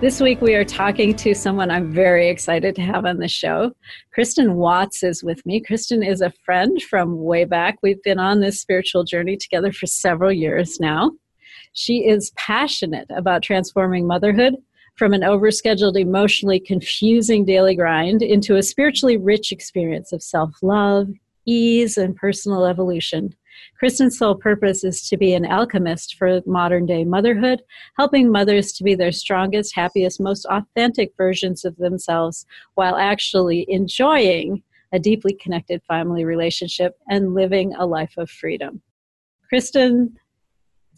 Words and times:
This 0.00 0.20
week 0.20 0.40
we 0.40 0.54
are 0.54 0.64
talking 0.64 1.16
to 1.16 1.34
someone 1.34 1.72
I'm 1.72 1.92
very 1.92 2.28
excited 2.28 2.76
to 2.76 2.82
have 2.82 3.04
on 3.04 3.16
the 3.16 3.26
show. 3.26 3.72
Kristen 4.14 4.54
Watts 4.54 5.02
is 5.02 5.24
with 5.24 5.44
me. 5.44 5.60
Kristen 5.60 6.04
is 6.04 6.20
a 6.20 6.32
friend 6.44 6.80
from 6.80 7.24
way 7.24 7.44
back. 7.44 7.78
We've 7.82 8.00
been 8.04 8.20
on 8.20 8.38
this 8.38 8.60
spiritual 8.60 9.02
journey 9.02 9.36
together 9.36 9.72
for 9.72 9.88
several 9.88 10.30
years 10.30 10.78
now. 10.78 11.10
She 11.72 12.06
is 12.06 12.30
passionate 12.36 13.08
about 13.10 13.42
transforming 13.42 14.06
motherhood 14.06 14.54
from 14.94 15.14
an 15.14 15.22
overscheduled, 15.22 15.98
emotionally 15.98 16.60
confusing 16.60 17.44
daily 17.44 17.74
grind 17.74 18.22
into 18.22 18.54
a 18.54 18.62
spiritually 18.62 19.16
rich 19.16 19.50
experience 19.50 20.12
of 20.12 20.22
self 20.22 20.54
love, 20.62 21.08
ease, 21.44 21.96
and 21.96 22.14
personal 22.14 22.66
evolution. 22.66 23.34
Kristen's 23.78 24.18
sole 24.18 24.34
purpose 24.34 24.82
is 24.82 25.08
to 25.08 25.16
be 25.16 25.34
an 25.34 25.46
alchemist 25.46 26.16
for 26.16 26.40
modern 26.46 26.84
day 26.84 27.04
motherhood, 27.04 27.62
helping 27.96 28.30
mothers 28.30 28.72
to 28.72 28.82
be 28.82 28.96
their 28.96 29.12
strongest, 29.12 29.74
happiest, 29.74 30.20
most 30.20 30.44
authentic 30.46 31.12
versions 31.16 31.64
of 31.64 31.76
themselves 31.76 32.44
while 32.74 32.96
actually 32.96 33.64
enjoying 33.68 34.62
a 34.92 34.98
deeply 34.98 35.32
connected 35.34 35.82
family 35.84 36.24
relationship 36.24 36.98
and 37.08 37.34
living 37.34 37.74
a 37.74 37.86
life 37.86 38.14
of 38.16 38.28
freedom. 38.28 38.82
Kristen's 39.48 40.10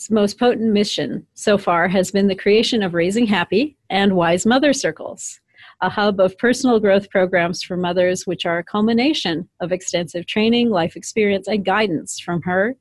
most 0.08 0.38
potent 0.38 0.72
mission 0.72 1.26
so 1.34 1.58
far 1.58 1.86
has 1.88 2.10
been 2.10 2.28
the 2.28 2.34
creation 2.34 2.82
of 2.82 2.94
Raising 2.94 3.26
Happy 3.26 3.76
and 3.90 4.16
Wise 4.16 4.46
Mother 4.46 4.72
Circles 4.72 5.39
a 5.82 5.88
hub 5.88 6.20
of 6.20 6.36
personal 6.38 6.78
growth 6.80 7.08
programs 7.10 7.62
for 7.62 7.76
mothers, 7.76 8.26
which 8.26 8.44
are 8.46 8.58
a 8.58 8.64
culmination 8.64 9.48
of 9.60 9.72
extensive 9.72 10.26
training, 10.26 10.70
life 10.70 10.96
experience, 10.96 11.48
and 11.48 11.64
guidance 11.64 12.20
from 12.20 12.42
her 12.42 12.76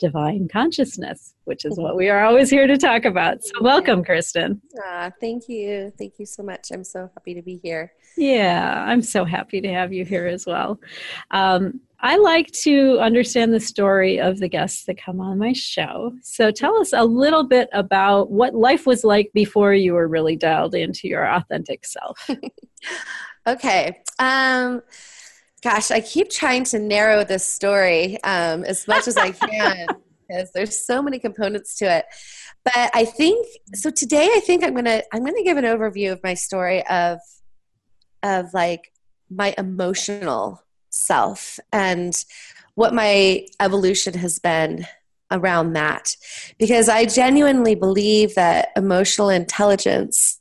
divine 0.00 0.48
consciousness, 0.48 1.34
which 1.44 1.64
is 1.64 1.78
what 1.78 1.94
we 1.94 2.08
are 2.08 2.24
always 2.24 2.50
here 2.50 2.66
to 2.66 2.76
talk 2.76 3.04
about. 3.04 3.44
So, 3.44 3.52
welcome, 3.60 4.02
Kristen. 4.02 4.60
Ah, 4.84 5.10
thank 5.20 5.48
you. 5.48 5.92
Thank 5.98 6.14
you 6.18 6.26
so 6.26 6.42
much. 6.42 6.70
I'm 6.72 6.84
so 6.84 7.10
happy 7.14 7.34
to 7.34 7.42
be 7.42 7.60
here. 7.62 7.92
Yeah, 8.16 8.82
I'm 8.86 9.02
so 9.02 9.24
happy 9.24 9.60
to 9.60 9.68
have 9.68 9.92
you 9.92 10.04
here 10.04 10.26
as 10.26 10.46
well. 10.46 10.80
Um, 11.30 11.80
I 12.02 12.16
like 12.16 12.50
to 12.62 12.98
understand 12.98 13.52
the 13.52 13.60
story 13.60 14.18
of 14.18 14.38
the 14.38 14.48
guests 14.48 14.84
that 14.86 15.02
come 15.02 15.20
on 15.20 15.38
my 15.38 15.52
show. 15.52 16.12
So 16.22 16.50
tell 16.50 16.80
us 16.80 16.92
a 16.94 17.04
little 17.04 17.44
bit 17.44 17.68
about 17.72 18.30
what 18.30 18.54
life 18.54 18.86
was 18.86 19.04
like 19.04 19.30
before 19.34 19.74
you 19.74 19.92
were 19.92 20.08
really 20.08 20.36
dialed 20.36 20.74
into 20.74 21.08
your 21.08 21.30
authentic 21.30 21.84
self. 21.84 22.30
okay. 23.46 24.02
Um, 24.18 24.80
gosh, 25.62 25.90
I 25.90 26.00
keep 26.00 26.30
trying 26.30 26.64
to 26.64 26.78
narrow 26.78 27.22
this 27.22 27.44
story 27.46 28.22
um, 28.24 28.64
as 28.64 28.88
much 28.88 29.06
as 29.06 29.18
I 29.18 29.32
can 29.32 29.86
because 30.28 30.50
there's 30.52 30.86
so 30.86 31.02
many 31.02 31.18
components 31.18 31.76
to 31.78 31.84
it. 31.84 32.06
But 32.64 32.90
I 32.94 33.04
think 33.04 33.46
so. 33.74 33.90
Today, 33.90 34.28
I 34.34 34.40
think 34.40 34.62
I'm 34.62 34.74
gonna 34.74 35.02
I'm 35.14 35.24
gonna 35.24 35.42
give 35.42 35.56
an 35.56 35.64
overview 35.64 36.12
of 36.12 36.22
my 36.22 36.34
story 36.34 36.86
of 36.88 37.18
of 38.22 38.52
like 38.52 38.92
my 39.30 39.54
emotional 39.56 40.62
self 40.90 41.58
and 41.72 42.24
what 42.74 42.94
my 42.94 43.46
evolution 43.60 44.14
has 44.14 44.38
been 44.38 44.86
around 45.30 45.74
that. 45.74 46.16
Because 46.58 46.88
I 46.88 47.04
genuinely 47.04 47.74
believe 47.74 48.34
that 48.34 48.70
emotional 48.76 49.28
intelligence 49.28 50.38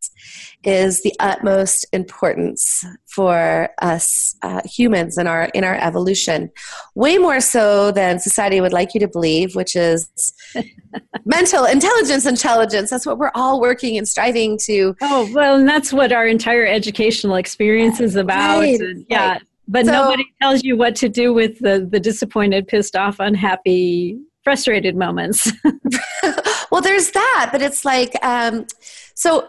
is 0.63 1.01
the 1.03 1.13
utmost 1.19 1.85
importance 1.93 2.83
for 3.07 3.69
us 3.81 4.35
uh, 4.41 4.61
humans 4.65 5.17
in 5.17 5.25
our 5.25 5.45
in 5.53 5.63
our 5.63 5.75
evolution 5.75 6.51
way 6.95 7.17
more 7.17 7.39
so 7.39 7.91
than 7.91 8.19
society 8.19 8.59
would 8.59 8.73
like 8.73 8.93
you 8.93 8.99
to 8.99 9.07
believe 9.07 9.55
which 9.55 9.75
is 9.75 10.33
mental 11.25 11.63
intelligence 11.63 12.25
intelligence 12.25 12.89
that's 12.89 13.05
what 13.05 13.17
we're 13.17 13.31
all 13.35 13.61
working 13.61 13.97
and 13.97 14.07
striving 14.07 14.57
to 14.57 14.93
oh 15.01 15.29
well 15.33 15.55
and 15.55 15.67
that's 15.67 15.93
what 15.93 16.11
our 16.11 16.27
entire 16.27 16.65
educational 16.65 17.35
experience 17.35 18.01
is 18.01 18.17
about 18.17 18.59
right, 18.59 18.79
and, 18.81 19.05
yeah 19.09 19.31
right. 19.31 19.41
But 19.69 19.85
so, 19.85 19.91
nobody 19.91 20.25
tells 20.41 20.63
you 20.63 20.75
what 20.75 20.95
to 20.97 21.09
do 21.09 21.31
with 21.31 21.59
the, 21.59 21.87
the 21.89 21.99
disappointed, 21.99 22.67
pissed 22.67 22.95
off, 22.95 23.17
unhappy, 23.19 24.19
frustrated 24.43 24.95
moments. 24.95 25.51
well, 26.71 26.81
there's 26.81 27.11
that, 27.11 27.49
but 27.51 27.61
it's 27.61 27.85
like, 27.85 28.13
um, 28.25 28.65
so 29.13 29.47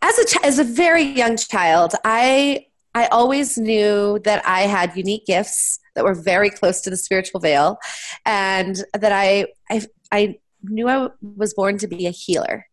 as 0.00 0.18
a 0.18 0.46
as 0.46 0.58
a 0.58 0.64
very 0.64 1.02
young 1.02 1.36
child, 1.36 1.92
I 2.04 2.66
I 2.94 3.06
always 3.08 3.58
knew 3.58 4.18
that 4.24 4.42
I 4.46 4.62
had 4.62 4.96
unique 4.96 5.26
gifts 5.26 5.78
that 5.94 6.04
were 6.04 6.14
very 6.14 6.48
close 6.48 6.80
to 6.82 6.90
the 6.90 6.96
spiritual 6.96 7.40
veil, 7.40 7.76
and 8.24 8.82
that 8.94 9.12
I 9.12 9.46
I, 9.70 9.82
I 10.10 10.38
knew 10.62 10.88
I 10.88 11.08
was 11.36 11.52
born 11.52 11.76
to 11.78 11.86
be 11.86 12.06
a 12.06 12.10
healer, 12.10 12.66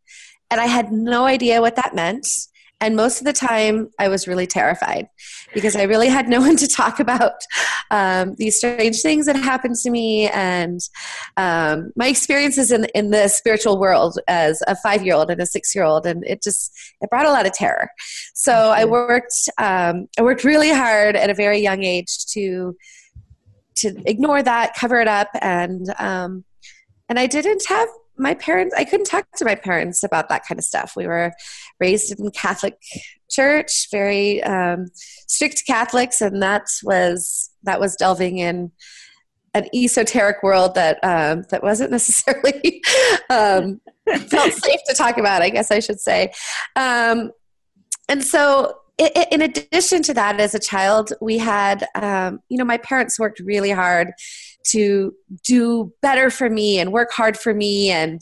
and 0.49 0.61
I 0.61 0.67
had 0.67 0.93
no 0.93 1.25
idea 1.25 1.59
what 1.59 1.75
that 1.75 1.93
meant. 1.93 2.27
And 2.79 2.95
most 2.95 3.19
of 3.19 3.25
the 3.25 3.33
time, 3.33 3.89
I 3.97 4.07
was 4.07 4.27
really 4.27 4.45
terrified 4.45 5.07
because 5.53 5.75
I 5.75 5.83
really 5.83 6.09
had 6.09 6.29
no 6.29 6.39
one 6.47 6.57
to 6.57 6.67
talk 6.67 6.99
about 6.99 7.33
um, 7.89 8.35
these 8.37 8.57
strange 8.57 9.01
things 9.01 9.25
that 9.25 9.35
happened 9.35 9.75
to 9.83 9.89
me 9.89 10.29
and 10.29 10.79
um, 11.37 11.91
my 11.95 12.07
experiences 12.07 12.71
in, 12.71 12.85
in 12.93 13.09
the 13.09 13.29
spiritual 13.29 13.79
world 13.79 14.19
as 14.27 14.61
a 14.67 14.75
five 14.75 15.03
year 15.03 15.15
old 15.15 15.31
and 15.31 15.41
a 15.41 15.45
six 15.45 15.73
year 15.73 15.83
old. 15.83 16.05
And 16.05 16.23
it 16.25 16.43
just 16.43 16.71
it 17.01 17.09
brought 17.09 17.25
a 17.25 17.31
lot 17.31 17.45
of 17.45 17.53
terror. 17.53 17.89
So 18.35 18.53
I 18.53 18.85
worked 18.85 19.49
um, 19.57 20.07
I 20.17 20.21
worked 20.21 20.43
really 20.43 20.71
hard 20.71 21.15
at 21.15 21.29
a 21.29 21.33
very 21.33 21.59
young 21.59 21.83
age 21.83 22.25
to 22.33 22.75
to 23.77 23.95
ignore 24.05 24.41
that, 24.43 24.73
cover 24.75 24.99
it 24.99 25.07
up, 25.07 25.29
and 25.41 25.87
um, 25.99 26.43
and 27.09 27.19
I 27.19 27.27
didn't 27.27 27.63
have 27.67 27.87
my 28.17 28.33
parents 28.33 28.73
i 28.77 28.83
couldn't 28.83 29.05
talk 29.05 29.25
to 29.35 29.45
my 29.45 29.55
parents 29.55 30.03
about 30.03 30.29
that 30.29 30.43
kind 30.47 30.59
of 30.59 30.65
stuff. 30.65 30.93
We 30.95 31.07
were 31.07 31.33
raised 31.79 32.17
in 32.17 32.31
catholic 32.31 32.77
church 33.29 33.87
very 33.91 34.41
um, 34.43 34.87
strict 35.27 35.63
catholics 35.67 36.21
and 36.21 36.41
that 36.41 36.67
was 36.83 37.51
that 37.63 37.79
was 37.79 37.95
delving 37.95 38.37
in 38.37 38.71
an 39.53 39.65
esoteric 39.73 40.43
world 40.43 40.75
that 40.75 41.03
um, 41.03 41.43
that 41.49 41.63
wasn't 41.63 41.91
necessarily 41.97 42.81
um, 43.29 43.81
felt 44.27 44.53
safe 44.53 44.79
to 44.87 44.95
talk 44.95 45.17
about 45.17 45.41
i 45.41 45.49
guess 45.49 45.71
i 45.71 45.79
should 45.79 45.99
say. 45.99 46.31
Um, 46.75 47.31
and 48.09 48.23
so 48.23 48.75
in 48.97 49.41
addition 49.41 50.01
to 50.01 50.13
that 50.15 50.39
as 50.39 50.55
a 50.55 50.59
child 50.59 51.13
we 51.21 51.37
had 51.37 51.85
um, 51.95 52.39
you 52.49 52.57
know 52.57 52.65
my 52.65 52.77
parents 52.77 53.19
worked 53.19 53.39
really 53.39 53.69
hard 53.69 54.11
to 54.71 55.13
do 55.43 55.91
better 56.01 56.29
for 56.29 56.49
me 56.49 56.79
and 56.79 56.91
work 56.91 57.11
hard 57.11 57.37
for 57.37 57.53
me 57.53 57.89
and 57.89 58.21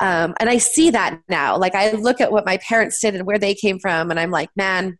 um, 0.00 0.34
and 0.40 0.48
i 0.48 0.58
see 0.58 0.90
that 0.90 1.20
now 1.28 1.56
like 1.56 1.74
i 1.74 1.92
look 1.92 2.20
at 2.20 2.32
what 2.32 2.46
my 2.46 2.56
parents 2.58 3.00
did 3.00 3.14
and 3.14 3.26
where 3.26 3.38
they 3.38 3.54
came 3.54 3.78
from 3.78 4.10
and 4.10 4.20
i'm 4.20 4.30
like 4.30 4.50
man 4.56 4.98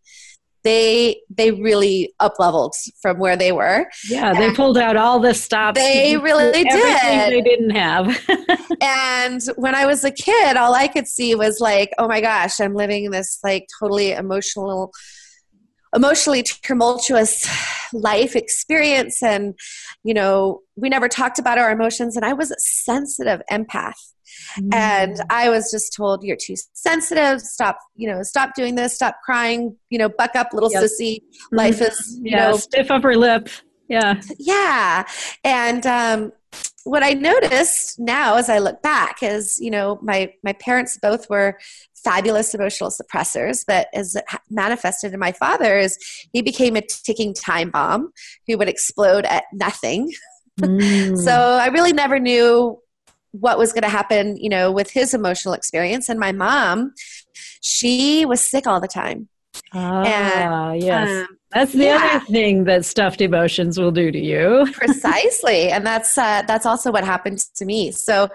they 0.66 1.22
they 1.30 1.52
really 1.52 2.12
up 2.18 2.34
leveled 2.40 2.74
from 3.00 3.20
where 3.20 3.36
they 3.36 3.52
were. 3.52 3.86
Yeah, 4.10 4.32
they 4.32 4.48
and 4.48 4.56
pulled 4.56 4.76
out 4.76 4.96
all 4.96 5.20
the 5.20 5.32
stops. 5.32 5.78
They 5.78 6.16
really 6.16 6.64
did. 6.64 7.30
They 7.30 7.40
didn't 7.40 7.70
have. 7.70 8.08
and 8.80 9.40
when 9.54 9.76
I 9.76 9.86
was 9.86 10.02
a 10.02 10.10
kid, 10.10 10.56
all 10.56 10.74
I 10.74 10.88
could 10.88 11.06
see 11.06 11.36
was 11.36 11.60
like, 11.60 11.92
oh 11.98 12.08
my 12.08 12.20
gosh, 12.20 12.58
I'm 12.58 12.74
living 12.74 13.12
this 13.12 13.38
like 13.44 13.68
totally 13.78 14.10
emotional 14.10 14.90
emotionally 15.96 16.42
tumultuous 16.42 17.48
life 17.92 18.36
experience. 18.36 19.22
And 19.22 19.54
you 20.04 20.14
know 20.14 20.60
we 20.76 20.88
never 20.88 21.08
talked 21.08 21.38
about 21.38 21.58
our 21.58 21.70
emotions 21.70 22.16
and 22.16 22.24
i 22.24 22.32
was 22.32 22.50
a 22.50 22.56
sensitive 22.58 23.40
empath. 23.50 23.94
Mm. 24.60 24.74
and 24.74 25.16
i 25.30 25.48
was 25.48 25.70
just 25.70 25.94
told 25.94 26.22
you're 26.22 26.36
too 26.36 26.56
sensitive. 26.74 27.40
Stop 27.40 27.78
you 27.94 28.08
know 28.08 28.22
stop 28.22 28.54
doing 28.54 28.74
this. 28.74 28.94
Stop 28.94 29.16
crying. 29.24 29.76
You 29.90 29.98
know 29.98 30.08
buck 30.08 30.36
up 30.36 30.52
little 30.52 30.70
yep. 30.70 30.84
sissy. 30.84 31.22
Life 31.52 31.80
is 31.80 32.18
you 32.22 32.32
yeah, 32.32 32.50
know 32.50 32.56
stiff 32.56 32.90
upper 32.90 33.16
lip. 33.16 33.48
Yeah. 33.88 34.20
Yeah. 34.38 35.04
And 35.44 35.86
um 35.86 36.32
what 36.86 37.02
I 37.02 37.14
noticed 37.14 37.98
now 37.98 38.36
as 38.36 38.48
I 38.48 38.58
look 38.58 38.80
back 38.80 39.22
is, 39.22 39.58
you 39.58 39.70
know, 39.70 39.98
my 40.02 40.32
my 40.42 40.52
parents 40.52 40.98
both 41.00 41.28
were 41.28 41.58
fabulous 42.04 42.54
emotional 42.54 42.90
suppressors, 42.90 43.64
but 43.66 43.88
as 43.92 44.16
manifested 44.48 45.12
in 45.12 45.18
my 45.18 45.32
father 45.32 45.76
is 45.78 45.98
he 46.32 46.42
became 46.42 46.76
a 46.76 46.82
ticking 46.82 47.34
time 47.34 47.70
bomb 47.70 48.12
who 48.46 48.56
would 48.56 48.68
explode 48.68 49.24
at 49.26 49.44
nothing. 49.52 50.12
Mm. 50.58 51.22
so 51.22 51.32
I 51.32 51.66
really 51.66 51.92
never 51.92 52.18
knew 52.18 52.80
what 53.32 53.58
was 53.58 53.74
going 53.74 53.82
to 53.82 53.90
happen, 53.90 54.38
you 54.38 54.48
know, 54.48 54.72
with 54.72 54.90
his 54.90 55.12
emotional 55.12 55.52
experience. 55.52 56.08
And 56.08 56.18
my 56.18 56.32
mom, 56.32 56.94
she 57.60 58.24
was 58.24 58.40
sick 58.40 58.66
all 58.66 58.80
the 58.80 58.88
time. 58.88 59.28
Ah, 59.74 60.02
and, 60.70 60.82
yes. 60.82 61.08
Um, 61.10 61.35
That's 61.56 61.72
the 61.72 61.84
yeah. 61.84 62.10
other 62.16 62.24
thing 62.26 62.64
that 62.64 62.84
stuffed 62.84 63.22
emotions 63.22 63.78
will 63.78 63.90
do 63.90 64.12
to 64.12 64.18
you. 64.18 64.68
Precisely, 64.74 65.70
and 65.70 65.86
that's 65.86 66.18
uh, 66.18 66.42
that's 66.46 66.66
also 66.66 66.92
what 66.92 67.02
happened 67.02 67.38
to 67.54 67.64
me. 67.64 67.92
So, 67.92 68.28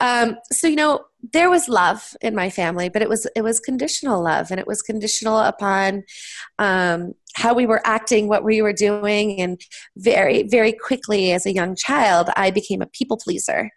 um, 0.00 0.38
so 0.50 0.68
you 0.68 0.76
know, 0.76 1.04
there 1.34 1.50
was 1.50 1.68
love 1.68 2.16
in 2.22 2.34
my 2.34 2.48
family, 2.48 2.88
but 2.88 3.02
it 3.02 3.10
was 3.10 3.26
it 3.36 3.42
was 3.42 3.60
conditional 3.60 4.22
love, 4.22 4.50
and 4.50 4.58
it 4.58 4.66
was 4.66 4.80
conditional 4.80 5.38
upon 5.38 6.04
um, 6.58 7.12
how 7.34 7.54
we 7.54 7.66
were 7.66 7.80
acting, 7.84 8.28
what 8.28 8.44
we 8.44 8.62
were 8.62 8.72
doing, 8.72 9.40
and 9.40 9.60
very 9.96 10.42
very 10.44 10.72
quickly 10.72 11.32
as 11.32 11.46
a 11.46 11.52
young 11.52 11.74
child, 11.76 12.30
I 12.36 12.50
became 12.50 12.82
a 12.82 12.86
people 12.86 13.16
pleaser, 13.16 13.70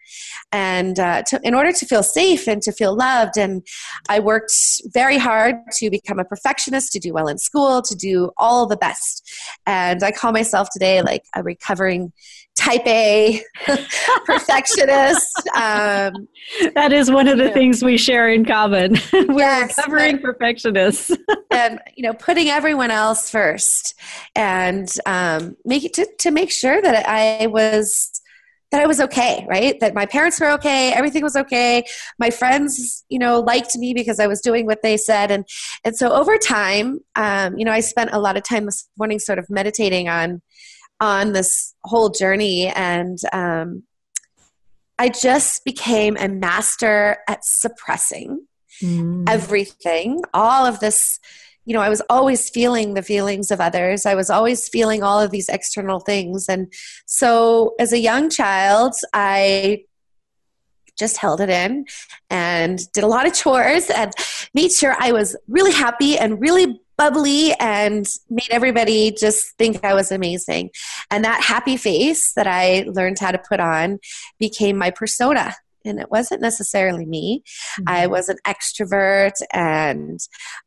and 0.51 0.99
uh, 0.99 1.23
to, 1.23 1.39
in 1.43 1.53
order 1.53 1.71
to 1.71 1.85
feel 1.85 2.03
safe 2.03 2.47
and 2.47 2.61
to 2.63 2.71
feel 2.71 2.95
loved, 2.95 3.37
and 3.37 3.65
I 4.09 4.19
worked 4.19 4.53
very 4.93 5.17
hard 5.17 5.55
to 5.77 5.89
become 5.89 6.19
a 6.19 6.25
perfectionist, 6.25 6.91
to 6.93 6.99
do 6.99 7.13
well 7.13 7.27
in 7.27 7.37
school, 7.37 7.81
to 7.83 7.95
do 7.95 8.31
all 8.37 8.65
the 8.67 8.77
best, 8.77 9.29
and 9.65 10.03
I 10.03 10.11
call 10.11 10.31
myself 10.31 10.69
today 10.71 11.01
like 11.01 11.23
a 11.35 11.43
recovering 11.43 12.11
type 12.55 12.85
A 12.87 13.43
perfectionist. 14.25 15.47
Um, 15.55 16.27
that 16.73 16.91
is 16.91 17.11
one 17.11 17.27
of 17.27 17.37
the 17.37 17.51
things 17.51 17.83
we 17.83 17.97
share 17.97 18.29
in 18.29 18.45
common. 18.45 18.95
We're 19.13 19.37
yes, 19.37 19.77
recovering 19.77 20.19
perfectionists. 20.19 21.11
and 21.51 21.79
you 21.95 22.03
know, 22.03 22.13
putting 22.13 22.49
everyone 22.49 22.91
else 22.91 23.29
first, 23.29 23.95
and 24.35 24.89
um, 25.05 25.57
make 25.65 25.83
it 25.83 25.93
to, 25.95 26.07
to 26.19 26.31
make 26.31 26.51
sure 26.51 26.81
that 26.81 27.07
I 27.07 27.47
was 27.47 28.21
that 28.71 28.81
I 28.81 28.87
was 28.87 28.99
okay, 28.99 29.45
right? 29.47 29.79
That 29.79 29.93
my 29.93 30.05
parents 30.05 30.39
were 30.39 30.51
okay, 30.51 30.91
everything 30.91 31.23
was 31.23 31.35
okay. 31.35 31.85
My 32.19 32.29
friends, 32.29 33.05
you 33.09 33.19
know, 33.19 33.39
liked 33.39 33.77
me 33.77 33.93
because 33.93 34.19
I 34.19 34.27
was 34.27 34.41
doing 34.41 34.65
what 34.65 34.81
they 34.81 34.97
said, 34.97 35.31
and 35.31 35.45
and 35.83 35.95
so 35.95 36.11
over 36.11 36.37
time, 36.37 36.99
um, 37.15 37.57
you 37.57 37.65
know, 37.65 37.71
I 37.71 37.81
spent 37.81 38.11
a 38.13 38.19
lot 38.19 38.37
of 38.37 38.43
time 38.43 38.65
this 38.65 38.87
morning 38.97 39.19
sort 39.19 39.39
of 39.39 39.49
meditating 39.49 40.09
on 40.09 40.41
on 40.99 41.33
this 41.33 41.73
whole 41.83 42.09
journey. 42.09 42.67
And 42.67 43.17
um, 43.33 43.83
i 44.97 45.09
just 45.09 45.65
became 45.65 46.15
a 46.17 46.29
master 46.29 47.17
at 47.27 47.43
suppressing 47.43 48.45
mm. 48.81 49.23
everything. 49.27 50.21
All 50.33 50.65
of 50.65 50.79
this 50.79 51.19
you 51.67 51.73
know 51.73 51.81
i 51.81 51.89
was 51.89 52.01
always 52.11 52.47
feeling 52.51 52.93
the 52.93 53.01
feelings 53.01 53.51
of 53.51 53.59
others. 53.59 54.05
I 54.05 54.15
was 54.15 54.29
always 54.29 54.69
feeling 54.69 55.03
all 55.03 55.19
of 55.19 55.31
these 55.31 55.49
external 55.49 55.99
things. 55.99 56.47
And 56.47 56.71
so 57.05 57.73
as 57.79 57.91
a 57.91 57.99
young 57.99 58.29
child 58.29 58.93
i 59.13 59.83
just 60.97 61.17
held 61.17 61.41
it 61.41 61.49
in 61.49 61.85
and 62.29 62.79
did 62.93 63.03
a 63.03 63.07
lot 63.07 63.27
of 63.27 63.33
chores. 63.33 63.89
And 63.89 64.13
made 64.53 64.71
sure 64.71 64.95
I 64.99 65.11
was 65.11 65.35
really 65.47 65.73
happy 65.73 66.17
and 66.17 66.39
really 66.39 66.79
bubbly 66.97 67.53
and 67.59 68.07
made 68.29 68.47
everybody 68.51 69.11
just 69.11 69.57
think 69.57 69.83
I 69.83 69.93
was 69.93 70.11
amazing. 70.11 70.71
And 71.11 71.23
that 71.23 71.43
happy 71.43 71.77
face 71.77 72.33
that 72.33 72.47
I 72.47 72.85
learned 72.87 73.19
how 73.19 73.31
to 73.31 73.37
put 73.37 73.59
on 73.59 73.99
became 74.39 74.77
my 74.77 74.91
persona. 74.91 75.55
And 75.83 75.99
it 75.99 76.09
wasn't 76.09 76.41
necessarily 76.41 77.05
me. 77.05 77.43
Mm-hmm. 77.79 77.83
I 77.87 78.07
was 78.07 78.29
an 78.29 78.37
extrovert 78.45 79.33
and 79.53 80.19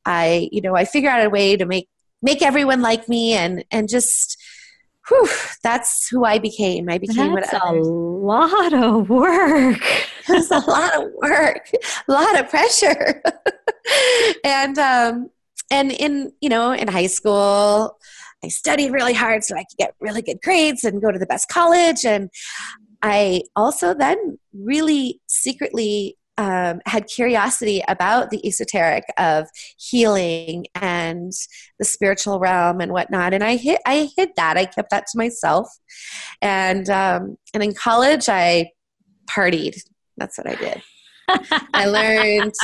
I, 0.04 0.48
you 0.52 0.60
know, 0.60 0.76
I 0.76 0.84
figured 0.84 1.12
out 1.12 1.26
a 1.26 1.30
way 1.30 1.56
to 1.56 1.66
make 1.66 1.88
make 2.20 2.42
everyone 2.42 2.82
like 2.82 3.08
me 3.08 3.32
and 3.34 3.64
and 3.70 3.88
just 3.88 4.36
whew, 5.08 5.28
that's 5.62 6.08
who 6.08 6.24
I 6.24 6.38
became. 6.38 6.88
I 6.88 6.98
became 6.98 7.34
that's 7.34 7.52
a 7.52 7.72
lot 7.72 8.72
of 8.72 9.08
work. 9.08 9.80
it's 10.28 10.50
a 10.50 10.58
lot 10.58 10.94
of 10.96 11.10
work, 11.22 11.70
a 12.08 12.12
lot 12.12 12.38
of 12.38 12.48
pressure. 12.48 13.22
and 14.44 14.78
um 14.78 15.30
and 15.70 15.92
in 15.92 16.32
you 16.40 16.48
know 16.48 16.72
in 16.72 16.88
high 16.88 17.06
school 17.06 17.96
i 18.44 18.48
studied 18.48 18.90
really 18.90 19.12
hard 19.12 19.44
so 19.44 19.54
i 19.54 19.64
could 19.64 19.78
get 19.78 19.94
really 20.00 20.22
good 20.22 20.40
grades 20.42 20.84
and 20.84 21.02
go 21.02 21.10
to 21.10 21.18
the 21.18 21.26
best 21.26 21.48
college. 21.48 22.04
And 22.04 22.30
i 23.02 23.42
also 23.56 23.94
then 23.94 24.38
really 24.52 25.20
secretly 25.26 26.16
um, 26.36 26.80
had 26.86 27.08
curiosity 27.08 27.82
about 27.88 28.30
the 28.30 28.46
esoteric 28.46 29.02
of 29.18 29.48
healing 29.76 30.66
and 30.76 31.32
the 31.80 31.84
spiritual 31.84 32.38
realm 32.38 32.80
and 32.80 32.92
whatnot. 32.92 33.34
And 33.34 33.42
i 33.42 33.56
hid 33.56 33.78
i 33.86 34.08
hid 34.16 34.30
that. 34.36 34.56
I 34.56 34.64
kept 34.66 34.90
that 34.90 35.06
to 35.08 35.18
myself. 35.18 35.68
And 36.40 36.88
um, 36.88 37.36
and 37.52 37.62
in 37.62 37.74
college 37.74 38.28
i 38.28 38.70
partied. 39.28 39.80
That's 40.16 40.38
what 40.38 40.48
i 40.48 40.54
did 40.54 40.82
I 41.74 41.86
learned 41.86 42.54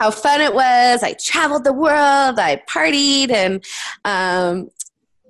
how 0.00 0.10
fun 0.10 0.40
it 0.40 0.54
was. 0.54 1.02
I 1.02 1.14
traveled 1.22 1.64
the 1.64 1.72
world. 1.72 2.38
I 2.38 2.62
partied, 2.68 3.30
and 3.30 3.64
um, 4.04 4.70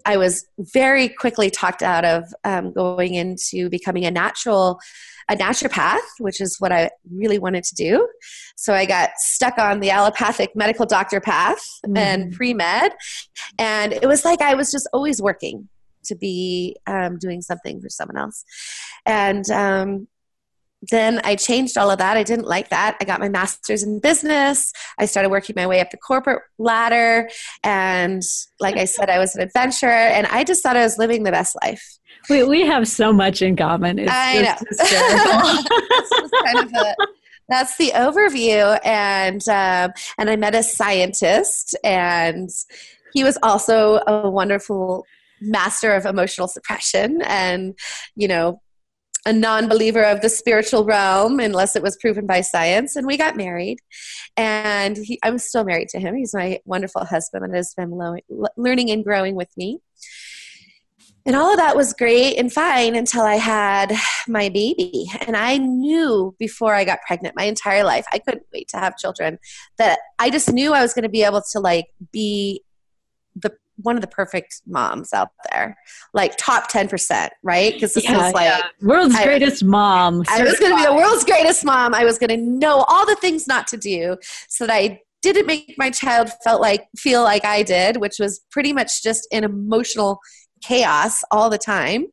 I 0.05 0.17
was 0.17 0.47
very 0.59 1.09
quickly 1.09 1.51
talked 1.51 1.83
out 1.83 2.05
of 2.05 2.25
um, 2.45 2.73
going 2.73 3.15
into 3.15 3.69
becoming 3.69 4.05
a 4.05 4.11
natural 4.11 4.81
a 5.29 5.35
naturopath, 5.35 5.99
which 6.21 6.41
is 6.41 6.61
what 6.61 6.71
I 6.71 6.89
really 7.13 7.41
wanted 7.41 7.65
to 7.65 7.75
do. 7.75 8.09
So 8.55 8.73
I 8.73 8.87
got 8.87 9.11
stuck 9.17 9.59
on 9.59 9.81
the 9.81 9.91
allopathic 9.91 10.55
medical 10.55 10.87
doctor 10.87 11.21
path 11.21 11.59
mm-hmm. 11.85 11.97
and 11.97 12.33
pre 12.33 12.55
med, 12.55 12.93
and 13.59 13.93
it 13.93 14.07
was 14.07 14.25
like 14.25 14.41
I 14.41 14.55
was 14.55 14.71
just 14.71 14.89
always 14.93 15.21
working 15.21 15.69
to 16.05 16.15
be 16.15 16.77
um, 16.87 17.19
doing 17.19 17.43
something 17.43 17.81
for 17.81 17.89
someone 17.89 18.17
else, 18.17 18.45
and 19.05 19.51
um, 19.51 20.09
then 20.83 21.21
I 21.25 21.37
changed 21.37 21.79
all 21.79 21.91
of 21.91 21.99
that. 21.99 22.17
I 22.17 22.23
didn't 22.23 22.47
like 22.47 22.69
that. 22.69 22.97
I 23.01 23.05
got 23.05 23.21
my 23.21 23.29
master's 23.29 23.83
in 23.83 23.99
business. 23.99 24.73
I 24.99 25.07
started 25.07 25.31
working 25.31 25.55
my 25.57 25.67
way 25.67 25.81
up 25.81 25.91
the 25.91 25.97
corporate 25.97 26.43
ladder. 26.59 27.31
And 27.65 28.23
like 28.61 28.77
I 28.77 28.85
said, 28.85 29.11
I 29.11 29.19
was 29.19 29.35
an 29.35 29.43
adventurer 29.43 29.91
and 29.91 30.27
I 30.27 30.45
just 30.45 30.63
thought 30.63 30.77
I 30.77 30.83
was 30.83 30.99
living 30.99 31.23
the 31.23 31.31
best 31.31 31.57
life. 31.63 31.99
We, 32.29 32.43
we 32.45 32.67
have 32.67 32.89
so 32.89 33.13
much 33.13 33.43
in 33.43 33.57
common. 33.57 33.99
It's 33.99 34.11
I 34.13 34.43
know. 34.43 34.55
kind 36.45 36.67
of 36.67 36.73
a, 36.73 36.95
that's 37.49 37.77
the 37.77 37.93
overview. 37.95 38.79
And, 38.85 39.47
um, 39.49 39.93
and 40.19 40.29
I 40.29 40.37
met 40.37 40.55
a 40.55 40.63
scientist 40.63 41.77
and 41.85 42.51
he 43.13 43.25
was 43.25 43.39
also 43.43 44.01
a 44.07 44.29
wonderful 44.29 45.07
master 45.41 45.95
of 45.95 46.07
emotional 46.07 46.49
suppression 46.49 47.23
and, 47.23 47.79
you 48.15 48.29
know, 48.29 48.61
a 49.27 49.33
non-believer 49.33 50.05
of 50.05 50.21
the 50.21 50.29
spiritual 50.29 50.85
realm 50.85 51.41
unless 51.41 51.75
it 51.75 51.83
was 51.83 51.97
proven 51.97 52.27
by 52.27 52.41
science 52.41 52.95
and 52.95 53.07
we 53.07 53.19
got 53.19 53.37
married. 53.37 53.79
And 54.37 54.97
he, 54.97 55.19
i'm 55.23 55.39
still 55.39 55.65
married 55.65 55.89
to 55.91 56.01
him. 56.01 56.15
He's 56.15 56.33
my 56.33 56.61
wonderful 56.65 57.05
husband 57.05 57.45
and 57.45 57.55
has 57.55 57.75
been 57.75 57.91
lo- 57.91 58.47
learning 58.57 58.91
and 58.91 59.05
growing 59.05 59.35
with 59.35 59.55
me. 59.57 59.81
And 61.27 61.35
all 61.35 61.51
of 61.51 61.59
that 61.59 61.75
was 61.75 61.93
great 61.93 62.37
and 62.37 62.53
fine 62.53 62.95
until 62.95 63.23
i 63.23 63.35
had 63.35 63.93
my 64.29 64.49
baby. 64.49 65.07
And 65.27 65.37
i 65.37 65.59
knew 65.59 66.35
before 66.39 66.73
i 66.75 66.85
got 66.85 67.01
pregnant 67.05 67.35
my 67.37 67.45
entire 67.45 67.83
life 67.83 68.07
i 68.13 68.19
couldn't 68.21 68.47
wait 68.55 68.69
to 68.69 68.77
have 68.79 68.97
children 68.97 69.39
that 69.77 69.99
i 70.21 70.31
just 70.31 70.53
knew 70.53 70.73
i 70.73 70.83
was 70.83 70.95
going 70.95 71.03
to 71.03 71.09
be 71.09 71.25
able 71.25 71.43
to 71.53 71.59
like 71.59 71.87
be 72.13 72.63
the 73.35 73.53
one 73.77 73.97
of 73.97 74.01
the 74.01 74.09
perfect 74.09 74.63
moms 74.67 75.13
out 75.13 75.31
there, 75.51 75.77
like 76.15 76.37
top 76.37 76.71
10%, 76.71 77.29
right? 77.43 77.73
Because 77.75 77.95
this 77.95 78.05
yeah, 78.05 78.17
was 78.17 78.33
like 78.33 78.47
yeah. 78.47 78.63
world's 78.83 79.15
I, 79.15 79.25
greatest 79.25 79.65
mom. 79.65 80.23
I 80.29 80.43
was 80.43 80.59
going 80.59 80.73
to 80.73 80.77
be 80.77 80.85
the 80.85 80.95
world's 80.95 81.25
greatest 81.25 81.65
mom. 81.65 81.95
I 81.95 82.05
was 82.05 82.19
going 82.19 82.31
to 82.31 82.37
know 82.37 82.85
all 82.89 83.07
the 83.07 83.17
things 83.17 83.47
not 83.47 83.67
to 83.69 83.77
do 83.77 84.17
so 84.49 84.67
that 84.67 84.75
I 84.75 85.01
didn't 85.23 85.47
make 85.47 85.75
my 85.77 85.91
child 85.91 86.31
felt 86.45 86.61
like 86.61 86.87
feel 86.97 87.23
like 87.23 87.45
I 87.45 87.63
did, 87.63 87.99
which 87.99 88.19
was 88.19 88.41
pretty 88.51 88.73
much 88.73 89.03
just 89.03 89.27
an 89.33 89.45
emotional 89.45 90.21
chaos 90.63 91.23
all 91.31 91.51
the 91.51 91.59
time. 91.59 92.07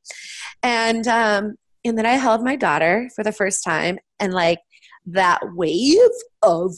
And 0.61 1.07
um, 1.07 1.55
and 1.85 1.97
then 1.97 2.05
I 2.05 2.13
held 2.13 2.43
my 2.43 2.55
daughter 2.55 3.09
for 3.15 3.23
the 3.23 3.31
first 3.31 3.63
time, 3.63 3.99
and 4.19 4.33
like 4.33 4.59
that 5.05 5.41
wave 5.53 5.99
of 6.41 6.75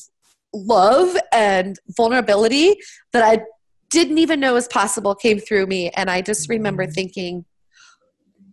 love 0.54 1.15
and 1.32 1.77
vulnerability 1.96 2.75
that 3.13 3.24
I 3.24 3.44
didn't 3.89 4.18
even 4.18 4.39
know 4.39 4.54
was 4.54 4.68
possible 4.68 5.15
came 5.15 5.39
through 5.39 5.68
me. 5.68 5.89
And 5.89 6.10
I 6.10 6.22
just 6.22 6.50
remember 6.50 6.84
mm-hmm. 6.84 6.94
thinking, 6.94 7.46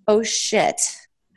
oh 0.06 0.22
shit. 0.22 0.80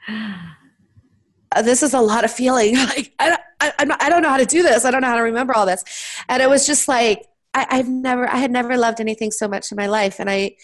Uh, 0.08 1.62
this 1.62 1.82
is 1.84 1.94
a 1.94 2.02
lot 2.02 2.24
of 2.26 2.32
feeling. 2.32 2.76
Like 2.86 3.14
I, 3.20 3.38
I, 3.62 3.72
I 4.00 4.10
don't 4.10 4.22
know 4.22 4.30
how 4.30 4.38
to 4.38 4.46
do 4.46 4.62
this. 4.62 4.84
I 4.86 4.92
don't 4.92 5.02
know 5.02 5.08
how 5.08 5.16
to 5.16 5.22
remember 5.22 5.56
all 5.56 5.66
this. 5.66 5.84
And 6.28 6.44
it 6.44 6.50
was 6.50 6.68
just 6.68 6.88
like 6.88 7.26
I, 7.56 7.66
I've 7.70 7.90
never, 7.90 8.30
I 8.30 8.38
had 8.38 8.52
never 8.52 8.78
loved 8.78 9.00
anything 9.00 9.32
so 9.32 9.48
much 9.48 9.72
in 9.72 9.78
my 9.78 9.88
life. 9.88 10.20
And 10.20 10.30
I 10.30 10.58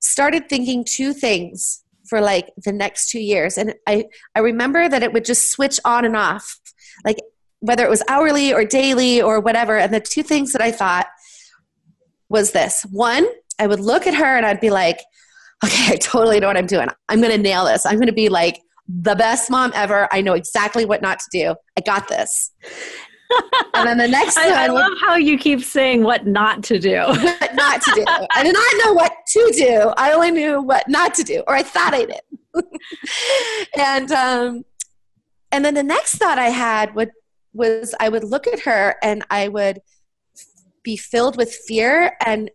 started 0.00 0.48
thinking 0.48 0.84
two 0.84 1.14
things 1.14 1.84
for 2.06 2.20
like 2.20 2.50
the 2.62 2.72
next 2.72 3.08
two 3.08 3.20
years. 3.20 3.56
And 3.56 3.74
I, 3.86 4.06
I 4.34 4.40
remember 4.40 4.88
that 4.88 5.02
it 5.02 5.12
would 5.12 5.24
just 5.24 5.50
switch 5.50 5.78
on 5.84 6.04
and 6.04 6.16
off, 6.16 6.58
like 7.04 7.18
whether 7.60 7.84
it 7.84 7.90
was 7.90 8.02
hourly 8.08 8.52
or 8.52 8.64
daily 8.64 9.22
or 9.22 9.40
whatever. 9.40 9.78
And 9.78 9.94
the 9.94 10.00
two 10.00 10.24
things 10.24 10.52
that 10.52 10.60
I 10.60 10.72
thought 10.72 11.06
was 12.32 12.50
this 12.50 12.82
one, 12.90 13.26
I 13.58 13.66
would 13.66 13.78
look 13.78 14.06
at 14.06 14.14
her 14.14 14.36
and 14.36 14.44
I'd 14.44 14.60
be 14.60 14.70
like, 14.70 14.98
okay, 15.64 15.92
I 15.92 15.96
totally 15.96 16.40
know 16.40 16.48
what 16.48 16.56
I'm 16.56 16.66
doing. 16.66 16.88
I'm 17.08 17.20
going 17.20 17.30
to 17.30 17.38
nail 17.38 17.66
this. 17.66 17.86
I'm 17.86 17.96
going 17.96 18.06
to 18.06 18.12
be 18.12 18.28
like 18.28 18.60
the 18.88 19.14
best 19.14 19.50
mom 19.50 19.70
ever. 19.74 20.08
I 20.10 20.22
know 20.22 20.32
exactly 20.32 20.84
what 20.84 21.02
not 21.02 21.20
to 21.20 21.26
do. 21.30 21.54
I 21.78 21.82
got 21.82 22.08
this. 22.08 22.50
and 23.74 23.86
then 23.86 23.98
the 23.98 24.08
next 24.08 24.36
I, 24.36 24.64
I 24.64 24.66
love 24.66 24.92
how 25.00 25.16
you 25.16 25.38
keep 25.38 25.62
saying 25.62 26.02
what 26.02 26.26
not 26.26 26.62
to 26.64 26.78
do. 26.78 26.96
what 27.06 27.54
not 27.54 27.82
to 27.82 27.92
do. 27.94 28.04
I 28.08 28.42
did 28.42 28.54
not 28.54 28.84
know 28.84 28.92
what 28.94 29.12
to 29.28 29.52
do. 29.54 29.92
I 29.96 30.12
only 30.12 30.30
knew 30.30 30.60
what 30.60 30.88
not 30.88 31.14
to 31.14 31.22
do, 31.22 31.42
or 31.46 31.54
I 31.54 31.62
thought 31.62 31.94
I 31.94 32.06
did. 32.06 32.20
and 33.78 34.12
um, 34.12 34.64
and 35.50 35.64
then 35.64 35.74
the 35.74 35.82
next 35.82 36.16
thought 36.16 36.38
I 36.38 36.50
had 36.50 36.94
would 36.94 37.10
was 37.54 37.94
I 38.00 38.08
would 38.08 38.24
look 38.24 38.46
at 38.46 38.60
her 38.60 38.96
and 39.02 39.24
I 39.30 39.48
would 39.48 39.80
be 40.82 40.96
filled 40.96 41.36
with 41.36 41.54
fear 41.54 42.16
and 42.24 42.50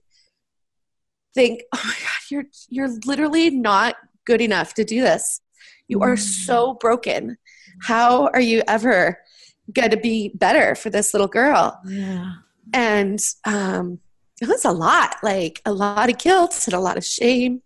think, 1.33 1.61
"Oh 1.73 1.81
my 1.83 1.93
god, 1.93 2.21
you're 2.29 2.45
you're 2.69 2.99
literally 3.05 3.49
not 3.49 3.95
good 4.25 4.41
enough 4.41 4.73
to 4.75 4.83
do 4.83 5.01
this. 5.01 5.41
You 5.87 6.01
are 6.01 6.17
so 6.17 6.73
broken. 6.75 7.37
How 7.83 8.27
are 8.27 8.41
you 8.41 8.63
ever 8.67 9.19
going 9.71 9.91
to 9.91 9.97
be 9.97 10.31
better 10.35 10.75
for 10.75 10.89
this 10.89 11.13
little 11.13 11.27
girl?" 11.27 11.79
Yeah. 11.85 12.33
And 12.73 13.19
um, 13.45 13.99
it 14.41 14.47
was 14.47 14.65
a 14.65 14.71
lot, 14.71 15.15
like 15.23 15.61
a 15.65 15.71
lot 15.71 16.09
of 16.09 16.17
guilt 16.17 16.63
and 16.65 16.73
a 16.73 16.79
lot 16.79 16.97
of 16.97 17.05
shame. 17.05 17.61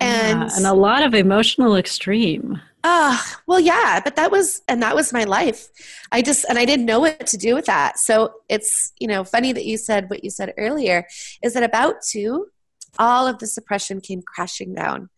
And 0.00 0.40
yeah, 0.40 0.56
and 0.56 0.66
a 0.66 0.74
lot 0.74 1.02
of 1.02 1.14
emotional 1.14 1.76
extreme. 1.76 2.60
Uh, 2.84 3.18
well, 3.46 3.60
yeah, 3.60 4.00
but 4.02 4.16
that 4.16 4.30
was, 4.30 4.62
and 4.68 4.82
that 4.82 4.94
was 4.94 5.12
my 5.12 5.24
life. 5.24 5.68
I 6.12 6.22
just, 6.22 6.44
and 6.48 6.58
I 6.58 6.64
didn't 6.64 6.86
know 6.86 7.00
what 7.00 7.26
to 7.26 7.36
do 7.36 7.54
with 7.54 7.66
that. 7.66 7.98
So 7.98 8.34
it's, 8.48 8.92
you 8.98 9.08
know, 9.08 9.24
funny 9.24 9.52
that 9.52 9.64
you 9.64 9.76
said 9.76 10.08
what 10.10 10.22
you 10.24 10.30
said 10.30 10.54
earlier 10.56 11.06
is 11.42 11.54
that 11.54 11.62
about 11.62 11.96
two, 12.08 12.46
all 12.98 13.26
of 13.26 13.38
the 13.38 13.46
suppression 13.46 14.00
came 14.00 14.22
crashing 14.22 14.74
down. 14.74 15.08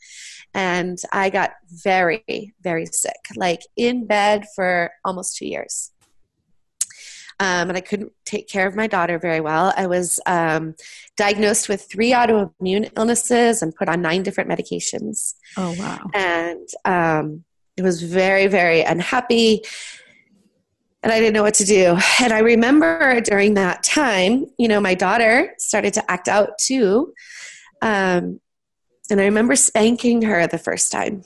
And 0.52 0.98
I 1.12 1.30
got 1.30 1.52
very, 1.68 2.54
very 2.60 2.86
sick, 2.86 3.14
like 3.36 3.60
in 3.76 4.06
bed 4.06 4.46
for 4.56 4.90
almost 5.04 5.36
two 5.36 5.46
years. 5.46 5.92
Um, 7.38 7.70
and 7.70 7.76
I 7.76 7.80
couldn't 7.80 8.12
take 8.26 8.48
care 8.48 8.66
of 8.66 8.76
my 8.76 8.86
daughter 8.86 9.18
very 9.18 9.40
well. 9.40 9.72
I 9.74 9.86
was 9.86 10.20
um, 10.26 10.74
diagnosed 11.16 11.70
with 11.70 11.88
three 11.90 12.10
autoimmune 12.12 12.90
illnesses 12.98 13.62
and 13.62 13.74
put 13.74 13.88
on 13.88 14.02
nine 14.02 14.22
different 14.22 14.50
medications 14.50 15.34
Oh 15.56 15.74
wow. 15.78 16.10
and 16.12 16.68
um, 16.84 17.44
was 17.82 18.02
very 18.02 18.46
very 18.46 18.82
unhappy 18.82 19.62
and 21.02 21.12
i 21.12 21.18
didn't 21.18 21.32
know 21.34 21.42
what 21.42 21.54
to 21.54 21.64
do. 21.64 21.96
And 22.20 22.32
i 22.32 22.40
remember 22.40 23.20
during 23.20 23.54
that 23.54 23.82
time 23.82 24.46
you 24.58 24.68
know 24.68 24.80
my 24.80 24.94
daughter 24.94 25.54
started 25.58 25.94
to 25.94 26.10
act 26.10 26.28
out 26.28 26.50
too 26.58 27.12
um, 27.82 28.40
and 29.10 29.20
i 29.20 29.24
remember 29.24 29.56
spanking 29.56 30.22
her 30.22 30.46
the 30.46 30.58
first 30.58 30.92
time. 30.92 31.24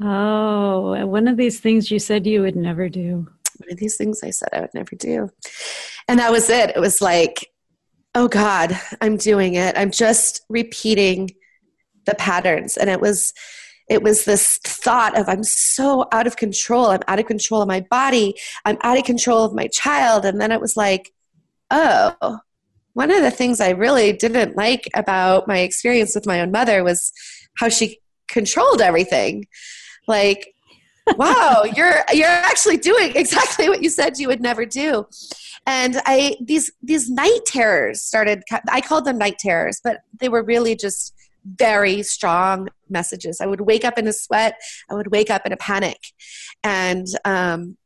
Oh, 0.00 1.04
one 1.06 1.26
of 1.26 1.36
these 1.36 1.58
things 1.58 1.90
you 1.90 1.98
said 1.98 2.24
you 2.24 2.42
would 2.42 2.54
never 2.54 2.88
do. 2.88 3.26
one 3.56 3.72
of 3.72 3.78
these 3.78 3.96
things 3.96 4.22
i 4.22 4.30
said 4.30 4.48
i 4.52 4.60
would 4.60 4.74
never 4.74 4.94
do. 4.96 5.30
And 6.06 6.18
that 6.20 6.32
was 6.32 6.48
it. 6.48 6.70
It 6.70 6.80
was 6.80 7.00
like 7.00 7.50
oh 8.14 8.28
god 8.28 8.78
i'm 9.00 9.16
doing 9.16 9.54
it. 9.54 9.76
I'm 9.76 9.90
just 9.90 10.44
repeating 10.48 11.30
the 12.08 12.14
patterns. 12.14 12.76
And 12.76 12.88
it 12.88 13.00
was 13.00 13.34
it 13.88 14.02
was 14.02 14.24
this 14.24 14.58
thought 14.58 15.18
of 15.18 15.28
i'm 15.28 15.44
so 15.44 16.06
out 16.12 16.26
of 16.26 16.36
control. 16.36 16.86
I'm 16.86 17.02
out 17.08 17.18
of 17.18 17.26
control 17.26 17.62
of 17.62 17.68
my 17.68 17.80
body. 17.80 18.34
I'm 18.64 18.78
out 18.82 18.98
of 18.98 19.04
control 19.04 19.44
of 19.44 19.54
my 19.54 19.68
child. 19.68 20.24
And 20.24 20.40
then 20.40 20.52
it 20.52 20.60
was 20.60 20.76
like 20.76 21.12
oh 21.70 22.38
one 22.94 23.10
of 23.10 23.22
the 23.22 23.30
things 23.30 23.60
i 23.60 23.70
really 23.70 24.12
didn't 24.12 24.56
like 24.56 24.88
about 24.94 25.46
my 25.46 25.58
experience 25.58 26.14
with 26.14 26.26
my 26.26 26.40
own 26.40 26.50
mother 26.50 26.82
was 26.82 27.12
how 27.58 27.68
she 27.68 28.00
controlled 28.28 28.80
everything. 28.80 29.46
Like 30.06 30.54
wow 31.16 31.64
you're 31.74 32.04
you're 32.12 32.28
actually 32.28 32.76
doing 32.76 33.12
exactly 33.16 33.68
what 33.68 33.82
you 33.82 33.88
said 33.88 34.18
you 34.18 34.28
would 34.28 34.40
never 34.40 34.64
do. 34.64 35.06
And 35.66 36.00
i 36.06 36.36
these 36.40 36.70
these 36.82 37.10
night 37.10 37.40
terrors 37.46 38.02
started 38.02 38.42
i 38.70 38.80
called 38.80 39.04
them 39.04 39.18
night 39.18 39.38
terrors 39.38 39.80
but 39.82 40.00
they 40.18 40.28
were 40.28 40.42
really 40.42 40.74
just 40.76 41.14
very 41.56 42.02
strong 42.02 42.68
messages. 42.88 43.40
I 43.40 43.46
would 43.46 43.60
wake 43.60 43.84
up 43.84 43.98
in 43.98 44.06
a 44.06 44.12
sweat. 44.12 44.58
I 44.90 44.94
would 44.94 45.10
wake 45.10 45.30
up 45.30 45.46
in 45.46 45.52
a 45.52 45.56
panic. 45.56 45.98
And 46.62 47.06
um 47.24 47.76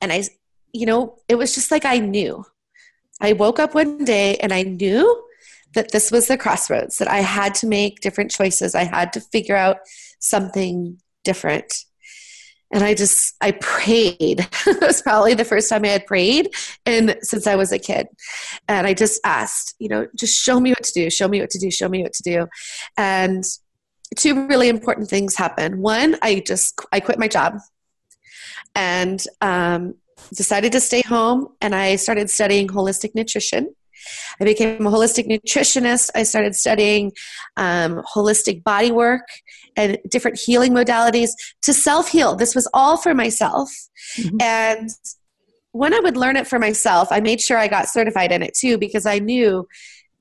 and 0.00 0.12
i 0.12 0.24
you 0.72 0.86
know 0.86 1.16
it 1.28 1.34
was 1.34 1.54
just 1.54 1.70
like 1.70 1.84
i 1.84 1.98
knew. 1.98 2.44
I 3.20 3.34
woke 3.34 3.58
up 3.58 3.74
one 3.74 4.04
day 4.04 4.36
and 4.36 4.52
i 4.52 4.62
knew 4.62 5.24
that 5.74 5.92
this 5.92 6.10
was 6.10 6.26
the 6.26 6.38
crossroads 6.38 6.98
that 6.98 7.08
i 7.08 7.18
had 7.18 7.54
to 7.56 7.66
make 7.66 8.00
different 8.00 8.30
choices. 8.30 8.74
I 8.74 8.84
had 8.84 9.12
to 9.14 9.20
figure 9.20 9.56
out 9.56 9.78
something 10.18 10.98
different 11.24 11.84
and 12.72 12.84
I 12.84 12.94
just 12.94 13.34
I 13.40 13.52
prayed. 13.52 14.16
it 14.66 14.80
was 14.80 15.02
probably 15.02 15.34
the 15.34 15.44
first 15.44 15.68
time 15.68 15.84
I 15.84 15.88
had 15.88 16.06
prayed 16.06 16.50
and 16.86 17.16
since 17.22 17.46
I 17.46 17.56
was 17.56 17.72
a 17.72 17.78
kid. 17.78 18.06
And 18.68 18.86
I 18.86 18.94
just 18.94 19.20
asked, 19.24 19.74
you 19.78 19.88
know, 19.88 20.06
just 20.16 20.40
show 20.40 20.60
me 20.60 20.70
what 20.70 20.84
to 20.84 20.92
do, 20.92 21.10
show 21.10 21.28
me 21.28 21.40
what 21.40 21.50
to 21.50 21.58
do, 21.58 21.70
show 21.70 21.88
me 21.88 22.02
what 22.02 22.12
to 22.14 22.22
do. 22.22 22.46
And 22.96 23.44
two 24.16 24.46
really 24.46 24.68
important 24.68 25.08
things 25.08 25.36
happened. 25.36 25.80
One, 25.82 26.16
I 26.22 26.42
just 26.46 26.80
I 26.92 27.00
quit 27.00 27.18
my 27.18 27.28
job 27.28 27.58
and 28.74 29.22
um, 29.40 29.94
decided 30.34 30.72
to 30.72 30.80
stay 30.80 31.02
home 31.02 31.48
and 31.60 31.74
I 31.74 31.96
started 31.96 32.30
studying 32.30 32.68
holistic 32.68 33.14
nutrition. 33.14 33.74
I 34.40 34.44
became 34.44 34.86
a 34.86 34.90
holistic 34.90 35.28
nutritionist. 35.28 36.10
I 36.14 36.22
started 36.22 36.54
studying 36.54 37.12
um, 37.56 38.02
holistic 38.14 38.62
body 38.64 38.90
work 38.90 39.26
and 39.76 39.98
different 40.08 40.38
healing 40.38 40.72
modalities 40.72 41.30
to 41.62 41.72
self 41.72 42.08
heal. 42.08 42.34
This 42.36 42.54
was 42.54 42.68
all 42.74 42.96
for 42.96 43.14
myself. 43.14 43.70
Mhm. 44.18 44.42
And 44.42 44.90
when 45.72 45.94
I 45.94 46.00
would 46.00 46.16
learn 46.16 46.36
it 46.36 46.46
for 46.46 46.58
myself, 46.58 47.08
I 47.10 47.20
made 47.20 47.40
sure 47.40 47.56
I 47.56 47.68
got 47.68 47.88
certified 47.88 48.32
in 48.32 48.42
it 48.42 48.54
too 48.54 48.78
because 48.78 49.06
I 49.06 49.18
knew 49.18 49.66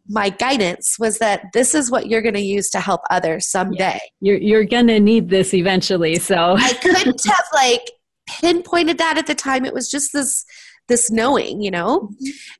my 0.07 0.29
guidance 0.29 0.97
was 0.99 1.19
that 1.19 1.43
this 1.53 1.75
is 1.75 1.91
what 1.91 2.07
you're 2.07 2.21
going 2.21 2.33
to 2.33 2.41
use 2.41 2.69
to 2.71 2.79
help 2.79 3.01
others 3.09 3.47
someday. 3.47 3.99
You're 4.21 4.37
you're 4.37 4.65
gonna 4.65 4.99
need 4.99 5.29
this 5.29 5.53
eventually. 5.53 6.15
So 6.15 6.55
I 6.57 6.73
couldn't 6.73 7.23
have 7.25 7.45
like 7.53 7.91
pinpointed 8.27 8.97
that 8.97 9.17
at 9.17 9.27
the 9.27 9.35
time. 9.35 9.65
It 9.65 9.73
was 9.73 9.89
just 9.89 10.11
this 10.11 10.45
this 10.89 11.09
knowing, 11.09 11.61
you 11.61 11.71
know, 11.71 12.09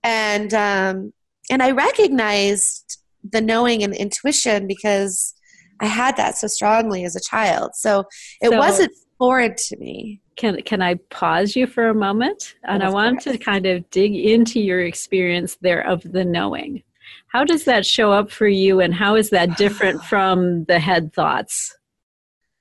and 0.03 0.53
um, 0.53 1.11
and 1.49 1.61
I 1.61 1.71
recognized 1.71 2.97
the 3.29 3.41
knowing 3.41 3.83
and 3.83 3.93
intuition 3.93 4.65
because 4.67 5.33
I 5.81 5.85
had 5.87 6.15
that 6.17 6.37
so 6.37 6.47
strongly 6.47 7.03
as 7.03 7.15
a 7.15 7.21
child. 7.21 7.71
So 7.75 8.05
it 8.41 8.49
So- 8.51 8.57
wasn't 8.57 8.93
foreign 9.17 9.55
to 9.57 9.77
me. 9.77 10.21
can 10.37 10.61
can 10.61 10.81
I 10.81 10.95
pause 11.09 11.55
you 11.57 11.67
for 11.67 11.89
a 11.89 11.93
moment? 11.93 12.55
And 12.63 12.81
I 12.83 12.89
want 12.89 13.21
to 13.23 13.37
kind 13.37 13.65
of 13.65 13.89
dig 13.89 14.15
into 14.15 14.61
your 14.61 14.79
experience 14.81 15.57
there 15.61 15.81
of 15.85 16.01
the 16.03 16.23
knowing. 16.23 16.83
How 17.27 17.43
does 17.43 17.65
that 17.65 17.85
show 17.85 18.11
up 18.11 18.31
for 18.31 18.47
you, 18.47 18.79
and 18.79 18.93
how 18.93 19.15
is 19.15 19.29
that 19.31 19.57
different 19.57 20.03
from 20.11 20.63
the 20.65 20.79
head 20.79 21.13
thoughts? 21.13 21.75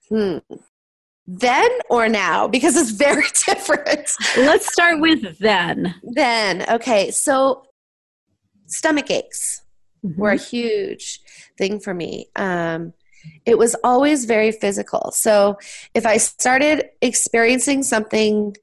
Hmm. 0.08 0.38
Then 1.30 1.68
or 1.90 2.08
now? 2.08 2.49
Because 2.49 2.75
it's 2.75 2.90
very 2.90 3.25
different. 3.47 4.11
Let's 4.38 4.73
start 4.73 4.99
with 5.00 5.38
then. 5.38 5.94
then, 6.02 6.64
okay, 6.70 7.11
so 7.11 7.66
stomach 8.66 9.11
aches. 9.11 9.61
were 10.02 10.30
a 10.30 10.37
huge 10.37 11.20
thing 11.58 11.80
for 11.80 11.92
me. 11.92 12.28
Um, 12.37 12.94
it 13.44 13.58
was 13.58 13.76
always 13.85 14.25
very 14.25 14.52
physical. 14.52 15.11
So 15.12 15.58
if 15.92 16.06
I 16.06 16.16
started 16.16 16.87
experiencing 17.02 17.82
something 17.82 18.56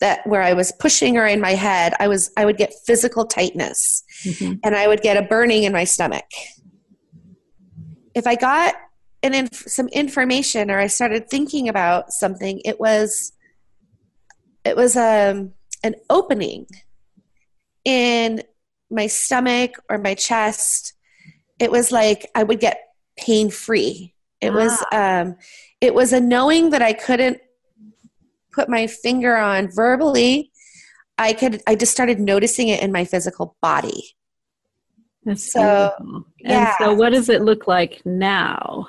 that 0.00 0.26
where 0.26 0.42
I 0.42 0.52
was 0.52 0.70
pushing 0.80 1.16
or 1.16 1.26
in 1.26 1.40
my 1.40 1.52
head, 1.52 1.94
I 2.00 2.08
was 2.08 2.30
I 2.36 2.44
would 2.44 2.56
get 2.58 2.74
physical 2.84 3.24
tightness 3.24 4.02
Mhm. 4.26 4.58
and 4.64 4.74
I 4.76 4.86
would 4.88 5.00
get 5.00 5.16
a 5.16 5.22
burning 5.22 5.62
in 5.62 5.72
my 5.72 5.84
stomach. 5.84 6.24
If 8.14 8.26
I 8.26 8.34
got 8.34 8.74
an 9.22 9.34
inf- 9.34 9.68
some 9.68 9.88
information 9.88 10.70
or 10.70 10.78
I 10.78 10.86
started 10.88 11.28
thinking 11.28 11.68
about 11.68 12.12
something, 12.12 12.60
it 12.64 12.80
was 12.80 13.32
it 14.64 14.76
was 14.76 14.96
um, 14.96 15.52
an 15.82 15.94
opening 16.08 16.66
in 17.84 18.42
my 18.90 19.06
stomach 19.06 19.72
or 19.88 19.98
my 19.98 20.14
chest. 20.14 20.94
It 21.58 21.70
was 21.70 21.90
like 21.92 22.30
I 22.34 22.42
would 22.42 22.60
get 22.60 22.80
pain 23.18 23.50
free. 23.50 24.14
It 24.40 24.52
was 24.52 24.84
um, 24.92 25.36
it 25.80 25.94
was 25.94 26.12
a 26.12 26.20
knowing 26.20 26.70
that 26.70 26.82
I 26.82 26.92
couldn't 26.92 27.38
put 28.52 28.68
my 28.68 28.86
finger 28.86 29.36
on 29.36 29.70
verbally. 29.70 30.50
I 31.18 31.32
could 31.32 31.62
I 31.66 31.74
just 31.76 31.92
started 31.92 32.18
noticing 32.18 32.68
it 32.68 32.82
in 32.82 32.90
my 32.90 33.04
physical 33.04 33.56
body. 33.62 34.16
That's 35.24 35.52
So, 35.52 35.92
beautiful. 35.98 36.26
yeah. 36.40 36.74
And 36.78 36.84
so, 36.84 36.94
what 36.94 37.10
does 37.10 37.28
it 37.28 37.42
look 37.42 37.68
like 37.68 38.02
now? 38.04 38.88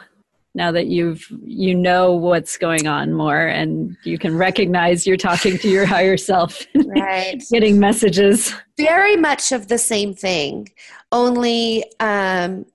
Now 0.55 0.71
that 0.71 0.87
you've 0.87 1.25
you 1.43 1.73
know 1.75 2.13
what's 2.13 2.57
going 2.57 2.87
on 2.87 3.13
more, 3.13 3.47
and 3.47 3.97
you 4.03 4.17
can 4.19 4.37
recognize 4.37 5.07
you're 5.07 5.17
talking 5.17 5.57
to 5.57 5.69
your 5.69 5.85
higher 5.85 6.17
self, 6.17 6.61
Right. 6.75 7.41
getting 7.51 7.79
messages. 7.79 8.53
very 8.77 9.15
much 9.15 9.51
of 9.51 9.67
the 9.67 9.77
same 9.79 10.13
thing 10.13 10.69
only 11.11 11.83
um, 11.99 12.65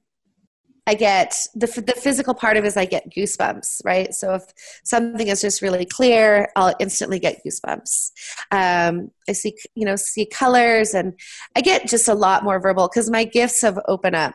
I 0.86 0.94
get 0.94 1.46
the 1.54 1.66
the 1.66 1.92
physical 1.92 2.32
part 2.32 2.56
of 2.56 2.64
it 2.64 2.68
is 2.68 2.76
I 2.78 2.86
get 2.86 3.10
goosebumps, 3.10 3.82
right? 3.84 4.14
So 4.14 4.34
if 4.34 4.44
something 4.84 5.28
is 5.28 5.42
just 5.42 5.60
really 5.60 5.84
clear, 5.84 6.48
I'll 6.56 6.74
instantly 6.80 7.18
get 7.18 7.42
goosebumps. 7.44 8.10
Um, 8.50 9.10
I 9.28 9.32
see 9.32 9.54
you 9.74 9.84
know 9.84 9.96
see 9.96 10.24
colors, 10.24 10.94
and 10.94 11.12
I 11.54 11.60
get 11.60 11.86
just 11.88 12.08
a 12.08 12.14
lot 12.14 12.42
more 12.42 12.58
verbal 12.58 12.88
because 12.88 13.10
my 13.10 13.24
gifts 13.24 13.60
have 13.60 13.78
opened 13.86 14.16
up 14.16 14.34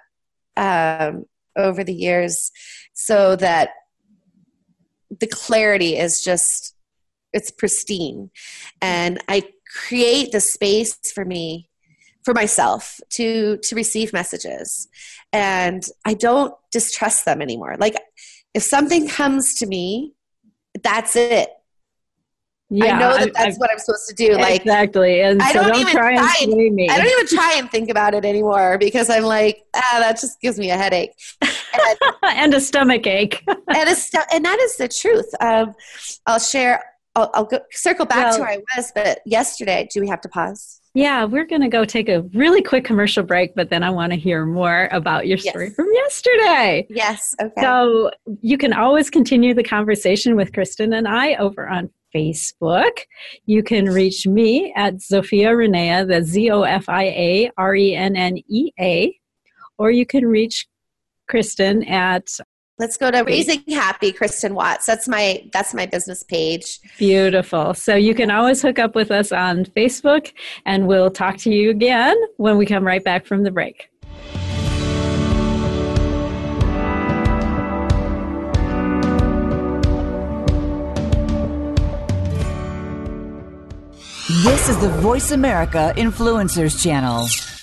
um, 0.55 1.25
over 1.57 1.83
the 1.83 1.93
years, 1.93 2.51
so 2.93 3.35
that 3.37 3.69
the 5.19 5.27
clarity 5.27 5.97
is 5.97 6.23
just 6.23 6.75
it's 7.33 7.51
pristine, 7.51 8.29
and 8.81 9.19
I 9.27 9.43
create 9.87 10.31
the 10.31 10.39
space 10.39 10.99
for 11.13 11.25
me 11.25 11.69
for 12.23 12.33
myself 12.33 12.99
to 13.11 13.57
to 13.57 13.75
receive 13.75 14.13
messages. 14.13 14.87
And 15.31 15.83
i 16.05 16.13
don't 16.13 16.53
distrust 16.71 17.25
them 17.25 17.41
anymore. 17.41 17.75
Like 17.79 17.95
if 18.53 18.63
something 18.63 19.07
comes 19.07 19.55
to 19.55 19.65
me 19.65 20.13
that's 20.81 21.15
it. 21.15 21.49
Yeah, 22.69 22.95
I 22.95 22.99
know 22.99 23.17
that 23.17 23.33
that's 23.35 23.55
I, 23.55 23.59
what 23.59 23.69
I'm 23.71 23.77
supposed 23.77 24.07
to 24.09 24.15
do. 24.15 24.33
Like 24.33 24.61
exactly, 24.61 25.21
and 25.21 25.39
I 25.41 25.51
so 25.51 25.61
don't, 25.61 25.73
don't 25.73 25.81
even 25.81 25.93
try, 25.93 26.15
try 26.15 26.35
and 26.41 26.75
me. 26.75 26.89
I 26.89 26.97
don't 26.97 27.07
even 27.07 27.27
try 27.27 27.53
and 27.57 27.69
think 27.69 27.89
about 27.89 28.15
it 28.15 28.25
anymore 28.25 28.77
because 28.79 29.11
I'm 29.11 29.23
like, 29.23 29.63
ah, 29.75 29.97
that 29.99 30.19
just 30.19 30.41
gives 30.41 30.57
me 30.57 30.71
a 30.71 30.77
headache 30.77 31.11
and, 31.73 31.97
and 32.23 32.53
a 32.53 32.61
stomach 32.61 33.07
ache. 33.07 33.43
and 33.47 33.89
a 33.89 33.95
st- 33.95 34.25
and 34.33 34.45
that 34.45 34.59
is 34.59 34.77
the 34.77 34.87
truth. 34.87 35.29
Um, 35.39 35.73
I'll 36.25 36.39
share. 36.39 36.83
I'll, 37.15 37.29
I'll 37.33 37.45
go, 37.45 37.59
circle 37.71 38.07
back 38.07 38.25
well, 38.25 38.35
to 38.35 38.41
where 38.41 38.49
I 38.49 38.59
was, 38.75 38.91
but 38.95 39.19
yesterday, 39.25 39.87
do 39.93 40.01
we 40.01 40.07
have 40.07 40.21
to 40.21 40.29
pause? 40.29 40.81
Yeah, 40.95 41.25
we're 41.25 41.45
going 41.45 41.61
to 41.61 41.69
go 41.69 41.85
take 41.85 42.07
a 42.07 42.21
really 42.33 42.61
quick 42.61 42.85
commercial 42.85 43.23
break, 43.23 43.55
but 43.55 43.71
then 43.71 43.81
I 43.81 43.89
want 43.89 44.13
to 44.13 44.17
hear 44.17 44.45
more 44.45 44.89
about 44.91 45.25
your 45.25 45.39
story 45.39 45.65
yes. 45.65 45.75
from 45.75 45.87
yesterday. 45.91 46.85
Yes, 46.89 47.33
okay. 47.41 47.61
So 47.61 48.11
you 48.41 48.59
can 48.59 48.73
always 48.73 49.09
continue 49.09 49.55
the 49.55 49.63
conversation 49.63 50.35
with 50.35 50.53
Kristen 50.53 50.93
and 50.93 51.07
I 51.07 51.33
over 51.35 51.67
on 51.67 51.89
Facebook. 52.13 52.91
You 53.47 53.63
can 53.63 53.85
reach 53.85 54.27
me 54.27 54.71
at 54.75 54.95
Zofia 54.97 55.55
Rennea, 55.55 56.07
the 56.07 56.23
Z 56.23 56.51
O 56.51 56.61
F 56.61 56.87
I 56.87 57.05
A 57.05 57.51
R 57.57 57.75
E 57.75 57.95
N 57.95 58.15
N 58.15 58.37
E 58.47 58.71
A, 58.79 59.19
or 59.79 59.89
you 59.89 60.05
can 60.05 60.27
reach 60.27 60.67
Kristen 61.33 61.81
at 61.85 62.29
Let's 62.77 62.95
go 62.95 63.09
to 63.09 63.23
Raising 63.23 63.63
Happy 63.69 64.11
Kristen 64.11 64.53
Watts. 64.53 64.85
That's 64.85 65.07
my 65.07 65.49
that's 65.51 65.73
my 65.73 65.87
business 65.87 66.21
page. 66.21 66.79
Beautiful. 66.99 67.73
So 67.73 67.95
you 67.95 68.13
can 68.13 68.29
always 68.29 68.61
hook 68.61 68.77
up 68.77 68.93
with 68.93 69.09
us 69.09 69.31
on 69.31 69.65
Facebook 69.65 70.31
and 70.67 70.85
we'll 70.85 71.09
talk 71.09 71.37
to 71.37 71.49
you 71.49 71.71
again 71.71 72.15
when 72.37 72.57
we 72.57 72.67
come 72.67 72.85
right 72.85 73.03
back 73.03 73.25
from 73.25 73.41
the 73.41 73.49
break. 73.49 73.89
This 84.43 84.69
is 84.69 84.79
the 84.81 84.89
Voice 85.01 85.31
America 85.31 85.93
Influencers 85.97 86.79
Channel. 86.83 87.27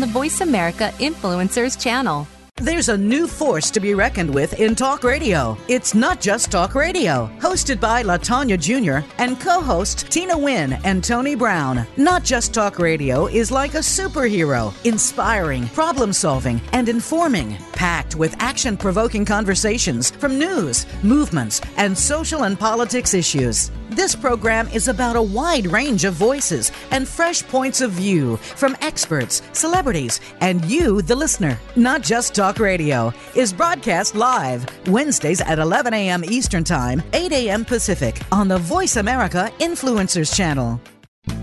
the 0.00 0.06
Voice 0.06 0.40
America 0.40 0.92
Influencers 0.98 1.80
channel. 1.80 2.26
There's 2.60 2.88
a 2.88 2.98
new 2.98 3.28
force 3.28 3.70
to 3.70 3.78
be 3.78 3.94
reckoned 3.94 4.34
with 4.34 4.58
in 4.58 4.74
talk 4.74 5.04
radio. 5.04 5.56
It's 5.68 5.94
not 5.94 6.20
just 6.20 6.50
talk 6.50 6.74
radio. 6.74 7.30
Hosted 7.38 7.78
by 7.78 8.02
Latanya 8.02 8.58
Jr. 8.58 9.06
and 9.18 9.40
co 9.40 9.60
host 9.60 10.10
Tina 10.10 10.36
Wynn 10.36 10.72
and 10.82 11.04
Tony 11.04 11.36
Brown. 11.36 11.86
Not 11.96 12.24
just 12.24 12.52
talk 12.52 12.80
radio 12.80 13.26
is 13.26 13.52
like 13.52 13.74
a 13.74 13.78
superhero, 13.78 14.74
inspiring, 14.84 15.68
problem 15.68 16.12
solving, 16.12 16.60
and 16.72 16.88
informing, 16.88 17.56
packed 17.72 18.16
with 18.16 18.34
action 18.40 18.76
provoking 18.76 19.24
conversations 19.24 20.10
from 20.10 20.36
news, 20.36 20.84
movements, 21.04 21.60
and 21.76 21.96
social 21.96 22.42
and 22.42 22.58
politics 22.58 23.14
issues. 23.14 23.70
This 23.90 24.14
program 24.14 24.68
is 24.68 24.88
about 24.88 25.16
a 25.16 25.22
wide 25.22 25.66
range 25.66 26.04
of 26.04 26.12
voices 26.12 26.72
and 26.90 27.08
fresh 27.08 27.42
points 27.42 27.80
of 27.80 27.90
view 27.92 28.36
from 28.36 28.76
experts, 28.82 29.40
celebrities, 29.52 30.20
and 30.40 30.62
you, 30.66 31.00
the 31.00 31.16
listener. 31.16 31.58
Not 31.74 32.02
Just 32.02 32.34
Talk 32.34 32.58
Radio 32.58 33.12
is 33.34 33.52
broadcast 33.52 34.14
live 34.14 34.66
Wednesdays 34.88 35.40
at 35.40 35.58
11 35.58 35.94
a.m. 35.94 36.22
Eastern 36.24 36.64
Time, 36.64 37.02
8 37.14 37.32
a.m. 37.32 37.64
Pacific 37.64 38.20
on 38.30 38.46
the 38.46 38.58
Voice 38.58 38.96
America 38.96 39.50
Influencers 39.58 40.36
Channel. 40.36 40.78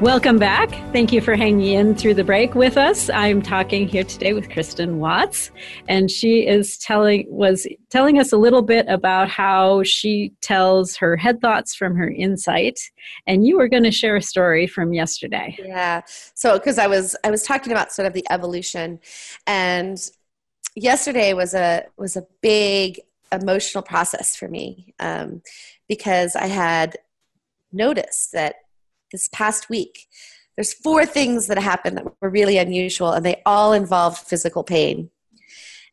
Welcome 0.00 0.38
back. 0.38 0.70
Thank 0.92 1.12
you 1.12 1.20
for 1.20 1.36
hanging 1.36 1.72
in 1.72 1.94
through 1.94 2.14
the 2.14 2.24
break 2.24 2.56
with 2.56 2.76
us. 2.76 3.08
I'm 3.10 3.40
talking 3.40 3.86
here 3.86 4.02
today 4.02 4.32
with 4.32 4.50
Kristen 4.50 4.98
Watts, 4.98 5.52
and 5.88 6.10
she 6.10 6.46
is 6.46 6.76
telling 6.76 7.26
was 7.30 7.64
telling 7.90 8.18
us 8.18 8.32
a 8.32 8.36
little 8.36 8.60
bit 8.60 8.86
about 8.88 9.28
how 9.28 9.84
she 9.84 10.32
tells 10.40 10.96
her 10.96 11.16
head 11.16 11.40
thoughts 11.40 11.76
from 11.76 11.94
her 11.94 12.10
insight. 12.10 12.80
And 13.28 13.46
you 13.46 13.56
were 13.56 13.68
going 13.68 13.84
to 13.84 13.92
share 13.92 14.16
a 14.16 14.22
story 14.22 14.66
from 14.66 14.92
yesterday. 14.92 15.56
Yeah. 15.58 16.02
So 16.34 16.58
because 16.58 16.76
I 16.76 16.88
was 16.88 17.14
I 17.22 17.30
was 17.30 17.44
talking 17.44 17.72
about 17.72 17.92
sort 17.92 18.06
of 18.06 18.14
the 18.14 18.26
evolution, 18.30 18.98
and 19.46 19.96
yesterday 20.74 21.34
was 21.34 21.54
a 21.54 21.84
was 21.96 22.16
a 22.16 22.26
big 22.42 23.00
emotional 23.30 23.82
process 23.82 24.34
for 24.34 24.48
me 24.48 24.92
um, 24.98 25.40
because 25.88 26.34
I 26.34 26.48
had 26.48 26.96
noticed 27.72 28.32
that 28.32 28.56
this 29.14 29.28
past 29.28 29.70
week, 29.70 30.08
there's 30.56 30.74
four 30.74 31.06
things 31.06 31.46
that 31.46 31.56
happened 31.58 31.96
that 31.96 32.04
were 32.20 32.28
really 32.28 32.58
unusual, 32.58 33.12
and 33.12 33.24
they 33.24 33.40
all 33.46 33.72
involved 33.72 34.18
physical 34.18 34.64
pain. 34.64 35.08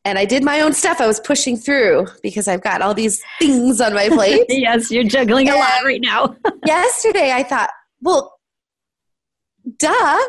And 0.03 0.17
I 0.17 0.25
did 0.25 0.43
my 0.43 0.61
own 0.61 0.73
stuff. 0.73 0.99
I 0.99 1.05
was 1.05 1.19
pushing 1.19 1.55
through 1.55 2.07
because 2.23 2.47
I've 2.47 2.63
got 2.63 2.81
all 2.81 2.95
these 2.95 3.21
things 3.37 3.79
on 3.79 3.93
my 3.93 4.09
plate. 4.09 4.45
yes, 4.49 4.89
you're 4.89 5.03
juggling 5.03 5.47
and 5.47 5.57
a 5.57 5.59
lot 5.59 5.83
right 5.85 6.01
now. 6.01 6.35
yesterday, 6.65 7.31
I 7.31 7.43
thought, 7.43 7.69
well, 8.01 8.39
duh. 9.77 9.87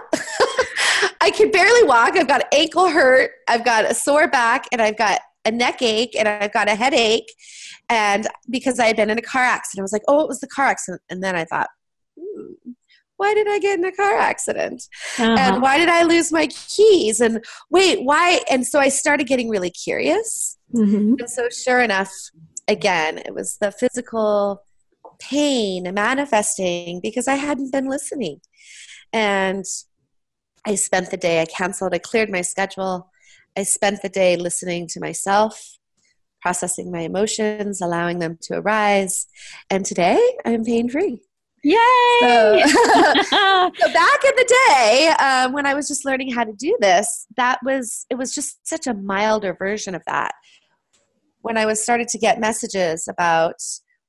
I 1.23 1.33
can 1.35 1.51
barely 1.51 1.85
walk. 1.85 2.17
I've 2.17 2.29
got 2.29 2.45
ankle 2.53 2.91
hurt. 2.91 3.31
I've 3.49 3.65
got 3.65 3.91
a 3.91 3.95
sore 3.95 4.29
back, 4.29 4.67
and 4.71 4.83
I've 4.83 4.99
got 4.99 5.21
a 5.47 5.51
neck 5.51 5.81
ache, 5.81 6.15
and 6.19 6.29
I've 6.29 6.53
got 6.53 6.69
a 6.69 6.75
headache. 6.75 7.33
And 7.89 8.27
because 8.51 8.79
I 8.79 8.87
had 8.87 8.97
been 8.97 9.09
in 9.09 9.19
a 9.19 9.23
car 9.23 9.43
accident, 9.43 9.83
I 9.83 9.85
was 9.85 9.93
like, 9.93 10.05
oh, 10.09 10.21
it 10.21 10.29
was 10.29 10.41
the 10.41 10.49
car 10.49 10.67
accident. 10.67 11.03
And 11.09 11.23
then 11.23 11.35
I 11.35 11.47
thought, 11.47 11.69
why 13.23 13.35
did 13.35 13.47
I 13.49 13.61
get 13.61 13.79
in 13.79 13.85
a 13.85 13.93
car 13.93 14.19
accident? 14.19 14.83
Uh-huh. 15.17 15.37
And 15.39 15.63
why 15.63 15.79
did 15.79 15.89
I 15.89 16.03
lose 16.03 16.33
my 16.33 16.49
keys? 16.49 17.21
And 17.21 17.45
wait, 17.71 18.03
why? 18.03 18.41
And 18.51 18.67
so 18.67 18.81
I 18.81 18.89
started 18.89 19.29
getting 19.29 19.49
really 19.49 19.71
curious. 19.71 20.59
Mm-hmm. 20.75 21.15
And 21.21 21.31
so, 21.31 21.49
sure 21.49 21.81
enough, 21.81 22.11
again, 22.67 23.19
it 23.19 23.33
was 23.33 23.59
the 23.61 23.71
physical 23.71 24.65
pain 25.21 25.85
manifesting 25.95 26.99
because 27.01 27.29
I 27.29 27.37
hadn't 27.37 27.71
been 27.71 27.89
listening. 27.89 28.41
And 29.13 29.65
I 30.67 30.75
spent 30.75 31.13
the 31.13 31.17
day, 31.17 31.41
I 31.41 31.45
canceled, 31.45 31.95
I 31.95 31.99
cleared 31.99 32.31
my 32.31 32.43
schedule. 32.43 33.09
I 33.57 33.63
spent 33.63 34.03
the 34.03 34.09
day 34.09 34.35
listening 34.35 34.89
to 34.89 35.01
myself, 35.01 35.79
processing 36.41 36.91
my 36.91 37.03
emotions, 37.03 37.81
allowing 37.81 38.19
them 38.19 38.37
to 38.43 38.59
arise. 38.59 39.27
And 39.71 39.87
today 39.87 40.21
I'm 40.45 40.65
pain 40.65 40.89
free. 40.89 41.21
Yay! 41.63 41.77
So, 42.21 42.61
so, 43.23 43.71
back 43.93 44.25
in 44.25 44.33
the 44.37 44.55
day, 44.69 45.15
um, 45.21 45.53
when 45.53 45.67
I 45.67 45.75
was 45.75 45.87
just 45.87 46.05
learning 46.05 46.33
how 46.33 46.45
to 46.45 46.53
do 46.53 46.77
this, 46.81 47.27
that 47.37 47.61
was 47.65 48.05
it 48.11 48.17
was 48.17 48.35
just 48.35 48.67
such 48.67 48.87
a 48.87 48.95
milder 48.95 49.55
version 49.55 49.95
of 49.95 50.03
that. 50.07 50.33
When 51.43 51.57
I 51.57 51.67
was 51.67 51.83
started 51.83 52.09
to 52.09 52.19
get 52.19 52.41
messages 52.41 53.07
about 53.09 53.57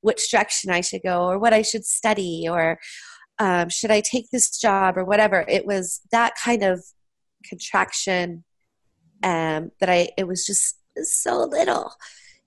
which 0.02 0.30
direction 0.30 0.72
I 0.72 0.82
should 0.82 1.02
go, 1.04 1.26
or 1.26 1.38
what 1.38 1.54
I 1.54 1.62
should 1.62 1.86
study, 1.86 2.48
or 2.50 2.80
um, 3.40 3.70
should 3.70 3.92
I 3.92 4.02
take 4.02 4.32
this 4.32 4.60
job, 4.60 4.98
or 4.98 5.06
whatever, 5.06 5.46
it 5.48 5.66
was 5.66 6.02
that 6.12 6.34
kind 6.44 6.64
of 6.64 6.84
contraction 7.48 8.44
um, 9.24 9.72
that 9.80 9.90
I. 9.90 10.10
It 10.18 10.28
was 10.28 10.46
just 10.46 10.78
so 11.04 11.44
little, 11.44 11.92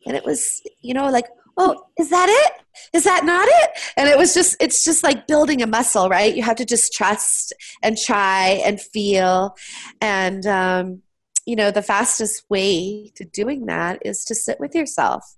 and 0.04 0.16
it 0.16 0.24
was 0.24 0.60
you 0.82 0.94
know 0.94 1.10
like 1.10 1.26
oh 1.56 1.82
is 1.98 2.10
that 2.10 2.28
it? 2.28 2.62
Is 2.92 3.04
that 3.04 3.24
not 3.24 3.48
it? 3.48 3.70
And 3.96 4.08
it 4.08 4.18
was 4.18 4.34
just 4.34 4.56
it's 4.60 4.84
just 4.84 5.02
like 5.02 5.26
building 5.26 5.62
a 5.62 5.66
muscle 5.66 6.08
right? 6.08 6.34
You 6.34 6.42
have 6.42 6.56
to 6.56 6.64
just 6.64 6.92
trust 6.92 7.52
and 7.82 7.96
try 7.96 8.60
and 8.64 8.80
feel. 8.80 9.56
And 10.00 10.46
um, 10.46 11.02
you 11.46 11.56
know 11.56 11.70
the 11.70 11.82
fastest 11.82 12.44
way 12.50 13.12
to 13.14 13.24
doing 13.24 13.66
that 13.66 14.00
is 14.04 14.24
to 14.24 14.34
sit 14.34 14.58
with 14.60 14.74
yourself 14.74 15.36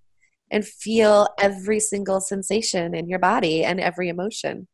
and 0.51 0.67
feel 0.67 1.29
every 1.39 1.81
single 1.81 2.21
sensation 2.21 2.95
in 2.95 3.09
your 3.09 3.19
body 3.19 3.65
and 3.65 3.81
every 3.81 4.09
emotion. 4.09 4.67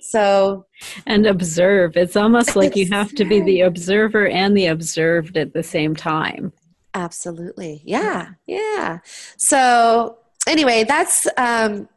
So 0.00 0.66
and 1.06 1.26
observe. 1.26 1.96
It's 1.96 2.16
almost 2.16 2.56
like 2.56 2.76
you 2.76 2.88
have 2.90 3.14
to 3.14 3.24
be 3.24 3.40
the 3.40 3.62
observer 3.62 4.28
and 4.28 4.56
the 4.56 4.66
observed 4.66 5.36
at 5.36 5.52
the 5.52 5.62
same 5.62 5.96
time. 5.96 6.52
Absolutely. 6.94 7.82
Yeah. 7.84 8.30
Yeah. 8.46 9.00
So 9.36 10.18
anyway, 10.46 10.84
that's 10.84 11.26
um, 11.36 11.88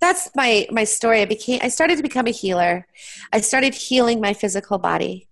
that's 0.00 0.30
my 0.34 0.66
my 0.70 0.84
story. 0.84 1.20
I 1.20 1.26
became 1.26 1.60
I 1.62 1.68
started 1.68 1.96
to 1.96 2.02
become 2.02 2.26
a 2.26 2.30
healer. 2.30 2.86
I 3.32 3.40
started 3.40 3.74
healing 3.74 4.20
my 4.20 4.32
physical 4.32 4.78
body, 4.78 5.28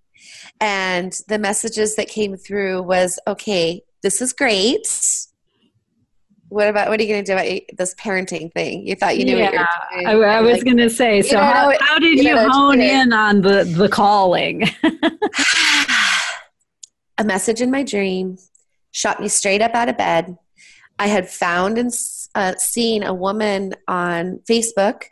and 0.60 1.16
the 1.28 1.38
messages 1.38 1.96
that 1.96 2.08
came 2.08 2.36
through 2.36 2.82
was 2.82 3.18
okay. 3.26 3.82
This 4.02 4.20
is 4.20 4.32
great. 4.32 4.86
What 6.50 6.68
about 6.68 6.88
what 6.88 6.98
are 6.98 7.02
you 7.02 7.10
going 7.10 7.24
to 7.24 7.30
do 7.30 7.34
about 7.34 7.46
this 7.76 7.94
parenting 7.94 8.50
thing? 8.52 8.86
You 8.86 8.94
thought 8.94 9.18
you 9.18 9.26
knew 9.26 9.36
yeah, 9.36 9.44
what 9.44 9.52
you 9.52 9.58
were 9.58 10.02
doing. 10.02 10.24
I, 10.24 10.36
I 10.36 10.40
was 10.40 10.58
like, 10.58 10.64
going 10.64 10.78
to 10.78 10.88
say. 10.88 11.20
So 11.20 11.38
how, 11.38 11.72
how 11.80 11.98
did 11.98 12.18
you, 12.18 12.30
you 12.30 12.50
hone 12.50 12.80
in 12.80 13.12
on 13.12 13.42
the 13.42 13.64
the 13.64 13.88
calling? 13.88 14.68
a 17.18 17.24
message 17.24 17.60
in 17.60 17.70
my 17.70 17.82
dream 17.82 18.38
shot 18.92 19.20
me 19.20 19.28
straight 19.28 19.60
up 19.60 19.74
out 19.74 19.88
of 19.88 19.98
bed. 19.98 20.38
I 20.98 21.06
had 21.06 21.28
found 21.28 21.78
and 21.78 21.92
uh, 22.38 22.54
seen 22.56 23.02
a 23.02 23.12
woman 23.12 23.74
on 23.88 24.40
Facebook 24.48 25.02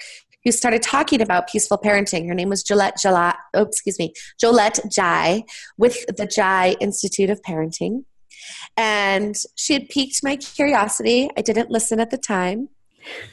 who 0.45 0.53
started 0.53 0.81
talking 0.81 1.21
about 1.21 1.49
peaceful 1.49 1.77
parenting. 1.77 2.29
Her 2.29 2.35
name 2.35 2.49
was 2.49 2.63
Jolette 2.63 2.99
Jala, 3.03 3.35
oh, 3.53 3.63
excuse 3.63 3.99
me, 3.99 4.13
Jolette 4.41 4.79
Jai 4.89 5.43
with 5.77 6.07
the 6.07 6.25
Jai 6.25 6.77
Institute 6.81 7.29
of 7.29 7.43
Parenting. 7.43 8.05
And 8.77 9.35
she 9.57 9.73
had 9.73 9.89
piqued 9.89 10.21
my 10.23 10.37
curiosity. 10.37 11.29
I 11.37 11.43
didn't 11.43 11.69
listen 11.69 11.99
at 11.99 12.11
the 12.11 12.17
time, 12.17 12.69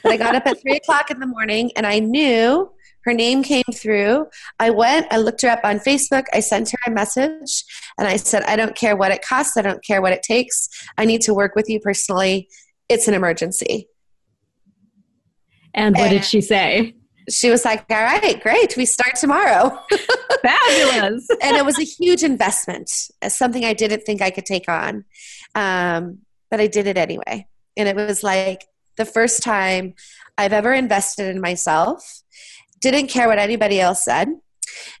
but 0.02 0.10
I 0.10 0.16
got 0.16 0.34
up 0.34 0.44
at 0.44 0.60
three 0.60 0.76
o'clock 0.76 1.12
in 1.12 1.20
the 1.20 1.26
morning 1.28 1.70
and 1.76 1.86
I 1.86 2.00
knew 2.00 2.72
her 3.04 3.14
name 3.14 3.44
came 3.44 3.62
through. 3.72 4.26
I 4.58 4.70
went, 4.70 5.06
I 5.12 5.18
looked 5.18 5.42
her 5.42 5.50
up 5.50 5.60
on 5.62 5.78
Facebook, 5.78 6.24
I 6.32 6.40
sent 6.40 6.70
her 6.70 6.78
a 6.86 6.90
message, 6.90 7.64
and 7.96 8.08
I 8.08 8.16
said, 8.16 8.42
I 8.44 8.56
don't 8.56 8.74
care 8.74 8.96
what 8.96 9.12
it 9.12 9.22
costs, 9.22 9.56
I 9.56 9.62
don't 9.62 9.84
care 9.84 10.02
what 10.02 10.14
it 10.14 10.24
takes. 10.24 10.68
I 10.98 11.04
need 11.04 11.20
to 11.22 11.34
work 11.34 11.54
with 11.54 11.68
you 11.68 11.78
personally 11.78 12.48
it's 12.94 13.08
an 13.08 13.14
emergency. 13.14 13.88
And 15.74 15.96
what 15.96 16.04
and 16.04 16.10
did 16.12 16.24
she 16.24 16.40
say? 16.40 16.94
She 17.28 17.50
was 17.50 17.64
like, 17.64 17.84
All 17.90 18.02
right, 18.02 18.40
great. 18.42 18.76
We 18.76 18.86
start 18.86 19.16
tomorrow. 19.16 19.78
Fabulous. 20.42 21.26
and 21.42 21.56
it 21.56 21.64
was 21.64 21.78
a 21.78 21.84
huge 21.84 22.22
investment, 22.22 22.90
something 23.28 23.64
I 23.64 23.72
didn't 23.72 24.04
think 24.04 24.22
I 24.22 24.30
could 24.30 24.46
take 24.46 24.68
on. 24.68 25.04
Um, 25.54 26.18
but 26.50 26.60
I 26.60 26.66
did 26.66 26.86
it 26.86 26.96
anyway. 26.96 27.48
And 27.76 27.88
it 27.88 27.96
was 27.96 28.22
like 28.22 28.64
the 28.96 29.04
first 29.04 29.42
time 29.42 29.94
I've 30.38 30.52
ever 30.52 30.72
invested 30.72 31.28
in 31.34 31.40
myself, 31.40 32.22
didn't 32.80 33.08
care 33.08 33.26
what 33.26 33.38
anybody 33.38 33.80
else 33.80 34.04
said. 34.04 34.28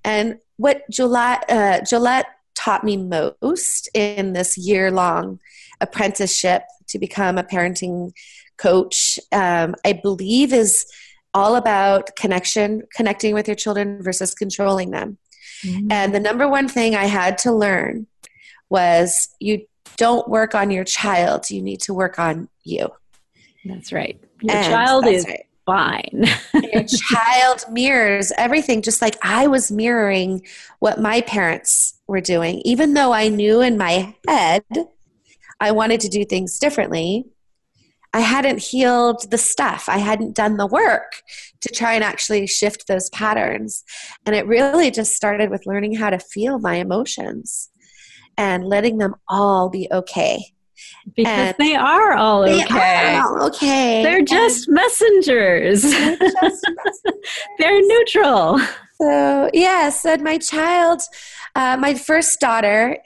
And 0.04 0.38
what 0.56 0.82
Jolette, 0.90 1.44
uh, 1.48 1.80
Jolette 1.82 2.26
taught 2.54 2.84
me 2.84 2.96
most 2.96 3.88
in 3.94 4.32
this 4.32 4.56
year 4.56 4.90
long 4.90 5.38
apprenticeship 5.80 6.62
to 6.88 6.98
become 6.98 7.38
a 7.38 7.44
parenting 7.44 8.12
coach, 8.56 9.18
um, 9.32 9.74
I 9.84 9.94
believe 9.94 10.52
is 10.52 10.86
all 11.32 11.56
about 11.56 12.14
connection, 12.16 12.82
connecting 12.94 13.34
with 13.34 13.48
your 13.48 13.56
children 13.56 14.02
versus 14.02 14.34
controlling 14.34 14.90
them. 14.90 15.18
Mm-hmm. 15.62 15.90
And 15.90 16.14
the 16.14 16.20
number 16.20 16.48
one 16.48 16.68
thing 16.68 16.94
I 16.94 17.06
had 17.06 17.38
to 17.38 17.52
learn 17.52 18.06
was 18.70 19.28
you 19.40 19.66
don't 19.96 20.28
work 20.28 20.54
on 20.54 20.70
your 20.70 20.84
child, 20.84 21.50
you 21.50 21.60
need 21.60 21.80
to 21.82 21.94
work 21.94 22.18
on 22.18 22.48
you. 22.62 22.88
That's 23.64 23.92
right. 23.92 24.20
Your 24.42 24.56
and 24.56 24.66
child 24.66 25.06
is 25.06 25.24
right. 25.26 25.46
fine. 25.66 26.26
your 26.72 26.84
child 27.10 27.64
mirrors 27.70 28.32
everything, 28.36 28.82
just 28.82 29.00
like 29.00 29.16
I 29.22 29.46
was 29.46 29.72
mirroring 29.72 30.46
what 30.80 31.00
my 31.00 31.22
parents 31.22 31.94
were 32.06 32.20
doing. 32.20 32.60
Even 32.64 32.94
though 32.94 33.12
I 33.12 33.28
knew 33.28 33.60
in 33.60 33.78
my 33.78 34.14
head 34.28 34.64
I 35.60 35.72
wanted 35.72 36.00
to 36.00 36.08
do 36.08 36.24
things 36.24 36.58
differently. 36.58 37.26
I 38.12 38.20
hadn't 38.20 38.60
healed 38.60 39.28
the 39.30 39.38
stuff. 39.38 39.88
I 39.88 39.98
hadn't 39.98 40.36
done 40.36 40.56
the 40.56 40.68
work 40.68 41.22
to 41.62 41.68
try 41.68 41.94
and 41.94 42.04
actually 42.04 42.46
shift 42.46 42.86
those 42.86 43.10
patterns. 43.10 43.82
And 44.24 44.36
it 44.36 44.46
really 44.46 44.92
just 44.92 45.16
started 45.16 45.50
with 45.50 45.66
learning 45.66 45.96
how 45.96 46.10
to 46.10 46.20
feel 46.20 46.60
my 46.60 46.76
emotions 46.76 47.70
and 48.36 48.64
letting 48.64 48.98
them 48.98 49.16
all 49.28 49.68
be 49.68 49.88
okay. 49.90 50.44
Because 51.16 51.32
and 51.32 51.56
they 51.58 51.74
are 51.74 52.12
all 52.12 52.42
okay. 52.44 52.64
They 52.68 53.16
are 53.16 53.22
all 53.22 53.46
okay. 53.48 54.02
They're 54.02 54.22
just 54.22 54.68
and 54.68 54.74
messengers. 54.74 55.82
They're, 55.82 56.16
just 56.16 56.66
messengers. 56.84 57.32
they're 57.58 57.80
neutral. 57.80 58.60
So, 59.00 59.50
yes, 59.52 60.04
and 60.04 60.22
my 60.22 60.38
child, 60.38 61.02
uh, 61.54 61.76
my 61.76 61.94
first 61.94 62.38
daughter, 62.40 62.98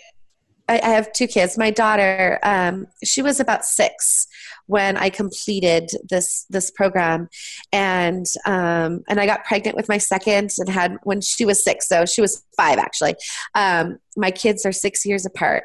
I, 0.69 0.81
I 0.83 0.89
have 0.91 1.13
two 1.13 1.27
kids. 1.27 1.59
My 1.59 1.71
daughter, 1.71 2.39
um, 2.43 2.87
she 3.03 3.23
was 3.23 3.41
about 3.41 3.65
six 3.65 4.27
when 4.67 4.97
I 4.97 5.09
completed 5.09 5.91
this 6.09 6.47
this 6.51 6.71
program, 6.71 7.29
and 7.73 8.27
um, 8.45 9.03
and 9.09 9.19
I 9.19 9.27
got 9.27 9.45
pregnant 9.45 9.77
with 9.77 9.89
my 9.89 9.99
second 9.99 10.53
and 10.59 10.69
had 10.69 10.97
when 11.03 11.21
she 11.21 11.45
was 11.45 11.65
six. 11.65 11.89
So 11.89 12.05
she 12.05 12.21
was 12.21 12.45
five 12.57 12.79
actually. 12.79 13.17
Um, 13.55 13.99
my 14.17 14.31
kids 14.31 14.67
are 14.67 14.73
six 14.73 15.07
years 15.07 15.25
apart, 15.25 15.65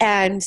and 0.00 0.42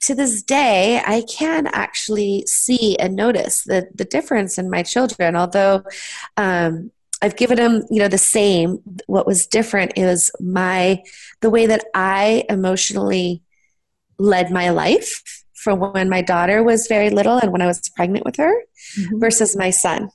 to 0.00 0.14
this 0.14 0.42
day, 0.42 1.00
I 1.04 1.22
can 1.30 1.66
actually 1.68 2.44
see 2.46 2.96
and 2.96 3.16
notice 3.16 3.64
the 3.64 3.88
the 3.94 4.04
difference 4.04 4.58
in 4.58 4.70
my 4.70 4.82
children. 4.82 5.36
Although 5.36 5.82
um, 6.36 6.90
I've 7.24 7.36
given 7.36 7.56
them, 7.56 7.84
you 7.90 8.00
know, 8.00 8.08
the 8.08 8.18
same. 8.18 8.80
What 9.06 9.26
was 9.26 9.46
different 9.46 9.92
is 9.96 10.30
my 10.40 11.02
the 11.40 11.48
way 11.48 11.64
that 11.64 11.86
I 11.94 12.44
emotionally 12.50 13.42
led 14.18 14.50
my 14.50 14.68
life 14.68 15.22
from 15.54 15.80
when 15.80 16.10
my 16.10 16.20
daughter 16.20 16.62
was 16.62 16.86
very 16.86 17.08
little 17.08 17.38
and 17.38 17.50
when 17.50 17.62
I 17.62 17.66
was 17.66 17.88
pregnant 17.96 18.26
with 18.26 18.36
her 18.36 18.52
mm-hmm. 18.98 19.20
versus 19.20 19.56
my 19.56 19.70
son. 19.70 20.10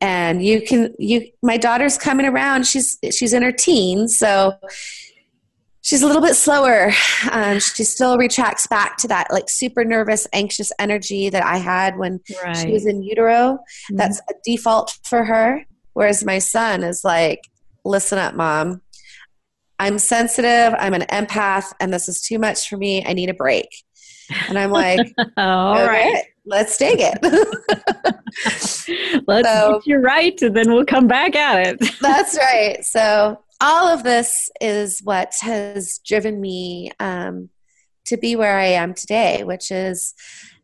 And 0.00 0.44
you 0.44 0.62
can 0.62 0.94
you 0.98 1.28
my 1.44 1.58
daughter's 1.58 1.96
coming 1.96 2.26
around. 2.26 2.66
She's 2.66 2.98
she's 3.12 3.32
in 3.32 3.44
her 3.44 3.52
teens, 3.52 4.18
so 4.18 4.54
she's 5.82 6.02
a 6.02 6.08
little 6.08 6.20
bit 6.20 6.34
slower. 6.34 6.90
Um, 7.30 7.60
she 7.60 7.84
still 7.84 8.18
retracts 8.18 8.66
back 8.66 8.96
to 8.98 9.08
that 9.08 9.28
like 9.30 9.48
super 9.48 9.84
nervous, 9.84 10.26
anxious 10.32 10.72
energy 10.80 11.30
that 11.30 11.44
I 11.44 11.58
had 11.58 11.96
when 11.96 12.18
right. 12.42 12.56
she 12.56 12.72
was 12.72 12.84
in 12.84 13.04
utero. 13.04 13.58
Mm-hmm. 13.58 13.96
That's 13.96 14.20
a 14.28 14.34
default 14.44 14.98
for 15.04 15.22
her. 15.22 15.64
Whereas 15.96 16.26
my 16.26 16.40
son 16.40 16.84
is 16.84 17.04
like, 17.04 17.40
listen 17.82 18.18
up, 18.18 18.34
mom. 18.34 18.82
I'm 19.78 19.98
sensitive, 19.98 20.74
I'm 20.78 20.92
an 20.92 21.06
empath, 21.08 21.72
and 21.80 21.90
this 21.90 22.06
is 22.06 22.20
too 22.20 22.38
much 22.38 22.68
for 22.68 22.76
me. 22.76 23.02
I 23.06 23.14
need 23.14 23.30
a 23.30 23.34
break. 23.34 23.68
And 24.46 24.58
I'm 24.58 24.72
like, 24.72 25.00
all 25.38 25.86
right, 25.86 26.22
let's 26.44 26.76
take 26.76 26.98
it. 27.00 27.16
let's 29.26 29.48
so, 29.48 29.72
get 29.72 29.86
you 29.86 29.96
right, 29.96 30.38
and 30.42 30.54
then 30.54 30.70
we'll 30.70 30.84
come 30.84 31.06
back 31.06 31.34
at 31.34 31.66
it. 31.66 31.90
that's 32.02 32.36
right. 32.36 32.84
So, 32.84 33.42
all 33.62 33.88
of 33.88 34.02
this 34.02 34.50
is 34.60 35.00
what 35.02 35.32
has 35.40 35.98
driven 36.04 36.42
me 36.42 36.90
um, 37.00 37.48
to 38.04 38.18
be 38.18 38.36
where 38.36 38.58
I 38.58 38.66
am 38.66 38.92
today, 38.92 39.44
which 39.44 39.70
is 39.70 40.12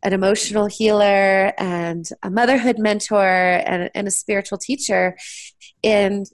an 0.02 0.12
emotional 0.12 0.66
healer 0.66 1.52
and 1.58 2.08
a 2.22 2.30
motherhood 2.30 2.78
mentor 2.78 3.24
and, 3.24 3.90
and 3.94 4.08
a 4.08 4.10
spiritual 4.10 4.58
teacher 4.58 5.16
in 5.82 6.24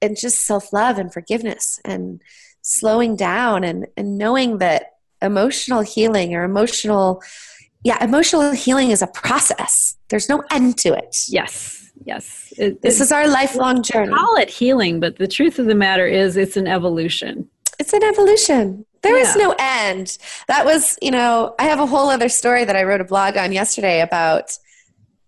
and 0.00 0.16
just 0.18 0.40
self-love 0.40 0.98
and 0.98 1.12
forgiveness 1.12 1.80
and 1.84 2.20
slowing 2.62 3.14
down 3.14 3.62
and, 3.62 3.86
and 3.96 4.18
knowing 4.18 4.58
that 4.58 4.94
emotional 5.20 5.82
healing 5.82 6.34
or 6.34 6.42
emotional 6.42 7.22
yeah 7.84 8.02
emotional 8.02 8.52
healing 8.52 8.90
is 8.90 9.02
a 9.02 9.06
process. 9.06 9.96
There's 10.08 10.28
no 10.28 10.42
end 10.50 10.78
to 10.78 10.92
it. 10.94 11.16
Yes 11.28 11.78
yes. 12.04 12.52
It, 12.58 12.82
this 12.82 13.00
is 13.00 13.12
our 13.12 13.28
lifelong 13.28 13.82
journey. 13.82 14.12
call 14.12 14.36
it 14.36 14.50
healing 14.50 14.98
but 14.98 15.16
the 15.16 15.28
truth 15.28 15.58
of 15.58 15.66
the 15.66 15.74
matter 15.74 16.06
is 16.06 16.36
it's 16.36 16.56
an 16.56 16.66
evolution. 16.66 17.48
It's 17.78 17.92
an 17.92 18.02
evolution 18.02 18.86
There 19.02 19.16
yeah. 19.16 19.28
is 19.28 19.36
no 19.36 19.54
end. 19.58 20.18
That 20.48 20.64
was 20.64 20.98
you 21.02 21.10
know 21.10 21.54
i 21.58 21.64
have 21.64 21.80
a 21.80 21.86
whole 21.86 22.08
other 22.08 22.28
story 22.28 22.64
that 22.64 22.76
i 22.76 22.82
wrote 22.82 23.00
a 23.00 23.04
blog 23.04 23.36
on 23.36 23.52
yesterday 23.52 24.00
about 24.00 24.56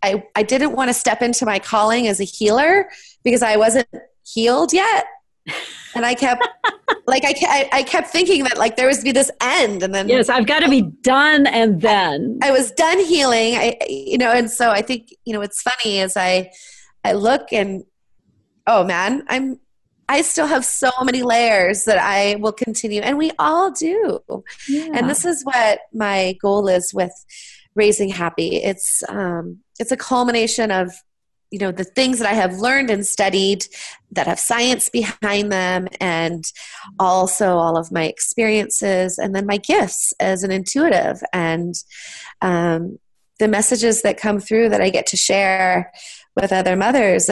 i 0.02 0.22
i 0.34 0.42
didn't 0.42 0.72
want 0.72 0.88
to 0.88 0.94
step 0.94 1.22
into 1.22 1.44
my 1.44 1.58
calling 1.58 2.06
as 2.06 2.20
a 2.20 2.24
healer 2.24 2.88
because 3.24 3.42
i 3.42 3.56
wasn't 3.56 3.88
healed 4.24 4.72
yet. 4.72 5.06
And 5.94 6.04
I 6.04 6.14
kept 6.14 6.46
like 7.06 7.22
I, 7.24 7.68
I 7.72 7.82
kept 7.82 8.08
thinking 8.08 8.44
that 8.44 8.58
like 8.58 8.76
there 8.76 8.86
was 8.86 8.98
to 8.98 9.04
be 9.04 9.12
this 9.12 9.30
end 9.40 9.82
and 9.82 9.94
then 9.94 10.08
yes 10.08 10.28
I've 10.28 10.46
got 10.46 10.60
to 10.60 10.70
be 10.70 10.82
done 10.82 11.46
and 11.46 11.80
then. 11.80 12.38
I, 12.42 12.48
I, 12.48 12.50
was 12.50 12.70
done 12.72 12.98
healing. 12.98 13.54
I 13.56 13.76
you 13.88 14.18
know 14.18 14.30
and 14.30 14.50
so 14.50 14.70
I 14.70 14.82
think 14.82 15.14
you 15.24 15.32
know 15.32 15.40
what's 15.40 15.62
funny 15.62 16.00
is 16.00 16.16
I 16.16 16.50
I 17.04 17.12
look 17.12 17.52
and 17.52 17.84
oh 18.66 18.84
man 18.84 19.24
I'm 19.28 19.60
I 20.08 20.22
still 20.22 20.46
have 20.46 20.64
so 20.64 20.90
many 21.02 21.22
layers 21.22 21.84
that 21.84 21.98
I 21.98 22.36
will 22.36 22.52
continue 22.52 23.00
and 23.00 23.16
we 23.18 23.30
all 23.38 23.70
do 23.70 24.20
yeah. 24.68 24.88
and 24.94 25.08
this 25.08 25.24
is 25.24 25.42
what 25.44 25.80
my 25.92 26.36
goal 26.40 26.68
is 26.68 26.92
with 26.92 27.12
raising 27.74 28.08
happy 28.08 28.56
it's 28.56 29.02
um 29.08 29.58
it's 29.78 29.92
a 29.92 29.96
culmination 29.96 30.70
of 30.70 30.92
you 31.50 31.58
know 31.58 31.72
the 31.72 31.84
things 31.84 32.18
that 32.18 32.28
i 32.28 32.34
have 32.34 32.58
learned 32.58 32.90
and 32.90 33.06
studied 33.06 33.64
that 34.10 34.26
have 34.26 34.38
science 34.38 34.88
behind 34.88 35.50
them 35.50 35.88
and 36.00 36.44
also 36.98 37.56
all 37.56 37.76
of 37.76 37.92
my 37.92 38.04
experiences 38.04 39.18
and 39.18 39.34
then 39.34 39.46
my 39.46 39.56
gifts 39.56 40.12
as 40.20 40.42
an 40.42 40.50
intuitive 40.50 41.22
and 41.32 41.74
um, 42.42 42.98
the 43.38 43.48
messages 43.48 44.02
that 44.02 44.16
come 44.16 44.40
through 44.40 44.68
that 44.68 44.80
i 44.80 44.90
get 44.90 45.06
to 45.06 45.16
share 45.16 45.92
with 46.36 46.52
other 46.52 46.76
mothers 46.76 47.26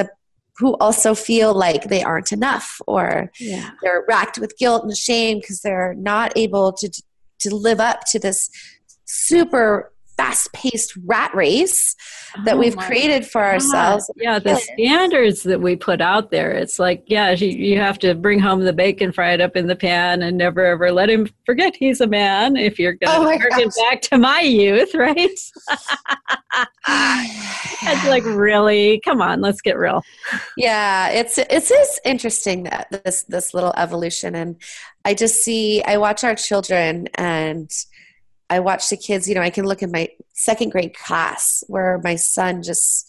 who 0.58 0.76
also 0.76 1.14
feel 1.14 1.54
like 1.54 1.84
they 1.84 2.02
aren't 2.02 2.32
enough 2.32 2.80
or 2.86 3.30
yeah. 3.40 3.70
they're 3.82 4.04
racked 4.08 4.38
with 4.38 4.56
guilt 4.58 4.84
and 4.84 4.96
shame 4.96 5.38
because 5.38 5.60
they're 5.60 5.94
not 5.94 6.32
able 6.36 6.72
to 6.72 6.90
to 7.40 7.54
live 7.54 7.80
up 7.80 8.02
to 8.06 8.18
this 8.18 8.50
super 9.04 9.92
fast 10.16 10.52
paced 10.52 10.96
rat 11.04 11.34
race 11.34 11.96
that 12.44 12.54
oh 12.54 12.58
we've 12.58 12.76
created 12.76 13.26
for 13.26 13.40
God. 13.40 13.54
ourselves. 13.54 14.10
Yeah, 14.16 14.38
the 14.38 14.56
standards 14.56 15.42
that 15.42 15.60
we 15.60 15.76
put 15.76 16.00
out 16.00 16.30
there. 16.30 16.52
It's 16.52 16.78
like, 16.78 17.04
yeah, 17.06 17.30
you, 17.30 17.48
you 17.48 17.78
have 17.78 17.98
to 18.00 18.14
bring 18.14 18.38
home 18.38 18.60
the 18.64 18.72
bacon, 18.72 19.12
fry 19.12 19.32
it 19.32 19.40
up 19.40 19.56
in 19.56 19.66
the 19.66 19.76
pan, 19.76 20.22
and 20.22 20.36
never 20.36 20.64
ever 20.64 20.92
let 20.92 21.10
him 21.10 21.28
forget 21.44 21.74
he's 21.76 22.00
a 22.00 22.06
man 22.06 22.56
if 22.56 22.78
you're 22.78 22.94
going 22.94 23.38
to 23.38 23.64
oh 23.64 23.70
back 23.88 24.02
to 24.02 24.18
my 24.18 24.40
youth, 24.40 24.94
right? 24.94 25.18
it's 26.88 28.06
like, 28.06 28.24
really? 28.24 29.00
Come 29.04 29.22
on, 29.22 29.40
let's 29.40 29.60
get 29.60 29.78
real. 29.78 30.02
Yeah, 30.56 31.08
it's 31.10 31.38
it's 31.38 31.70
is 31.70 32.00
interesting 32.04 32.64
that 32.64 32.88
this 33.04 33.24
this 33.24 33.54
little 33.54 33.72
evolution 33.76 34.34
and 34.34 34.56
I 35.04 35.14
just 35.14 35.42
see 35.42 35.82
I 35.82 35.96
watch 35.96 36.24
our 36.24 36.34
children 36.34 37.08
and 37.14 37.70
I 38.52 38.60
watch 38.60 38.90
the 38.90 38.98
kids, 38.98 39.26
you 39.26 39.34
know, 39.34 39.40
I 39.40 39.48
can 39.48 39.64
look 39.64 39.82
at 39.82 39.90
my 39.90 40.10
second 40.34 40.72
grade 40.72 40.94
class 40.94 41.64
where 41.68 42.00
my 42.04 42.16
son 42.16 42.62
just, 42.62 43.08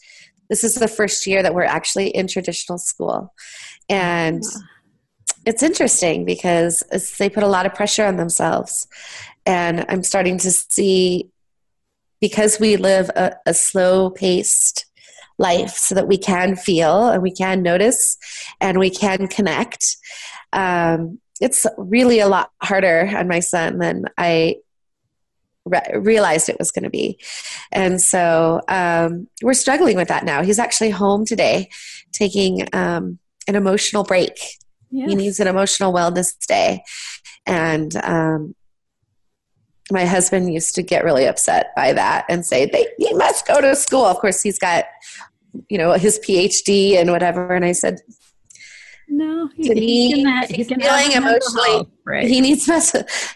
this 0.49 0.63
is 0.63 0.75
the 0.75 0.87
first 0.87 1.27
year 1.27 1.43
that 1.43 1.53
we're 1.53 1.63
actually 1.63 2.07
in 2.07 2.27
traditional 2.27 2.77
school. 2.77 3.33
And 3.89 4.41
it's 5.45 5.61
interesting 5.61 6.23
because 6.23 6.81
they 7.19 7.29
put 7.29 7.43
a 7.43 7.47
lot 7.47 7.65
of 7.65 7.73
pressure 7.73 8.05
on 8.05 8.15
themselves. 8.15 8.87
And 9.45 9.85
I'm 9.89 10.03
starting 10.03 10.37
to 10.39 10.51
see, 10.51 11.29
because 12.21 12.57
we 12.57 12.77
live 12.77 13.09
a, 13.09 13.35
a 13.45 13.53
slow 13.53 14.09
paced 14.09 14.85
life 15.37 15.71
so 15.71 15.93
that 15.95 16.07
we 16.07 16.17
can 16.17 16.55
feel 16.55 17.09
and 17.09 17.21
we 17.21 17.31
can 17.31 17.61
notice 17.61 18.17
and 18.61 18.79
we 18.79 18.89
can 18.89 19.27
connect. 19.27 19.97
Um, 20.53 21.19
it's 21.41 21.65
really 21.77 22.19
a 22.19 22.29
lot 22.29 22.51
harder 22.61 23.11
on 23.13 23.27
my 23.27 23.41
son 23.41 23.79
than 23.79 24.05
I 24.17 24.62
re- 25.65 25.95
realized 25.95 26.49
it 26.49 26.59
was 26.59 26.71
going 26.71 26.83
to 26.83 26.89
be. 26.89 27.19
And 27.71 28.01
so 28.01 28.61
um, 28.67 29.27
we're 29.41 29.53
struggling 29.53 29.97
with 29.97 30.07
that 30.09 30.25
now. 30.25 30.43
He's 30.43 30.59
actually 30.59 30.89
home 30.89 31.25
today 31.25 31.69
taking 32.11 32.67
um, 32.73 33.19
an 33.47 33.55
emotional 33.55 34.03
break. 34.03 34.37
Yes. 34.91 35.09
He 35.09 35.15
needs 35.15 35.39
an 35.39 35.47
emotional 35.47 35.93
wellness 35.93 36.33
day. 36.47 36.83
And 37.45 37.95
um, 37.97 38.55
my 39.91 40.05
husband 40.05 40.53
used 40.53 40.75
to 40.75 40.83
get 40.83 41.03
really 41.03 41.25
upset 41.25 41.71
by 41.75 41.93
that 41.93 42.25
and 42.29 42.45
say, 42.45 42.65
they, 42.65 42.87
he 42.97 43.13
must 43.13 43.47
go 43.47 43.59
to 43.59 43.75
school. 43.75 44.05
Of 44.05 44.17
course, 44.19 44.41
he's 44.41 44.59
got, 44.59 44.85
you 45.67 45.77
know, 45.77 45.93
his 45.93 46.19
PhD 46.19 46.95
and 46.95 47.11
whatever. 47.11 47.53
And 47.53 47.65
I 47.65 47.73
said, 47.73 47.99
no, 49.15 49.49
he, 49.55 49.63
to 49.67 49.75
me, 49.75 50.07
he 50.07 50.23
can, 50.23 50.47
he's 50.49 50.67
he 50.67 50.75
feeling 50.75 51.11
emotionally. 51.11 51.69
Health, 51.69 51.87
right. 52.05 52.27
He 52.27 52.41
needs, 52.41 52.67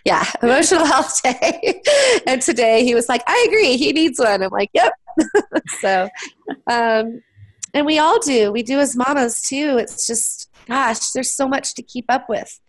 yeah, 0.06 0.26
emotional 0.42 0.86
health 0.86 1.22
day. 1.24 1.82
and 2.26 2.42
today 2.42 2.84
he 2.84 2.96
was 2.96 3.08
like, 3.08 3.22
I 3.28 3.46
agree, 3.48 3.78
he 3.78 3.94
needs 3.94 4.20
one. 4.20 4.42
I'm 4.42 4.50
like, 4.50 4.72
yep. 4.74 4.92
so, 5.80 6.10
um, 6.68 7.22
and 7.74 7.86
we 7.86 8.00
all 8.00 8.20
do. 8.20 8.52
We 8.52 8.64
do 8.64 8.80
as 8.80 8.96
mamas 8.96 9.42
too. 9.42 9.78
It's 9.78 10.08
just, 10.08 10.50
gosh, 10.68 11.12
there's 11.12 11.34
so 11.34 11.48
much 11.48 11.76
to 11.76 11.84
keep 11.84 12.06
up 12.10 12.28
with 12.28 12.60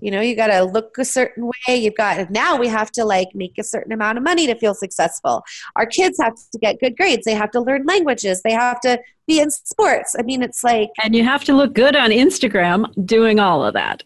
you 0.00 0.10
know 0.10 0.20
you 0.20 0.36
got 0.36 0.48
to 0.48 0.62
look 0.64 0.96
a 0.98 1.04
certain 1.04 1.46
way. 1.46 1.76
You've 1.76 1.94
got 1.94 2.30
now 2.30 2.56
we 2.56 2.68
have 2.68 2.90
to 2.92 3.04
like 3.04 3.28
make 3.34 3.58
a 3.58 3.64
certain 3.64 3.92
amount 3.92 4.18
of 4.18 4.24
money 4.24 4.46
to 4.46 4.54
feel 4.54 4.74
successful. 4.74 5.42
Our 5.76 5.86
kids 5.86 6.18
have 6.20 6.34
to 6.34 6.58
get 6.58 6.80
good 6.80 6.96
grades. 6.96 7.24
They 7.24 7.34
have 7.34 7.50
to 7.52 7.60
learn 7.60 7.84
languages. 7.86 8.42
They 8.42 8.52
have 8.52 8.80
to 8.80 9.00
be 9.26 9.40
in 9.40 9.50
sports. 9.50 10.14
I 10.18 10.22
mean 10.22 10.42
it's 10.42 10.62
like 10.64 10.90
and 11.02 11.14
you 11.14 11.24
have 11.24 11.44
to 11.44 11.52
look 11.52 11.74
good 11.74 11.96
on 11.96 12.10
instagram 12.10 12.86
doing 13.04 13.40
all 13.40 13.64
of 13.64 13.74
that. 13.74 14.02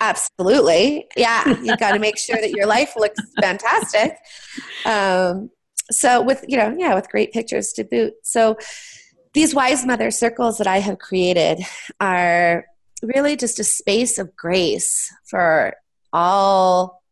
Absolutely. 0.00 1.06
Yeah. 1.16 1.60
You 1.60 1.76
got 1.76 1.92
to 1.92 1.98
make 1.98 2.18
sure 2.18 2.36
that 2.36 2.50
your 2.50 2.66
life 2.66 2.94
looks 2.96 3.20
fantastic. 3.40 4.16
Um, 4.84 5.50
so 5.90 6.22
with 6.22 6.44
you 6.46 6.56
know 6.56 6.74
yeah 6.78 6.94
with 6.94 7.08
great 7.08 7.32
pictures 7.32 7.72
to 7.72 7.84
boot. 7.84 8.14
So 8.22 8.56
these 9.34 9.54
wise 9.54 9.84
mother 9.86 10.10
circles 10.10 10.58
that 10.58 10.66
i 10.66 10.78
have 10.78 10.98
created 10.98 11.60
are 12.00 12.64
really 13.02 13.36
just 13.36 13.58
a 13.58 13.64
space 13.64 14.18
of 14.18 14.34
grace 14.36 15.12
for 15.24 15.74
all 16.12 17.02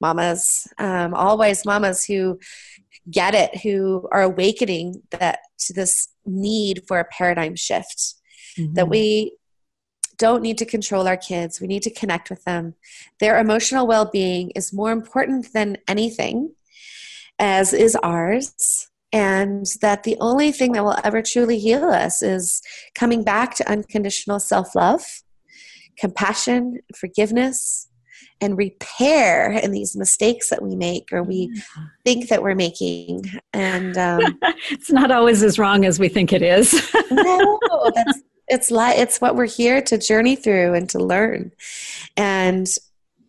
mamas, 0.00 0.68
um, 0.78 1.14
all 1.14 1.38
wise 1.38 1.64
mamas 1.64 2.04
who 2.04 2.38
get 3.10 3.34
it, 3.34 3.60
who 3.62 4.08
are 4.12 4.22
awakening 4.22 5.02
that 5.10 5.40
to 5.58 5.72
this 5.72 6.08
need 6.24 6.82
for 6.86 6.98
a 6.98 7.04
paradigm 7.04 7.56
shift. 7.56 8.14
Mm-hmm. 8.58 8.74
That 8.74 8.88
we 8.88 9.36
don't 10.18 10.42
need 10.42 10.58
to 10.58 10.64
control 10.64 11.06
our 11.06 11.16
kids. 11.16 11.60
We 11.60 11.66
need 11.66 11.82
to 11.82 11.90
connect 11.90 12.30
with 12.30 12.44
them. 12.44 12.74
Their 13.20 13.38
emotional 13.38 13.86
well 13.86 14.08
being 14.10 14.50
is 14.50 14.72
more 14.72 14.90
important 14.90 15.52
than 15.52 15.78
anything, 15.86 16.54
as 17.38 17.72
is 17.72 17.96
ours. 17.96 18.88
And 19.12 19.66
that 19.82 20.02
the 20.02 20.16
only 20.20 20.52
thing 20.52 20.72
that 20.72 20.84
will 20.84 20.98
ever 21.04 21.22
truly 21.22 21.58
heal 21.58 21.84
us 21.84 22.22
is 22.22 22.60
coming 22.94 23.22
back 23.22 23.54
to 23.56 23.70
unconditional 23.70 24.40
self 24.40 24.74
love 24.74 25.22
compassion, 25.98 26.80
forgiveness, 26.94 27.88
and 28.40 28.58
repair 28.58 29.52
in 29.52 29.70
these 29.70 29.96
mistakes 29.96 30.50
that 30.50 30.62
we 30.62 30.76
make 30.76 31.08
or 31.12 31.22
we 31.22 31.62
think 32.04 32.28
that 32.28 32.42
we're 32.42 32.54
making. 32.54 33.24
And 33.52 33.96
um, 33.96 34.20
it's 34.70 34.90
not 34.90 35.10
always 35.10 35.42
as 35.42 35.58
wrong 35.58 35.84
as 35.84 35.98
we 35.98 36.08
think 36.08 36.32
it 36.32 36.42
is. 36.42 36.72
no, 37.10 37.58
that's, 37.94 38.20
it's 38.48 38.70
like 38.70 38.98
it's 38.98 39.20
what 39.20 39.36
we're 39.36 39.46
here 39.46 39.80
to 39.82 39.98
journey 39.98 40.36
through 40.36 40.74
and 40.74 40.88
to 40.90 40.98
learn. 40.98 41.52
And 42.16 42.68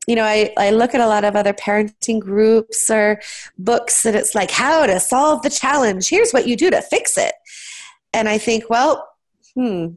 you 0.08 0.16
know, 0.16 0.24
I, 0.24 0.54
I 0.58 0.70
look 0.70 0.96
at 0.96 1.02
a 1.02 1.08
lot 1.08 1.26
of 1.26 1.36
other 1.36 1.54
parenting 1.54 2.22
groups 2.22 2.90
or 2.90 3.22
books 3.58 4.04
that 4.04 4.16
it's 4.16 4.34
like 4.34 4.50
how 4.50 4.86
to 4.86 5.02
solve 5.02 5.42
the 5.42 5.50
challenge. 5.50 6.08
Here's 6.08 6.32
what 6.32 6.48
you 6.48 6.56
do 6.56 6.70
to 6.70 6.82
fix 6.82 7.18
it. 7.18 7.34
And 8.14 8.30
I 8.30 8.38
think, 8.38 8.70
well, 8.70 9.06
hmm, 9.54 9.88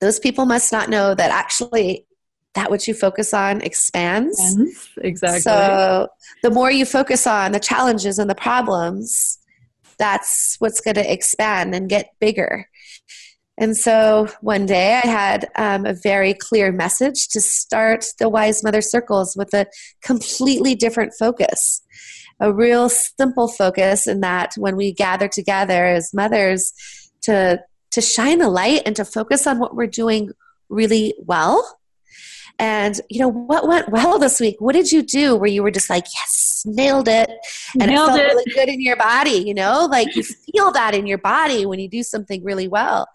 those 0.00 0.18
people 0.18 0.46
must 0.46 0.72
not 0.72 0.88
know 0.88 1.14
that 1.14 1.30
actually 1.30 2.06
that 2.54 2.70
which 2.70 2.88
you 2.88 2.94
focus 2.94 3.32
on 3.32 3.60
expands. 3.62 4.36
Yes, 4.58 4.88
exactly. 4.98 5.40
So 5.40 6.08
the 6.42 6.50
more 6.50 6.70
you 6.70 6.84
focus 6.84 7.26
on 7.26 7.52
the 7.52 7.60
challenges 7.60 8.18
and 8.18 8.28
the 8.28 8.34
problems, 8.34 9.38
that's 9.98 10.56
what's 10.58 10.80
going 10.80 10.96
to 10.96 11.12
expand 11.12 11.74
and 11.74 11.88
get 11.88 12.10
bigger. 12.20 12.66
And 13.56 13.76
so 13.76 14.28
one 14.40 14.64
day 14.64 14.94
I 15.04 15.06
had 15.06 15.48
um, 15.56 15.84
a 15.84 15.92
very 15.92 16.32
clear 16.32 16.72
message 16.72 17.28
to 17.28 17.40
start 17.40 18.06
the 18.18 18.28
Wise 18.28 18.64
Mother 18.64 18.80
Circles 18.80 19.36
with 19.36 19.52
a 19.52 19.66
completely 20.02 20.74
different 20.74 21.12
focus. 21.18 21.82
a 22.40 22.52
real 22.52 22.88
simple 22.88 23.48
focus 23.48 24.06
in 24.06 24.20
that 24.20 24.54
when 24.56 24.76
we 24.76 24.92
gather 24.92 25.28
together 25.28 25.84
as 25.84 26.14
mothers 26.14 26.72
to 27.22 27.62
to 27.92 28.00
shine 28.00 28.40
a 28.40 28.48
light 28.48 28.82
and 28.86 28.96
to 28.96 29.04
focus 29.04 29.46
on 29.46 29.58
what 29.58 29.74
we're 29.74 29.86
doing 29.86 30.32
really 30.68 31.14
well. 31.18 31.78
And 32.58 33.00
you 33.08 33.20
know 33.20 33.28
what 33.28 33.66
went 33.66 33.88
well 33.88 34.18
this 34.18 34.38
week? 34.38 34.56
What 34.58 34.74
did 34.74 34.92
you 34.92 35.02
do 35.02 35.34
where 35.34 35.48
you 35.48 35.62
were 35.62 35.70
just 35.70 35.88
like 35.88 36.04
yes 36.14 36.62
nailed 36.66 37.08
it. 37.08 37.30
And 37.80 37.90
nailed 37.90 38.10
it 38.10 38.12
felt 38.12 38.20
it. 38.20 38.24
really 38.24 38.52
good 38.52 38.68
in 38.68 38.82
your 38.82 38.96
body 38.96 39.30
you 39.46 39.54
know? 39.54 39.88
Like 39.90 40.14
you 40.14 40.22
feel 40.22 40.70
that 40.72 40.94
in 40.94 41.06
your 41.06 41.18
body 41.18 41.64
when 41.64 41.78
you 41.78 41.88
do 41.88 42.02
something 42.02 42.44
really 42.44 42.68
well. 42.68 43.08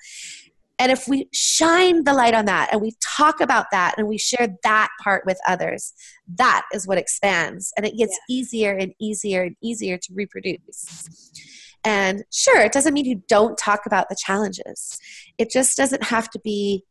And 0.78 0.92
if 0.92 1.08
we 1.08 1.30
shine 1.32 2.04
the 2.04 2.14
light 2.14 2.34
on 2.34 2.46
that 2.46 2.70
and 2.72 2.82
we 2.82 2.94
talk 3.02 3.40
about 3.40 3.68
that 3.72 3.96
and 3.98 4.08
we 4.08 4.18
share 4.18 4.58
that 4.64 4.90
part 5.02 5.26
with 5.26 5.40
others 5.48 5.94
that 6.38 6.66
is 6.74 6.88
what 6.88 6.98
expands 6.98 7.72
and 7.78 7.86
it 7.86 7.96
gets 7.96 8.18
yeah. 8.28 8.36
easier 8.36 8.72
and 8.76 8.94
easier 9.00 9.44
and 9.44 9.56
easier 9.62 9.98
to 9.98 10.14
reproduce 10.14 11.65
and 11.86 12.24
sure 12.32 12.60
it 12.62 12.72
doesn't 12.72 12.94
mean 12.94 13.06
you 13.06 13.22
don't 13.28 13.58
talk 13.58 13.86
about 13.86 14.10
the 14.10 14.16
challenges 14.18 14.98
it 15.38 15.50
just 15.50 15.78
doesn't 15.78 16.04
have 16.04 16.30
to 16.30 16.40
be 16.40 16.84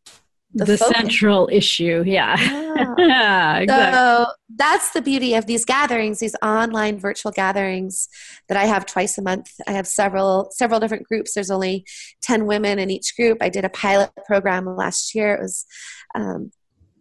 the, 0.55 0.65
the 0.65 0.79
central 0.79 1.49
issue. 1.51 2.05
Yeah. 2.07 2.37
yeah. 2.39 2.95
yeah 2.97 3.57
exactly. 3.59 3.95
So 3.95 4.27
that's 4.57 4.91
the 4.93 5.03
beauty 5.03 5.35
of 5.35 5.47
these 5.47 5.65
gatherings, 5.65 6.21
these 6.21 6.37
online 6.43 6.99
virtual 6.99 7.33
gatherings 7.33 8.09
that 8.49 8.57
I 8.57 8.65
have 8.65 8.87
twice 8.87 9.19
a 9.19 9.23
month. 9.23 9.51
I 9.67 9.73
have 9.73 9.87
several 9.87 10.49
several 10.53 10.81
different 10.81 11.07
groups. 11.07 11.35
There's 11.35 11.51
only 11.51 11.85
10 12.23 12.47
women 12.47 12.79
in 12.79 12.89
each 12.89 13.17
group. 13.17 13.39
I 13.41 13.49
did 13.49 13.65
a 13.65 13.69
pilot 13.69 14.11
program 14.27 14.67
last 14.77 15.15
year. 15.15 15.35
It 15.35 15.41
was 15.41 15.67
um, 16.15 16.53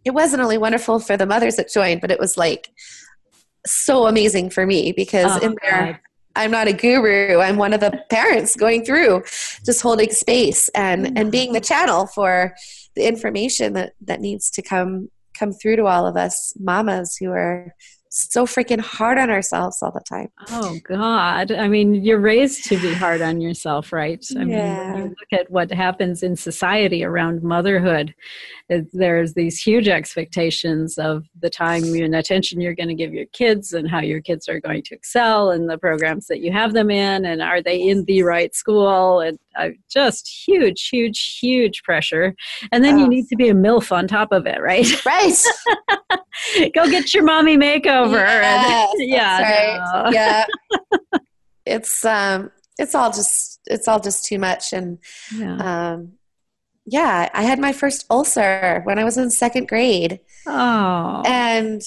it 0.04 0.12
wasn't 0.12 0.42
only 0.42 0.58
wonderful 0.58 0.98
for 0.98 1.16
the 1.16 1.26
mothers 1.26 1.56
that 1.56 1.72
joined, 1.72 2.00
but 2.00 2.10
it 2.10 2.18
was 2.18 2.36
like 2.36 2.68
so 3.66 4.06
amazing 4.06 4.50
for 4.50 4.66
me 4.66 4.92
because 4.92 5.30
oh, 5.40 5.46
in 5.46 5.56
there. 5.62 6.02
I'm 6.36 6.50
not 6.50 6.68
a 6.68 6.72
guru. 6.72 7.38
I'm 7.38 7.56
one 7.56 7.72
of 7.72 7.80
the 7.80 8.02
parents 8.10 8.56
going 8.56 8.84
through 8.84 9.22
just 9.64 9.82
holding 9.82 10.10
space 10.10 10.68
and 10.70 11.16
and 11.16 11.30
being 11.30 11.52
the 11.52 11.60
channel 11.60 12.06
for 12.06 12.54
the 12.96 13.06
information 13.06 13.72
that 13.74 13.92
that 14.02 14.20
needs 14.20 14.50
to 14.52 14.62
come 14.62 15.08
come 15.38 15.52
through 15.52 15.76
to 15.76 15.86
all 15.86 16.06
of 16.06 16.16
us 16.16 16.54
mamas 16.58 17.16
who 17.16 17.30
are 17.30 17.74
so 18.14 18.46
freaking 18.46 18.80
hard 18.80 19.18
on 19.18 19.28
ourselves 19.30 19.82
all 19.82 19.90
the 19.90 20.00
time. 20.00 20.30
Oh 20.50 20.78
God. 20.84 21.50
I 21.50 21.66
mean, 21.66 21.94
you're 21.94 22.20
raised 22.20 22.64
to 22.68 22.80
be 22.80 22.94
hard 22.94 23.20
on 23.20 23.40
yourself, 23.40 23.92
right? 23.92 24.24
I 24.36 24.42
yeah. 24.44 24.92
mean, 24.92 24.96
you 24.96 25.04
look 25.08 25.40
at 25.40 25.50
what 25.50 25.72
happens 25.72 26.22
in 26.22 26.36
society 26.36 27.04
around 27.04 27.42
motherhood. 27.42 28.14
Eh, 28.70 28.82
there's 28.92 29.34
these 29.34 29.60
huge 29.60 29.88
expectations 29.88 30.96
of 30.96 31.26
the 31.40 31.50
time 31.50 31.82
and 31.82 32.14
attention 32.14 32.60
you're 32.60 32.74
going 32.74 32.88
to 32.88 32.94
give 32.94 33.12
your 33.12 33.26
kids 33.26 33.72
and 33.72 33.90
how 33.90 34.00
your 34.00 34.20
kids 34.20 34.48
are 34.48 34.60
going 34.60 34.82
to 34.82 34.94
excel 34.94 35.50
and 35.50 35.68
the 35.68 35.78
programs 35.78 36.26
that 36.26 36.40
you 36.40 36.52
have 36.52 36.72
them 36.72 36.90
in 36.90 37.24
and 37.24 37.42
are 37.42 37.62
they 37.62 37.80
in 37.80 38.04
the 38.04 38.22
right 38.22 38.54
school 38.54 39.20
and 39.20 39.38
uh, 39.56 39.70
just 39.90 40.28
huge, 40.46 40.88
huge, 40.88 41.38
huge 41.40 41.82
pressure. 41.82 42.34
And 42.72 42.84
then 42.84 42.96
oh. 42.96 42.98
you 42.98 43.08
need 43.08 43.28
to 43.28 43.36
be 43.36 43.48
a 43.48 43.54
MILF 43.54 43.92
on 43.92 44.06
top 44.06 44.32
of 44.32 44.46
it, 44.46 44.60
right? 44.60 44.86
Right. 45.04 46.72
Go 46.74 46.90
get 46.90 47.14
your 47.14 47.22
mommy 47.22 47.56
makeover. 47.56 48.24
Yes, 48.24 48.94
and, 48.98 49.08
yeah. 49.08 49.42
Right. 49.42 50.04
No. 50.04 50.10
Yeah. 50.10 50.44
it's 51.66 52.04
um 52.04 52.50
it's 52.78 52.94
all 52.94 53.10
just 53.10 53.60
it's 53.66 53.86
all 53.86 54.00
just 54.00 54.24
too 54.24 54.38
much 54.38 54.72
and 54.72 54.98
yeah. 55.34 55.92
um 55.92 56.12
yeah, 56.86 57.30
I 57.32 57.42
had 57.42 57.58
my 57.58 57.72
first 57.72 58.04
ulcer 58.10 58.82
when 58.84 58.98
I 58.98 59.04
was 59.04 59.16
in 59.16 59.30
second 59.30 59.68
grade. 59.68 60.20
Oh. 60.46 61.22
And 61.24 61.82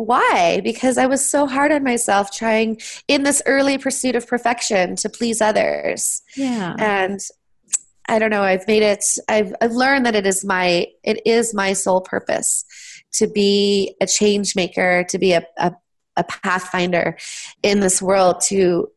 why? 0.00 0.60
Because 0.62 0.98
I 0.98 1.06
was 1.06 1.26
so 1.26 1.46
hard 1.46 1.72
on 1.72 1.84
myself 1.84 2.30
trying 2.30 2.80
in 3.06 3.22
this 3.22 3.42
early 3.46 3.78
pursuit 3.78 4.16
of 4.16 4.26
perfection 4.26 4.96
to 4.96 5.08
please 5.08 5.40
others. 5.40 6.22
Yeah. 6.36 6.74
And 6.78 7.20
I 8.08 8.18
don't 8.18 8.30
know, 8.30 8.42
I've 8.42 8.66
made 8.66 8.82
it 8.82 9.04
I've 9.28 9.54
I've 9.60 9.72
learned 9.72 10.06
that 10.06 10.14
it 10.16 10.26
is 10.26 10.44
my 10.44 10.86
it 11.04 11.20
is 11.26 11.54
my 11.54 11.74
sole 11.74 12.00
purpose 12.00 12.64
to 13.12 13.28
be 13.28 13.94
a 14.00 14.06
change 14.06 14.56
maker, 14.56 15.04
to 15.08 15.18
be 15.18 15.32
a, 15.32 15.42
a, 15.58 15.72
a 16.16 16.24
pathfinder 16.24 17.16
in 17.62 17.80
this 17.80 18.00
world, 18.00 18.40
to 18.46 18.88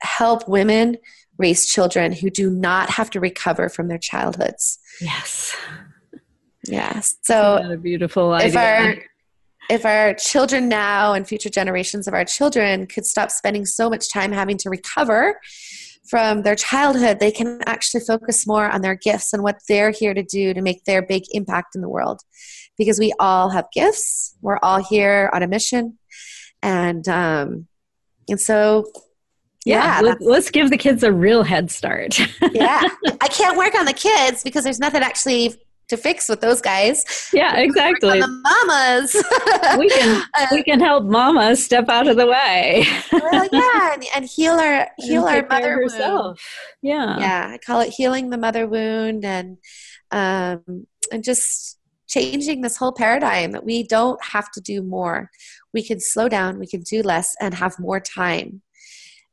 help 0.00 0.48
women 0.48 0.96
raise 1.38 1.66
children 1.66 2.12
who 2.12 2.30
do 2.30 2.50
not 2.50 2.90
have 2.90 3.10
to 3.10 3.20
recover 3.20 3.68
from 3.68 3.88
their 3.88 3.98
childhoods. 3.98 4.78
Yes. 5.00 5.56
Yes. 6.66 7.16
So 7.22 7.60
a 7.72 7.76
beautiful 7.76 8.32
idea. 8.32 8.48
If 8.48 8.56
our, 8.56 9.02
if 9.70 9.86
our 9.86 10.14
children 10.14 10.68
now 10.68 11.12
and 11.12 11.26
future 11.26 11.48
generations 11.48 12.08
of 12.08 12.14
our 12.14 12.24
children 12.24 12.86
could 12.86 13.06
stop 13.06 13.30
spending 13.30 13.64
so 13.64 13.88
much 13.88 14.12
time 14.12 14.32
having 14.32 14.58
to 14.58 14.68
recover 14.68 15.38
from 16.08 16.42
their 16.42 16.56
childhood, 16.56 17.20
they 17.20 17.30
can 17.30 17.60
actually 17.66 18.00
focus 18.00 18.46
more 18.46 18.68
on 18.68 18.82
their 18.82 18.96
gifts 18.96 19.32
and 19.32 19.44
what 19.44 19.60
they're 19.68 19.92
here 19.92 20.12
to 20.12 20.24
do 20.24 20.52
to 20.52 20.60
make 20.60 20.84
their 20.84 21.02
big 21.02 21.22
impact 21.30 21.76
in 21.76 21.82
the 21.82 21.88
world 21.88 22.20
because 22.76 22.98
we 22.98 23.12
all 23.20 23.50
have 23.50 23.66
gifts. 23.72 24.34
We're 24.42 24.58
all 24.60 24.82
here 24.82 25.30
on 25.32 25.42
a 25.42 25.46
mission. 25.46 25.98
And 26.62 27.08
um, 27.08 27.68
and 28.28 28.40
so 28.40 28.90
yeah, 29.64 30.00
yeah 30.02 30.14
let's 30.20 30.50
give 30.50 30.70
the 30.70 30.78
kids 30.78 31.04
a 31.04 31.12
real 31.12 31.44
head 31.44 31.70
start. 31.70 32.18
yeah. 32.52 32.82
I 33.20 33.28
can't 33.28 33.56
work 33.56 33.74
on 33.76 33.86
the 33.86 33.92
kids 33.92 34.42
because 34.42 34.64
there's 34.64 34.80
nothing 34.80 35.02
actually 35.02 35.54
to 35.90 35.96
fix 35.96 36.28
with 36.28 36.40
those 36.40 36.60
guys. 36.60 37.04
Yeah, 37.32 37.58
exactly. 37.58 38.20
the 38.20 38.28
mamas. 38.28 39.14
we 39.78 39.88
can 39.90 40.22
we 40.52 40.62
can 40.62 40.80
help 40.80 41.04
mama 41.04 41.54
step 41.56 41.88
out 41.88 42.08
of 42.08 42.16
the 42.16 42.26
way. 42.26 42.86
well, 43.12 43.48
yeah, 43.52 43.92
and, 43.94 44.04
and 44.14 44.24
heal 44.24 44.54
our 44.54 44.88
heal 44.98 45.24
our 45.24 45.46
mother 45.46 45.74
herself. 45.74 46.24
Wound. 46.24 46.38
Yeah, 46.82 47.18
yeah. 47.18 47.50
I 47.52 47.58
call 47.58 47.80
it 47.80 47.90
healing 47.90 48.30
the 48.30 48.38
mother 48.38 48.66
wound, 48.66 49.24
and 49.24 49.58
um, 50.10 50.86
and 51.12 51.22
just 51.22 51.78
changing 52.08 52.60
this 52.60 52.76
whole 52.76 52.92
paradigm 52.92 53.52
that 53.52 53.64
we 53.64 53.84
don't 53.84 54.22
have 54.24 54.50
to 54.52 54.60
do 54.60 54.82
more. 54.82 55.30
We 55.72 55.84
can 55.84 56.00
slow 56.00 56.28
down, 56.28 56.58
we 56.58 56.66
can 56.66 56.82
do 56.82 57.02
less, 57.02 57.36
and 57.40 57.54
have 57.54 57.78
more 57.78 58.00
time. 58.00 58.62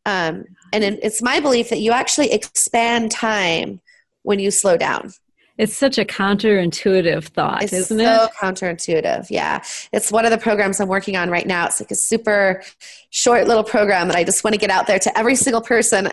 Um, 0.06 0.46
and 0.72 0.84
it's 0.84 1.22
my 1.22 1.40
belief 1.40 1.70
that 1.70 1.80
you 1.80 1.92
actually 1.92 2.32
expand 2.32 3.12
time 3.12 3.82
when 4.24 4.40
you 4.40 4.52
slow 4.52 4.78
down. 4.78 5.12
It's 5.58 5.76
such 5.76 5.98
a 5.98 6.06
counterintuitive 6.06 7.24
thought, 7.26 7.64
it's 7.64 7.74
isn't 7.74 7.98
so 7.98 8.04
it? 8.04 8.18
So 8.18 8.28
counterintuitive, 8.40 9.28
yeah. 9.32 9.64
It's 9.92 10.12
one 10.12 10.24
of 10.24 10.32
the 10.32 10.38
programs 10.38 10.80
I'm 10.80 10.88
working 10.88 11.18
on 11.18 11.32
right 11.32 11.48
now. 11.48 11.66
It's 11.66 11.80
like 11.82 11.90
a 11.90 11.96
super 11.96 12.62
short 13.10 13.48
little 13.48 13.64
program 13.64 14.08
that 14.08 14.16
I 14.16 14.24
just 14.24 14.44
want 14.44 14.54
to 14.54 14.60
get 14.60 14.70
out 14.70 14.86
there 14.86 15.00
to 15.00 15.18
every 15.18 15.36
single 15.36 15.62
person 15.62 16.10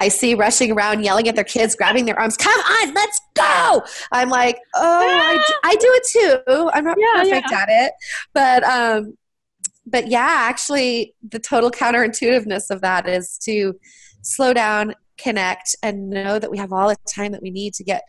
I 0.00 0.08
see 0.08 0.34
rushing 0.34 0.70
around, 0.70 1.02
yelling 1.02 1.26
at 1.28 1.34
their 1.34 1.44
kids, 1.44 1.74
grabbing 1.74 2.04
their 2.04 2.18
arms. 2.18 2.36
Come 2.36 2.60
on, 2.60 2.94
let's 2.94 3.20
go! 3.34 3.82
I'm 4.12 4.28
like, 4.28 4.60
oh, 4.74 4.80
I, 4.82 5.34
do, 5.34 5.54
I 5.64 5.74
do 5.74 5.88
it 5.90 6.44
too. 6.46 6.70
I'm 6.72 6.84
not 6.84 6.96
yeah, 6.98 7.22
perfect 7.22 7.48
yeah. 7.50 7.58
at 7.58 7.68
it, 7.68 7.92
but 8.32 8.62
um, 8.62 9.16
but 9.86 10.06
yeah, 10.06 10.28
actually, 10.30 11.14
the 11.28 11.38
total 11.38 11.70
counterintuitiveness 11.70 12.70
of 12.70 12.80
that 12.82 13.08
is 13.08 13.38
to 13.38 13.74
slow 14.22 14.54
down, 14.54 14.94
connect, 15.18 15.74
and 15.82 16.10
know 16.10 16.38
that 16.38 16.50
we 16.50 16.58
have 16.58 16.72
all 16.72 16.88
the 16.88 16.96
time 17.12 17.32
that 17.32 17.42
we 17.42 17.50
need 17.50 17.74
to 17.74 17.84
get 17.84 18.02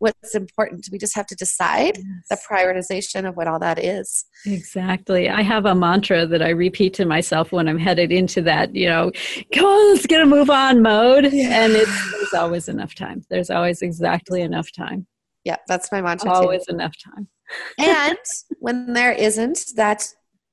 what's 0.00 0.34
important. 0.34 0.88
We 0.90 0.98
just 0.98 1.14
have 1.14 1.26
to 1.26 1.36
decide 1.36 1.98
yes. 1.98 2.04
the 2.28 2.38
prioritization 2.50 3.28
of 3.28 3.36
what 3.36 3.46
all 3.46 3.58
that 3.60 3.78
is. 3.78 4.24
Exactly. 4.46 5.28
I 5.28 5.42
have 5.42 5.66
a 5.66 5.74
mantra 5.74 6.26
that 6.26 6.42
I 6.42 6.48
repeat 6.48 6.94
to 6.94 7.04
myself 7.04 7.52
when 7.52 7.68
I'm 7.68 7.78
headed 7.78 8.10
into 8.10 8.40
that, 8.42 8.74
you 8.74 8.88
know, 8.88 9.12
come 9.54 9.66
on, 9.66 9.92
let's 9.92 10.06
get 10.06 10.22
a 10.22 10.26
move 10.26 10.50
on 10.50 10.82
mode. 10.82 11.32
Yeah. 11.32 11.64
And 11.64 11.74
it's, 11.74 12.12
there's 12.12 12.34
always 12.34 12.68
enough 12.68 12.94
time. 12.94 13.22
There's 13.30 13.50
always 13.50 13.82
exactly 13.82 14.40
enough 14.40 14.72
time. 14.72 15.06
Yeah, 15.44 15.56
that's 15.68 15.92
my 15.92 16.00
mantra. 16.00 16.30
Always 16.30 16.66
too. 16.66 16.74
enough 16.74 16.94
time. 17.04 17.28
and 17.78 18.18
when 18.58 18.92
there 18.94 19.12
isn't, 19.12 19.64
that 19.76 20.06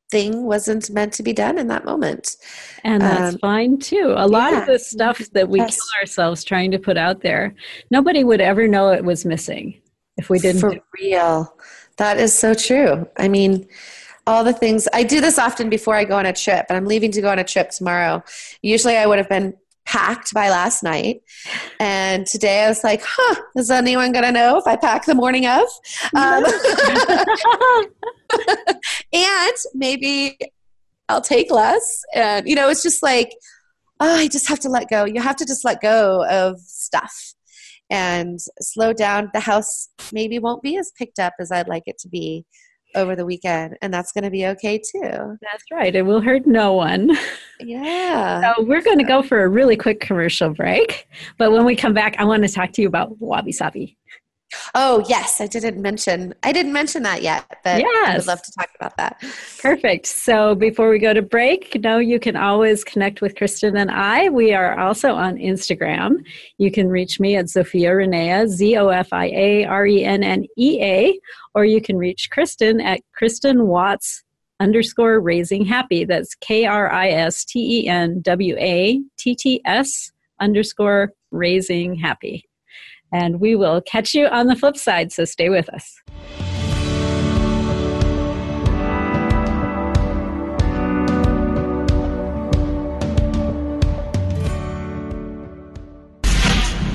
thing 0.09 0.43
wasn't 0.43 0.89
meant 0.89 1.13
to 1.13 1.23
be 1.23 1.33
done 1.33 1.57
in 1.57 1.67
that 1.67 1.85
moment. 1.85 2.37
And 2.83 3.01
that's 3.01 3.35
um, 3.35 3.39
fine 3.39 3.77
too. 3.77 4.13
A 4.15 4.27
lot 4.27 4.51
yeah. 4.51 4.61
of 4.61 4.67
the 4.67 4.79
stuff 4.79 5.19
that 5.33 5.49
we 5.49 5.59
yes. 5.59 5.75
kill 5.75 6.01
ourselves 6.01 6.43
trying 6.43 6.71
to 6.71 6.79
put 6.79 6.97
out 6.97 7.21
there, 7.21 7.53
nobody 7.91 8.23
would 8.23 8.41
ever 8.41 8.67
know 8.67 8.91
it 8.91 9.03
was 9.03 9.25
missing 9.25 9.81
if 10.17 10.29
we 10.29 10.39
didn't. 10.39 10.61
For 10.61 10.75
real. 10.99 11.53
That 11.97 12.17
is 12.17 12.37
so 12.37 12.53
true. 12.53 13.07
I 13.17 13.27
mean, 13.27 13.67
all 14.27 14.43
the 14.43 14.53
things 14.53 14.87
I 14.93 15.03
do 15.03 15.21
this 15.21 15.39
often 15.39 15.69
before 15.69 15.95
I 15.95 16.03
go 16.03 16.17
on 16.17 16.25
a 16.25 16.33
trip, 16.33 16.65
and 16.69 16.77
I'm 16.77 16.85
leaving 16.85 17.11
to 17.13 17.21
go 17.21 17.29
on 17.29 17.39
a 17.39 17.43
trip 17.43 17.71
tomorrow. 17.71 18.23
Usually 18.61 18.97
I 18.97 19.05
would 19.05 19.17
have 19.17 19.29
been 19.29 19.55
packed 19.87 20.33
by 20.33 20.49
last 20.49 20.83
night. 20.83 21.21
And 21.79 22.27
today 22.27 22.65
I 22.65 22.67
was 22.67 22.83
like, 22.83 23.01
huh, 23.03 23.41
is 23.55 23.71
anyone 23.71 24.11
going 24.11 24.25
to 24.25 24.31
know 24.31 24.57
if 24.57 24.67
I 24.67 24.75
pack 24.75 25.05
the 25.05 25.15
morning 25.15 25.47
of? 25.47 25.63
Um, 26.15 26.43
and 29.13 29.55
maybe 29.73 30.37
I'll 31.09 31.21
take 31.21 31.49
less. 31.49 32.03
And, 32.13 32.47
you 32.47 32.53
know, 32.53 32.69
it's 32.69 32.83
just 32.83 33.01
like, 33.01 33.31
oh, 33.99 34.15
I 34.15 34.27
just 34.27 34.47
have 34.49 34.59
to 34.59 34.69
let 34.69 34.89
go. 34.89 35.05
You 35.05 35.21
have 35.21 35.37
to 35.37 35.45
just 35.45 35.63
let 35.63 35.81
go 35.81 36.25
of 36.29 36.59
stuff 36.59 37.33
and 37.89 38.39
slow 38.59 38.91
down. 38.91 39.31
The 39.33 39.39
house 39.39 39.87
maybe 40.11 40.37
won't 40.37 40.61
be 40.61 40.77
as 40.77 40.91
picked 40.97 41.17
up 41.17 41.33
as 41.39 41.51
I'd 41.51 41.69
like 41.69 41.83
it 41.85 41.97
to 41.99 42.09
be. 42.09 42.45
Over 42.95 43.15
the 43.15 43.25
weekend, 43.25 43.77
and 43.81 43.93
that's 43.93 44.11
going 44.11 44.23
to 44.23 44.29
be 44.29 44.45
okay 44.47 44.77
too. 44.77 45.37
That's 45.41 45.63
right. 45.71 45.95
It 45.95 46.03
will 46.03 46.21
hurt 46.21 46.45
no 46.47 46.73
one. 46.73 47.11
Yeah. 47.59 48.53
So 48.55 48.63
we're 48.63 48.81
going 48.81 48.99
to 48.99 49.03
go 49.03 49.21
for 49.23 49.43
a 49.43 49.47
really 49.47 49.75
quick 49.75 49.99
commercial 49.99 50.51
break. 50.51 51.07
But 51.37 51.51
when 51.51 51.65
we 51.65 51.75
come 51.75 51.93
back, 51.93 52.15
I 52.19 52.23
want 52.23 52.43
to 52.43 52.49
talk 52.49 52.71
to 52.73 52.81
you 52.81 52.87
about 52.87 53.19
wabi 53.19 53.51
sabi. 53.51 53.97
Oh 54.75 55.03
yes, 55.09 55.41
I 55.41 55.47
didn't 55.47 55.81
mention 55.81 56.33
I 56.43 56.53
didn't 56.53 56.71
mention 56.71 57.03
that 57.03 57.21
yet, 57.21 57.45
but 57.63 57.79
yes. 57.79 58.07
I 58.07 58.17
would 58.17 58.27
love 58.27 58.41
to 58.43 58.51
talk 58.53 58.69
about 58.75 58.95
that. 58.97 59.21
Perfect. 59.59 60.05
So 60.05 60.55
before 60.55 60.89
we 60.89 60.99
go 60.99 61.13
to 61.13 61.21
break, 61.21 61.75
you 61.75 61.81
know 61.81 61.97
you 61.97 62.19
can 62.19 62.37
always 62.37 62.83
connect 62.83 63.21
with 63.21 63.35
Kristen 63.35 63.75
and 63.75 63.91
I. 63.91 64.29
We 64.29 64.53
are 64.53 64.79
also 64.79 65.13
on 65.15 65.35
Instagram. 65.35 66.25
You 66.57 66.71
can 66.71 66.87
reach 66.87 67.19
me 67.19 67.35
at 67.35 67.45
Zofia 67.45 67.91
Rennea, 67.91 68.47
Z 68.47 68.77
O 68.77 68.87
F 68.87 69.11
I 69.11 69.25
A 69.25 69.65
R 69.65 69.85
E 69.85 70.03
N 70.05 70.23
N 70.23 70.45
E 70.57 70.81
A, 70.81 71.19
or 71.53 71.65
you 71.65 71.81
can 71.81 71.97
reach 71.97 72.29
Kristen 72.29 72.79
at 72.79 73.01
Kristen 73.13 73.67
Watts 73.67 74.23
underscore 74.59 75.19
raising 75.19 75.65
happy. 75.65 76.05
That's 76.05 76.35
K 76.35 76.65
R 76.65 76.91
I 76.91 77.09
S 77.09 77.43
T 77.43 77.81
E 77.81 77.87
N 77.87 78.21
W 78.21 78.55
A 78.57 79.01
T 79.17 79.35
T 79.35 79.61
S 79.65 80.11
underscore 80.39 81.11
raising 81.31 81.95
happy. 81.95 82.46
And 83.11 83.39
we 83.39 83.55
will 83.55 83.81
catch 83.81 84.13
you 84.13 84.27
on 84.27 84.47
the 84.47 84.55
flip 84.55 84.77
side, 84.77 85.11
so 85.11 85.25
stay 85.25 85.49
with 85.49 85.69
us. 85.69 86.01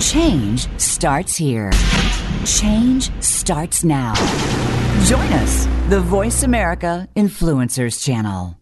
Change 0.01 0.69
starts 0.79 1.37
here. 1.37 1.71
Change 2.45 3.11
starts 3.23 3.83
now. 3.83 4.13
Join 5.05 5.33
us, 5.33 5.67
the 5.89 6.01
Voice 6.01 6.43
America 6.43 7.09
Influencers 7.17 8.05
Channel. 8.05 8.62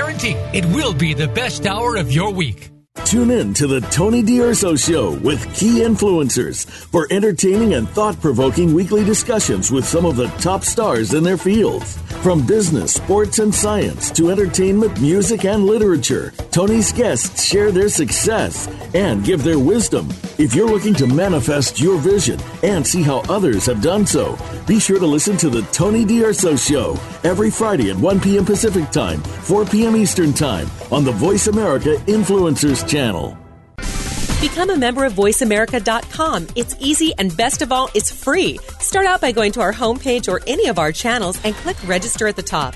it 0.03 0.65
will 0.73 0.93
be 0.93 1.13
the 1.13 1.27
best 1.27 1.67
hour 1.67 1.95
of 1.95 2.11
your 2.11 2.31
week. 2.33 2.69
Tune 3.05 3.29
in 3.29 3.53
to 3.53 3.67
the 3.67 3.81
Tony 3.81 4.21
D'Urso 4.21 4.75
Show 4.75 5.11
with 5.19 5.41
key 5.55 5.79
influencers 5.79 6.65
for 6.65 7.07
entertaining 7.11 7.73
and 7.75 7.87
thought 7.89 8.19
provoking 8.19 8.73
weekly 8.73 9.03
discussions 9.03 9.71
with 9.71 9.85
some 9.85 10.05
of 10.05 10.15
the 10.15 10.27
top 10.39 10.63
stars 10.63 11.13
in 11.13 11.23
their 11.23 11.37
fields. 11.37 11.97
From 12.21 12.45
business, 12.45 12.93
sports, 12.93 13.39
and 13.39 13.53
science 13.53 14.11
to 14.11 14.29
entertainment, 14.29 14.99
music, 15.01 15.45
and 15.45 15.65
literature, 15.65 16.31
Tony's 16.51 16.91
guests 16.91 17.43
share 17.43 17.71
their 17.71 17.89
success 17.89 18.67
and 18.93 19.23
give 19.23 19.43
their 19.43 19.59
wisdom. 19.59 20.09
If 20.37 20.53
you're 20.53 20.69
looking 20.69 20.93
to 20.95 21.07
manifest 21.07 21.79
your 21.79 21.97
vision 21.97 22.39
and 22.63 22.85
see 22.85 23.03
how 23.03 23.19
others 23.29 23.65
have 23.67 23.81
done 23.81 24.05
so, 24.05 24.37
be 24.67 24.79
sure 24.79 24.99
to 24.99 25.05
listen 25.05 25.37
to 25.37 25.49
the 25.49 25.63
Tony 25.73 26.05
D'Urso 26.05 26.55
Show 26.55 26.97
every 27.23 27.51
Friday 27.51 27.89
at 27.89 27.97
1 27.97 28.19
p.m. 28.19 28.45
Pacific 28.45 28.89
Time, 28.91 29.21
4 29.21 29.65
p.m. 29.65 29.95
Eastern 29.95 30.33
Time 30.33 30.69
on 30.91 31.03
the 31.03 31.11
Voice 31.11 31.47
America 31.47 31.95
Influencers 32.07 32.87
channel. 32.87 33.37
Become 34.41 34.71
a 34.71 34.77
member 34.77 35.05
of 35.05 35.13
VoiceAmerica.com. 35.13 36.47
It's 36.55 36.75
easy 36.79 37.13
and 37.19 37.35
best 37.37 37.61
of 37.61 37.71
all, 37.71 37.89
it's 37.93 38.11
free. 38.11 38.57
Start 38.79 39.05
out 39.05 39.21
by 39.21 39.31
going 39.31 39.51
to 39.51 39.61
our 39.61 39.71
homepage 39.71 40.27
or 40.27 40.41
any 40.47 40.67
of 40.67 40.79
our 40.79 40.91
channels 40.91 41.39
and 41.43 41.53
click 41.53 41.77
register 41.87 42.27
at 42.27 42.35
the 42.35 42.41
top. 42.41 42.75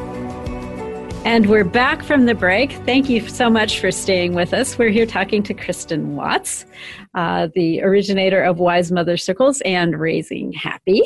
And 1.23 1.47
we're 1.47 1.63
back 1.63 2.01
from 2.01 2.25
the 2.25 2.33
break. 2.33 2.71
Thank 2.83 3.07
you 3.07 3.27
so 3.27 3.47
much 3.47 3.79
for 3.79 3.91
staying 3.91 4.33
with 4.33 4.55
us. 4.55 4.79
We're 4.79 4.89
here 4.89 5.05
talking 5.05 5.43
to 5.43 5.53
Kristen 5.53 6.15
Watts, 6.15 6.65
uh, 7.13 7.47
the 7.53 7.83
originator 7.83 8.41
of 8.41 8.57
Wise 8.57 8.91
Mother 8.91 9.17
Circles 9.17 9.61
and 9.61 9.99
Raising 9.99 10.51
Happy. 10.51 11.03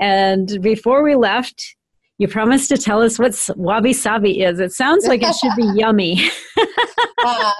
And 0.00 0.60
before 0.62 1.02
we 1.02 1.16
left, 1.16 1.76
you 2.16 2.28
promised 2.28 2.70
to 2.70 2.78
tell 2.78 3.02
us 3.02 3.18
what 3.18 3.38
wabi 3.54 3.92
sabi 3.92 4.42
is. 4.42 4.58
It 4.58 4.72
sounds 4.72 5.06
like 5.06 5.22
it 5.22 5.34
should 5.34 5.54
be 5.54 5.70
yummy. 5.74 6.30
uh, 7.24 7.52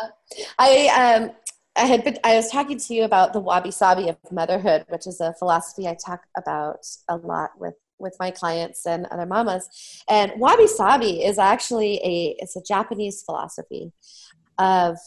I 0.59 1.19
um, 1.21 1.31
I 1.77 1.85
had 1.85 2.05
been, 2.05 2.19
I 2.25 2.37
was 2.37 2.51
talking 2.51 2.79
to 2.79 2.95
you 2.95 3.05
about 3.05 3.35
the 3.35 3.41
wabi 3.41 3.71
sabi 3.71 4.09
of 4.09 4.17
motherhood, 4.31 4.87
which 4.89 5.07
is 5.07 5.21
a 5.21 5.35
philosophy 5.35 5.87
I 5.87 5.95
talk 5.95 6.23
about 6.39 6.87
a 7.09 7.17
lot 7.17 7.51
with 7.59 7.75
with 8.03 8.17
my 8.21 8.31
clients 8.31 8.87
and 8.87 9.07
other 9.07 9.27
mamas. 9.27 9.69
And 10.09 10.33
wabi 10.37 10.67
sabi 10.67 11.25
is 11.25 11.39
actually 11.39 11.95
a 12.05 12.37
it's 12.39 12.57
a 12.57 12.63
Japanese 12.63 13.23
philosophy 13.23 13.93
of 14.59 14.99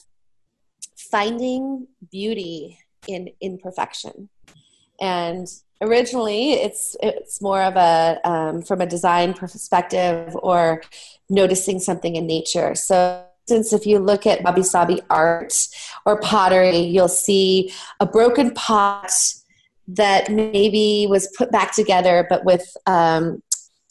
finding 0.98 1.88
beauty 2.12 2.80
in 3.08 3.30
imperfection. 3.42 4.30
And 5.00 5.48
originally, 5.82 6.54
it's 6.54 6.96
it's 7.04 7.42
more 7.42 7.62
of 7.62 7.76
a 7.76 8.20
um, 8.24 8.62
from 8.62 8.82
a 8.82 8.88
design 8.88 9.34
perspective 9.34 10.36
or 10.42 10.82
noticing 11.30 11.80
something 11.80 12.16
in 12.16 12.26
nature. 12.26 12.74
So 12.76 13.26
instance, 13.48 13.74
if 13.80 13.86
you 13.86 14.00
look 14.00 14.26
at 14.26 14.44
wabi 14.44 14.64
sabi 14.64 15.02
art 15.10 15.68
or 16.06 16.20
pottery, 16.20 16.80
you'll 16.80 17.08
see 17.08 17.72
a 18.00 18.06
broken 18.06 18.52
pot 18.52 19.12
that 19.88 20.32
maybe 20.32 21.08
was 21.10 21.30
put 21.38 21.52
back 21.52 21.76
together, 21.76 22.26
but 22.30 22.46
with 22.46 22.66
um, 22.86 23.42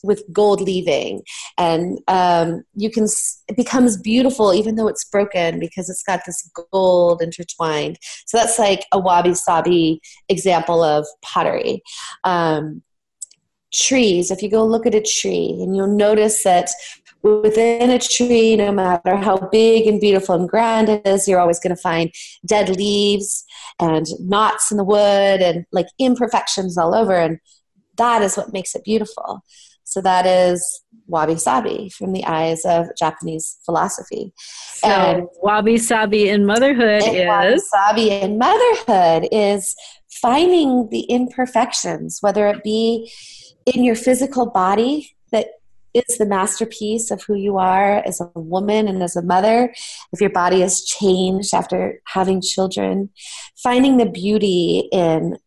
with 0.02 0.22
gold 0.32 0.60
leaving, 0.60 1.22
and 1.56 1.98
um, 2.08 2.62
you 2.74 2.90
can 2.90 3.06
it 3.48 3.56
becomes 3.56 3.96
beautiful 3.96 4.54
even 4.54 4.76
though 4.76 4.88
it's 4.88 5.04
broken 5.04 5.58
because 5.58 5.88
it's 5.88 6.02
got 6.02 6.20
this 6.26 6.50
gold 6.72 7.22
intertwined. 7.22 7.98
So 8.26 8.36
that's 8.36 8.58
like 8.58 8.84
a 8.92 8.98
wabi 8.98 9.34
sabi 9.34 10.00
example 10.28 10.82
of 10.82 11.06
pottery. 11.22 11.82
Um, 12.24 12.82
trees, 13.72 14.30
if 14.30 14.40
you 14.42 14.50
go 14.50 14.64
look 14.64 14.86
at 14.86 14.94
a 14.94 15.00
tree, 15.00 15.58
and 15.60 15.76
you'll 15.76 15.86
notice 15.88 16.44
that 16.44 16.70
within 17.24 17.90
a 17.90 17.98
tree, 17.98 18.54
no 18.54 18.70
matter 18.70 19.16
how 19.16 19.38
big 19.50 19.86
and 19.86 20.00
beautiful 20.00 20.34
and 20.34 20.48
grand 20.48 20.90
it 20.90 21.06
is, 21.06 21.26
you're 21.26 21.40
always 21.40 21.58
going 21.58 21.74
to 21.74 21.80
find 21.80 22.12
dead 22.46 22.68
leaves 22.76 23.44
and 23.80 24.06
knots 24.20 24.70
in 24.70 24.76
the 24.76 24.84
wood 24.84 25.40
and 25.40 25.64
like 25.72 25.86
imperfections 25.98 26.76
all 26.76 26.94
over. 26.94 27.14
And 27.14 27.38
that 27.96 28.20
is 28.20 28.36
what 28.36 28.52
makes 28.52 28.74
it 28.74 28.84
beautiful. 28.84 29.42
So 29.84 30.02
that 30.02 30.26
is 30.26 30.82
wabi 31.06 31.36
sabi 31.36 31.88
from 31.90 32.12
the 32.12 32.24
eyes 32.24 32.64
of 32.64 32.86
Japanese 32.98 33.58
philosophy. 33.64 34.32
So 34.36 34.88
and 34.88 35.26
wabi 35.42 35.78
sabi 35.78 36.28
in 36.28 36.44
motherhood 36.46 37.02
is 37.04 37.26
wabi 37.26 37.58
sabi 37.58 38.10
in 38.10 38.38
motherhood 38.38 39.28
is 39.32 39.74
finding 40.10 40.88
the 40.90 41.02
imperfections, 41.02 42.18
whether 42.20 42.48
it 42.48 42.62
be 42.62 43.10
in 43.66 43.84
your 43.84 43.94
physical 43.94 44.46
body 44.46 45.14
that 45.32 45.48
is 45.94 46.18
the 46.18 46.26
masterpiece 46.26 47.10
of 47.10 47.22
who 47.22 47.34
you 47.34 47.56
are 47.56 48.02
as 48.04 48.20
a 48.20 48.30
woman 48.34 48.88
and 48.88 49.02
as 49.02 49.16
a 49.16 49.22
mother, 49.22 49.72
if 50.12 50.20
your 50.20 50.30
body 50.30 50.60
has 50.60 50.84
changed 50.84 51.54
after 51.54 52.00
having 52.06 52.42
children, 52.42 53.10
finding 53.56 53.96
the 53.96 54.06
beauty 54.06 54.88
in 54.92 55.38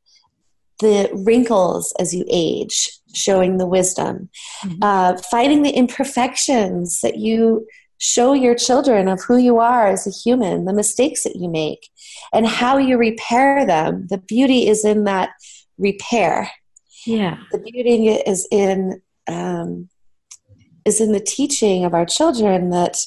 the 0.80 1.10
wrinkles 1.14 1.94
as 2.00 2.14
you 2.14 2.24
age, 2.30 2.90
showing 3.14 3.58
the 3.58 3.66
wisdom, 3.66 4.30
mm-hmm. 4.64 4.78
uh, 4.82 5.18
finding 5.30 5.64
the 5.64 5.72
imperfections 5.72 7.02
that 7.02 7.18
you 7.18 7.68
show 8.00 8.34
your 8.34 8.56
children 8.56 9.08
of 9.08 9.24
who 9.24 9.38
you 9.38 9.58
are 9.58 9.88
as 9.88 10.06
a 10.06 10.12
human, 10.12 10.66
the 10.66 10.74
mistakes 10.74 11.24
that 11.24 11.36
you 11.36 11.50
make, 11.50 11.90
and 12.32 12.48
how 12.48 12.78
you 12.78 12.98
repair 12.98 13.66
them. 13.66 14.06
The 14.10 14.20
beauty 14.20 14.68
is 14.68 14.86
in 14.86 15.06
that 15.06 15.32
repair. 15.78 16.52
Yeah. 17.06 17.40
The 17.52 17.60
beauty 17.60 18.10
is 18.10 18.48
in 18.52 19.02
um, 19.28 19.90
is 20.88 21.02
in 21.02 21.12
the 21.12 21.20
teaching 21.20 21.86
of 21.86 21.94
our 21.94 22.06
children 22.06 22.70
that 22.72 22.98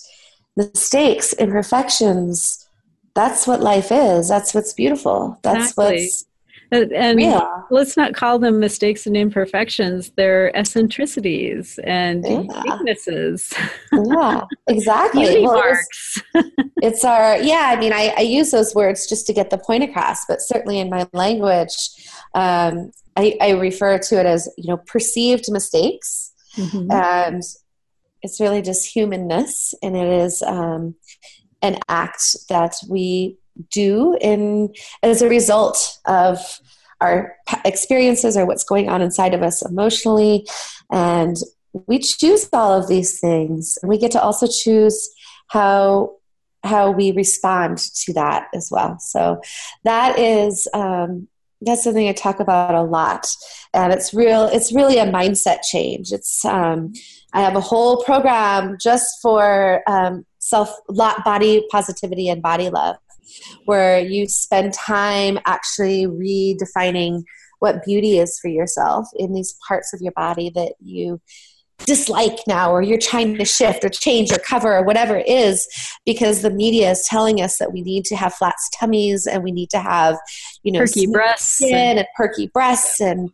mistakes, 0.57 1.33
imperfections, 1.33 2.69
that's 3.15 3.47
what 3.47 3.61
life 3.61 3.91
is. 3.91 4.29
That's 4.29 4.55
what's 4.55 4.73
beautiful. 4.73 5.39
That's 5.43 5.71
exactly. 5.71 6.03
what's 6.03 6.25
and 6.73 7.21
yeah. 7.21 7.63
let's 7.71 7.97
not 7.97 8.15
call 8.15 8.39
them 8.39 8.61
mistakes 8.61 9.07
and 9.07 9.17
imperfections 9.17 10.13
they're 10.17 10.57
eccentricities 10.57 11.81
and 11.85 12.25
yeah. 12.25 12.63
weaknesses 12.63 13.53
yeah 13.93 14.45
exactly 14.69 15.25
Beauty 15.25 15.43
well, 15.43 15.55
marks. 15.55 16.23
It's, 16.35 16.49
it's, 16.83 17.05
our 17.05 17.39
yeah 17.39 17.75
i 17.77 17.81
mean 17.81 17.93
I, 17.93 18.15
I, 18.17 18.21
use 18.21 18.53
those 18.53 18.75
words 18.75 19.09
just 19.09 19.27
to 19.27 19.33
get 19.33 19.51
the 19.51 19.59
point 19.59 19.83
across 19.83 20.25
but 20.27 20.41
certainly 20.41 20.79
in 20.79 20.89
my 20.89 21.09
language 21.13 21.75
um, 22.35 22.93
I, 23.17 23.37
I, 23.41 23.51
refer 23.51 23.99
to 23.99 24.21
it 24.21 24.27
as 24.27 24.49
you 24.57 24.69
know 24.69 24.77
perceived 24.77 25.51
mistakes 25.51 26.33
mm-hmm. 26.57 26.91
and 26.91 27.43
it's 28.23 28.41
really 28.41 28.63
just 28.63 28.93
humanness 28.93 29.75
and 29.83 29.97
it 29.97 30.09
is 30.09 30.43
um, 30.43 30.95
an 31.63 31.79
act 31.89 32.37
that 32.49 32.75
we 32.89 33.37
do 33.71 34.17
in 34.21 34.73
as 35.03 35.23
a 35.23 35.29
result 35.29 35.99
of 36.07 36.39
our 37.01 37.37
experiences 37.65 38.37
or 38.37 38.47
what's 38.47 38.65
going 38.65 38.89
on 38.89 39.03
inside 39.03 39.35
of 39.35 39.43
us 39.43 39.63
emotionally. 39.63 40.47
And 40.91 41.37
we 41.87 41.99
choose 41.99 42.49
all 42.53 42.73
of 42.73 42.89
these 42.89 43.21
things. 43.21 43.79
And 43.83 43.89
we 43.89 43.99
get 43.99 44.13
to 44.13 44.23
also 44.23 44.47
choose 44.47 45.11
how 45.49 46.17
how 46.63 46.91
we 46.91 47.11
respond 47.13 47.79
to 47.79 48.13
that 48.13 48.49
as 48.55 48.69
well. 48.71 48.99
So 48.99 49.41
that 49.85 50.19
is 50.19 50.69
um, 50.75 51.27
that's 51.63 51.85
something 51.85 52.09
i 52.09 52.13
talk 52.13 52.41
about 52.41 52.75
a 52.75 52.83
lot. 52.83 53.27
And 53.73 53.93
it's 53.93 54.13
real 54.13 54.45
it's 54.45 54.73
really 54.73 54.99
a 54.99 55.07
mindset 55.07 55.63
change. 55.63 56.13
It's 56.13 56.45
um, 56.45 56.93
i 57.33 57.41
have 57.41 57.57
a 57.57 57.61
whole 57.61 58.03
program 58.05 58.77
just 58.81 59.07
for 59.23 59.83
um, 59.87 60.25
self 60.39 60.75
body 61.25 61.67
positivity 61.71 62.29
and 62.29 62.43
body 62.43 62.71
love 62.71 62.97
where 63.65 64.01
you 64.01 64.29
spend 64.29 64.73
time 64.73 65.39
actually 65.47 66.07
redefining 66.07 67.23
what 67.61 67.85
beauty 67.85 68.19
is 68.19 68.39
for 68.41 68.49
yourself 68.49 69.07
in 69.17 69.33
these 69.33 69.57
parts 69.69 69.93
of 69.93 70.01
your 70.01 70.13
body 70.13 70.51
that 70.51 70.73
you 70.81 71.21
dislike 71.87 72.39
now 72.47 72.71
or 72.71 72.83
you're 72.83 72.99
trying 72.99 73.37
to 73.37 73.45
shift 73.45 73.85
or 73.85 73.89
change 73.89 74.31
or 74.33 74.39
cover 74.39 74.77
or 74.77 74.85
whatever 74.85 75.17
it 75.17 75.27
is 75.27 75.67
because 76.05 76.43
the 76.43 76.51
media 76.51 76.91
is 76.91 77.07
telling 77.09 77.41
us 77.41 77.59
that 77.59 77.73
we 77.73 77.83
need 77.83 78.05
to 78.05 78.17
have 78.17 78.35
flat 78.35 78.55
tummies 78.79 79.27
and 79.27 79.43
we 79.43 79.51
need 79.51 79.71
to 79.71 79.79
have 79.79 80.19
you 80.63 80.73
know 80.73 80.81
perky 80.81 81.07
breasts 81.07 81.57
skin 81.57 81.75
and, 81.75 81.99
and 82.01 82.09
perky 82.17 82.49
breasts 82.49 83.01
and 83.01 83.31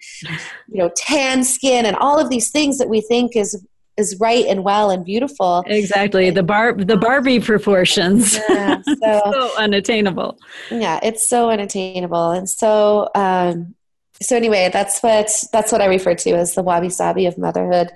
you 0.68 0.78
know 0.78 0.90
tan 0.96 1.42
skin 1.42 1.84
and 1.84 1.96
all 1.96 2.18
of 2.18 2.30
these 2.30 2.50
things 2.50 2.78
that 2.78 2.88
we 2.88 3.00
think 3.00 3.34
is 3.36 3.64
is 3.96 4.18
right 4.20 4.44
and 4.46 4.62
well 4.62 4.90
and 4.90 5.04
beautiful. 5.04 5.64
Exactly. 5.66 6.30
The 6.30 6.42
bar 6.42 6.74
the 6.74 6.96
Barbie 6.96 7.40
proportions. 7.40 8.38
Yeah, 8.48 8.82
so, 8.82 8.94
so, 9.32 9.50
unattainable. 9.58 10.38
Yeah, 10.70 11.00
it's 11.02 11.28
so 11.28 11.50
unattainable. 11.50 12.30
And 12.30 12.48
so 12.48 13.08
um 13.14 13.74
so 14.22 14.36
anyway, 14.36 14.70
that's 14.72 15.00
what 15.00 15.30
that's 15.52 15.72
what 15.72 15.82
I 15.82 15.86
refer 15.86 16.14
to 16.14 16.30
as 16.32 16.54
the 16.54 16.62
wabi 16.62 16.88
sabi 16.88 17.26
of 17.26 17.38
motherhood. 17.38 17.90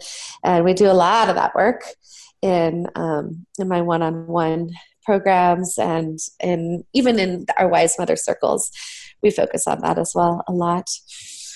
And 0.44 0.64
we 0.64 0.74
do 0.74 0.86
a 0.86 0.92
lot 0.92 1.28
of 1.28 1.36
that 1.36 1.54
work 1.54 1.82
in 2.42 2.86
um 2.94 3.46
in 3.58 3.68
my 3.68 3.82
one 3.82 4.02
on 4.02 4.26
one 4.26 4.70
programs 5.04 5.78
and 5.78 6.18
and 6.40 6.84
even 6.92 7.18
in 7.18 7.46
our 7.58 7.68
wise 7.68 7.98
mother 7.98 8.16
circles. 8.16 8.70
We 9.22 9.30
focus 9.30 9.66
on 9.66 9.80
that 9.80 9.98
as 9.98 10.12
well 10.14 10.42
a 10.48 10.52
lot. 10.52 10.88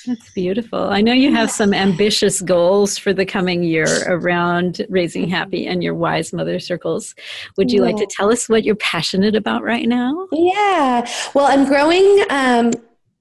That's 0.06 0.30
beautiful. 0.30 0.78
I 0.90 1.00
know 1.00 1.12
you 1.12 1.32
have 1.32 1.50
some 1.50 1.72
ambitious 1.72 2.40
goals 2.40 2.98
for 2.98 3.12
the 3.12 3.24
coming 3.24 3.62
year 3.62 3.86
around 4.06 4.84
raising 4.88 5.28
happy 5.28 5.66
and 5.66 5.82
your 5.82 5.94
wise 5.94 6.32
mother 6.32 6.60
circles. 6.60 7.14
Would 7.56 7.72
you 7.72 7.80
yeah. 7.80 7.86
like 7.86 7.96
to 7.96 8.06
tell 8.06 8.30
us 8.30 8.48
what 8.48 8.64
you're 8.64 8.74
passionate 8.76 9.34
about 9.34 9.62
right 9.62 9.88
now? 9.88 10.28
Yeah. 10.32 11.08
Well, 11.34 11.46
I'm 11.46 11.64
growing. 11.66 12.24
Um, 12.30 12.72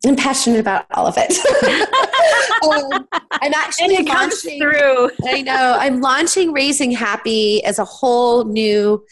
I'm 0.06 0.18
passionate 0.18 0.60
about 0.60 0.86
all 0.92 1.08
of 1.08 1.16
it. 1.18 1.32
um, 2.64 3.08
I'm 3.32 3.54
actually 3.54 3.96
and 3.96 4.06
it 4.06 4.10
launching, 4.10 4.14
comes 4.14 4.42
through. 4.42 5.12
I 5.26 5.42
know. 5.42 5.78
I'm 5.80 6.02
launching 6.02 6.52
Raising 6.52 6.92
Happy 6.92 7.64
as 7.64 7.80
a 7.80 7.86
whole 7.86 8.44
new 8.44 9.06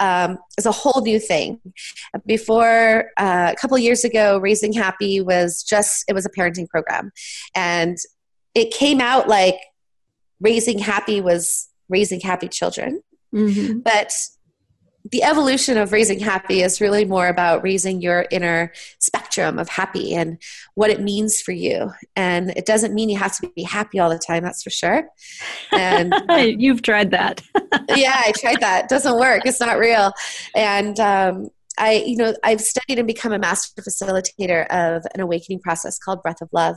um, 0.00 0.38
is 0.56 0.66
a 0.66 0.72
whole 0.72 1.02
new 1.02 1.18
thing. 1.18 1.60
Before 2.26 3.10
uh, 3.16 3.52
a 3.52 3.60
couple 3.60 3.76
years 3.78 4.04
ago, 4.04 4.38
Raising 4.38 4.72
Happy 4.72 5.20
was 5.20 5.62
just 5.62 6.04
it 6.08 6.12
was 6.12 6.26
a 6.26 6.30
parenting 6.30 6.68
program, 6.68 7.10
and 7.54 7.96
it 8.54 8.72
came 8.72 9.00
out 9.00 9.28
like 9.28 9.56
Raising 10.40 10.78
Happy 10.78 11.20
was 11.20 11.68
raising 11.88 12.20
happy 12.20 12.48
children. 12.48 13.02
Mm-hmm. 13.34 13.80
But 13.80 14.12
the 15.10 15.22
evolution 15.22 15.78
of 15.78 15.92
raising 15.92 16.20
happy 16.20 16.62
is 16.62 16.80
really 16.80 17.04
more 17.04 17.28
about 17.28 17.62
raising 17.62 18.02
your 18.02 18.26
inner 18.30 18.72
spectrum 18.98 19.58
of 19.58 19.68
happy 19.68 20.14
and 20.14 20.38
what 20.74 20.90
it 20.90 21.00
means 21.00 21.40
for 21.40 21.52
you. 21.52 21.92
And 22.16 22.50
it 22.50 22.66
doesn't 22.66 22.94
mean 22.94 23.08
you 23.08 23.18
have 23.18 23.36
to 23.38 23.48
be 23.54 23.62
happy 23.62 23.98
all 23.98 24.10
the 24.10 24.18
time 24.18 24.42
that's 24.42 24.62
for 24.62 24.70
sure. 24.70 25.08
And 25.72 26.12
uh, 26.28 26.34
you've 26.58 26.82
tried 26.82 27.10
that. 27.12 27.42
Yeah 27.96 28.14
i 28.14 28.32
tried 28.32 28.60
that. 28.60 28.84
It 28.84 28.90
doesn't 28.90 29.18
work. 29.18 29.42
It's 29.44 29.60
not 29.60 29.78
real. 29.78 30.12
And 30.54 30.98
um, 31.00 31.48
I, 31.78 32.02
you 32.06 32.16
know, 32.16 32.34
I've 32.42 32.60
studied 32.60 32.98
and 32.98 33.06
become 33.06 33.32
a 33.32 33.38
master 33.38 33.82
facilitator 33.82 34.66
of 34.68 35.04
an 35.14 35.20
awakening 35.20 35.60
process 35.60 35.98
called 35.98 36.22
Breath 36.22 36.42
of 36.42 36.48
Love 36.52 36.76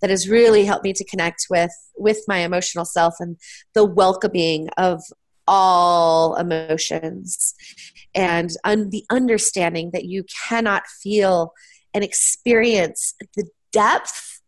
that 0.00 0.10
has 0.10 0.28
really 0.28 0.64
helped 0.64 0.84
me 0.84 0.92
to 0.92 1.04
connect 1.04 1.46
with 1.50 1.72
with 1.96 2.20
my 2.28 2.38
emotional 2.38 2.84
self 2.84 3.14
and 3.18 3.36
the 3.74 3.84
welcoming 3.84 4.68
of 4.76 5.02
all 5.46 6.36
emotions 6.36 7.54
and 8.14 8.50
un- 8.64 8.90
the 8.90 9.04
understanding 9.10 9.90
that 9.92 10.04
you 10.04 10.24
cannot 10.48 10.86
feel 10.86 11.52
and 11.94 12.04
experience 12.04 13.14
the 13.36 13.48
depth 13.72 14.40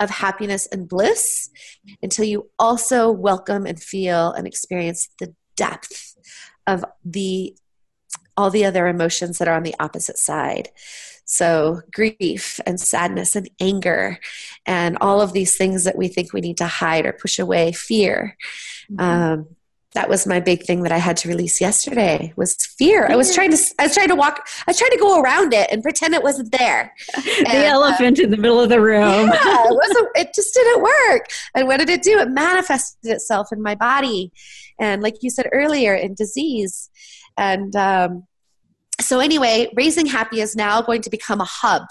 of 0.00 0.10
happiness 0.10 0.66
and 0.66 0.88
bliss 0.88 1.48
until 2.02 2.24
you 2.24 2.50
also 2.58 3.10
welcome 3.10 3.66
and 3.66 3.80
feel 3.80 4.32
and 4.32 4.46
experience 4.46 5.08
the 5.18 5.34
depth 5.56 6.16
of 6.66 6.84
the 7.04 7.56
all 8.36 8.50
the 8.50 8.64
other 8.64 8.86
emotions 8.86 9.38
that 9.38 9.48
are 9.48 9.56
on 9.56 9.62
the 9.62 9.74
opposite 9.78 10.18
side 10.18 10.68
so 11.24 11.80
grief 11.92 12.58
and 12.66 12.80
sadness 12.80 13.36
and 13.36 13.48
anger 13.60 14.18
and 14.66 14.98
all 15.00 15.20
of 15.20 15.32
these 15.32 15.56
things 15.56 15.84
that 15.84 15.96
we 15.96 16.08
think 16.08 16.32
we 16.32 16.40
need 16.40 16.56
to 16.56 16.66
hide 16.66 17.06
or 17.06 17.12
push 17.12 17.38
away 17.38 17.72
fear 17.72 18.36
mm-hmm. 18.90 19.00
um, 19.00 19.46
that 19.94 20.08
was 20.08 20.26
my 20.26 20.40
big 20.40 20.64
thing 20.64 20.82
that 20.82 20.92
I 20.92 20.98
had 20.98 21.16
to 21.18 21.28
release 21.28 21.60
yesterday 21.60 22.32
was 22.36 22.54
fear. 22.54 23.06
I 23.10 23.16
was 23.16 23.34
trying 23.34 23.50
to 23.50 23.58
I 23.78 23.84
was 23.84 23.94
trying 23.94 24.08
to 24.08 24.14
walk 24.14 24.48
I 24.66 24.70
was 24.70 24.78
trying 24.78 24.90
to 24.92 24.98
go 24.98 25.20
around 25.20 25.52
it 25.52 25.68
and 25.70 25.82
pretend 25.82 26.14
it 26.14 26.22
wasn't 26.22 26.50
there. 26.50 26.94
the 27.14 27.44
and, 27.46 27.64
elephant 27.64 28.18
uh, 28.18 28.22
in 28.22 28.30
the 28.30 28.36
middle 28.38 28.60
of 28.60 28.70
the 28.70 28.80
room. 28.80 29.28
Yeah, 29.28 29.64
it 29.66 29.74
wasn't 29.74 30.08
it 30.14 30.34
just 30.34 30.54
didn't 30.54 30.82
work. 30.82 31.26
And 31.54 31.66
what 31.66 31.78
did 31.78 31.90
it 31.90 32.02
do? 32.02 32.18
It 32.18 32.30
manifested 32.30 33.10
itself 33.10 33.52
in 33.52 33.62
my 33.62 33.74
body. 33.74 34.32
And 34.78 35.02
like 35.02 35.22
you 35.22 35.30
said 35.30 35.48
earlier, 35.52 35.94
in 35.94 36.14
disease. 36.14 36.88
And 37.36 37.74
um, 37.76 38.26
so 39.04 39.20
anyway 39.20 39.68
raising 39.74 40.06
happy 40.06 40.40
is 40.40 40.56
now 40.56 40.82
going 40.82 41.02
to 41.02 41.10
become 41.10 41.40
a 41.40 41.44
hub. 41.44 41.82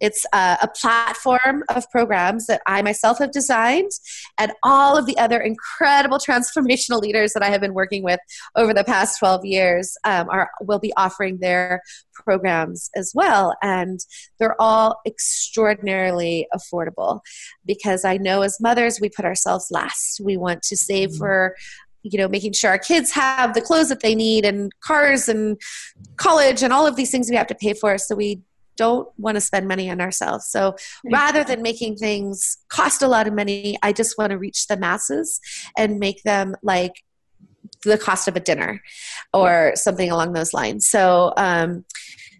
It's 0.00 0.24
a, 0.32 0.58
a, 0.62 0.68
platform 0.78 1.64
of 1.74 1.90
programs 1.90 2.46
that 2.46 2.60
i 2.66 2.82
myself 2.82 3.18
have 3.18 3.32
designed 3.32 3.90
and 4.38 4.52
all 4.62 4.96
of 4.96 5.06
the 5.06 5.18
other 5.18 5.40
incredible 5.40 6.18
transformational 6.28 7.00
leaders 7.00 7.32
that 7.32 7.42
i 7.42 7.48
have 7.48 7.60
been 7.60 7.74
working 7.74 8.02
with 8.04 8.20
over 8.54 8.72
the 8.72 8.84
past 8.84 9.18
12 9.18 9.44
years 9.44 9.96
um, 10.04 10.28
are 10.30 10.50
will 10.60 10.78
be 10.78 10.92
offering 10.96 11.38
their 11.38 11.82
programs 12.12 12.90
as 12.96 13.12
well. 13.14 13.56
And 13.62 14.00
they're 14.38 14.60
all 14.60 15.00
extraordinarily 15.06 16.46
affordable 16.54 17.20
because 17.64 18.04
i 18.04 18.16
know 18.16 18.42
as 18.42 18.60
mothers 18.60 19.00
we 19.00 19.08
put 19.08 19.24
ourselves 19.24 19.68
last. 19.70 20.20
We 20.22 20.36
want 20.36 20.62
to 20.62 20.76
save 20.76 21.10
mm-hmm. 21.10 21.18
for 21.18 21.56
you 22.02 22.18
know 22.18 22.28
making 22.28 22.52
sure 22.52 22.70
our 22.70 22.78
kids 22.78 23.10
have 23.12 23.54
the 23.54 23.60
clothes 23.60 23.88
that 23.88 24.00
they 24.00 24.14
need 24.14 24.44
and 24.44 24.72
cars 24.80 25.28
and 25.28 25.60
college 26.16 26.62
and 26.62 26.72
all 26.72 26.86
of 26.86 26.96
these 26.96 27.10
things 27.10 27.30
we 27.30 27.36
have 27.36 27.46
to 27.48 27.54
pay 27.54 27.74
for. 27.74 27.98
So 27.98 28.14
we 28.14 28.40
don't 28.76 29.08
want 29.18 29.34
to 29.34 29.40
spend 29.40 29.66
money 29.66 29.90
on 29.90 30.00
ourselves. 30.00 30.46
So 30.46 30.76
rather 31.10 31.42
than 31.42 31.62
making 31.62 31.96
things 31.96 32.58
cost 32.68 33.02
a 33.02 33.08
lot 33.08 33.26
of 33.26 33.34
money 33.34 33.76
i 33.82 33.92
just 33.92 34.16
want 34.18 34.30
to 34.30 34.38
reach 34.38 34.68
the 34.68 34.76
masses 34.76 35.40
and 35.76 35.98
make 35.98 36.22
them 36.22 36.54
like 36.62 37.02
the 37.84 37.98
cost 37.98 38.28
of 38.28 38.36
a 38.36 38.40
dinner 38.40 38.82
or 39.32 39.72
something 39.74 40.10
along 40.10 40.32
those 40.32 40.52
lines. 40.52 40.86
So, 40.86 41.32
um, 41.36 41.84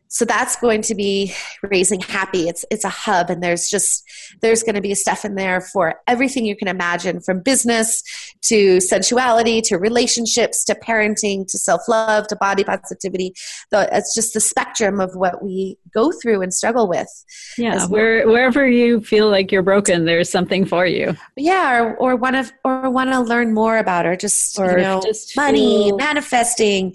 so 0.08 0.24
that's 0.24 0.56
going 0.56 0.82
to 0.82 0.94
be 0.94 1.34
raising 1.62 2.00
happy. 2.00 2.48
It's 2.48 2.64
it's 2.70 2.84
a 2.84 2.88
hub 2.88 3.28
and 3.30 3.42
there's 3.42 3.68
just 3.68 4.04
there's 4.40 4.62
going 4.62 4.74
to 4.74 4.80
be 4.80 4.94
stuff 4.94 5.24
in 5.24 5.34
there 5.34 5.60
for 5.60 6.00
everything 6.06 6.46
you 6.46 6.56
can 6.56 6.68
imagine 6.68 7.20
from 7.20 7.40
business 7.40 8.02
to 8.42 8.80
sensuality 8.80 9.60
to 9.64 9.76
relationships 9.76 10.64
to 10.64 10.74
parenting 10.74 11.46
to 11.48 11.58
self-love 11.58 12.26
to 12.28 12.36
body 12.36 12.64
positivity. 12.64 13.34
The, 13.70 13.88
it's 13.92 14.14
just 14.14 14.32
the 14.32 14.40
spectrum 14.40 15.00
of 15.00 15.14
what 15.14 15.42
we 15.42 15.76
go 15.92 16.10
through 16.10 16.42
and 16.42 16.52
struggle 16.52 16.88
with 16.88 17.08
yeah 17.56 17.86
where, 17.86 18.26
wherever 18.26 18.66
you 18.66 19.00
feel 19.00 19.28
like 19.30 19.52
you're 19.52 19.62
broken 19.62 20.04
there's 20.04 20.30
something 20.30 20.64
for 20.64 20.86
you. 20.86 21.16
Yeah 21.36 21.82
or, 21.82 21.96
or 21.96 22.16
want 22.16 22.34
to 22.36 22.52
or 22.64 22.90
want 22.90 23.10
to 23.10 23.20
learn 23.20 23.52
more 23.52 23.76
about 23.78 24.06
or 24.06 24.16
just 24.16 24.58
or 24.58 24.78
you 24.78 24.84
know 24.84 25.02
just 25.02 25.36
money 25.36 25.92
manifesting 25.92 26.94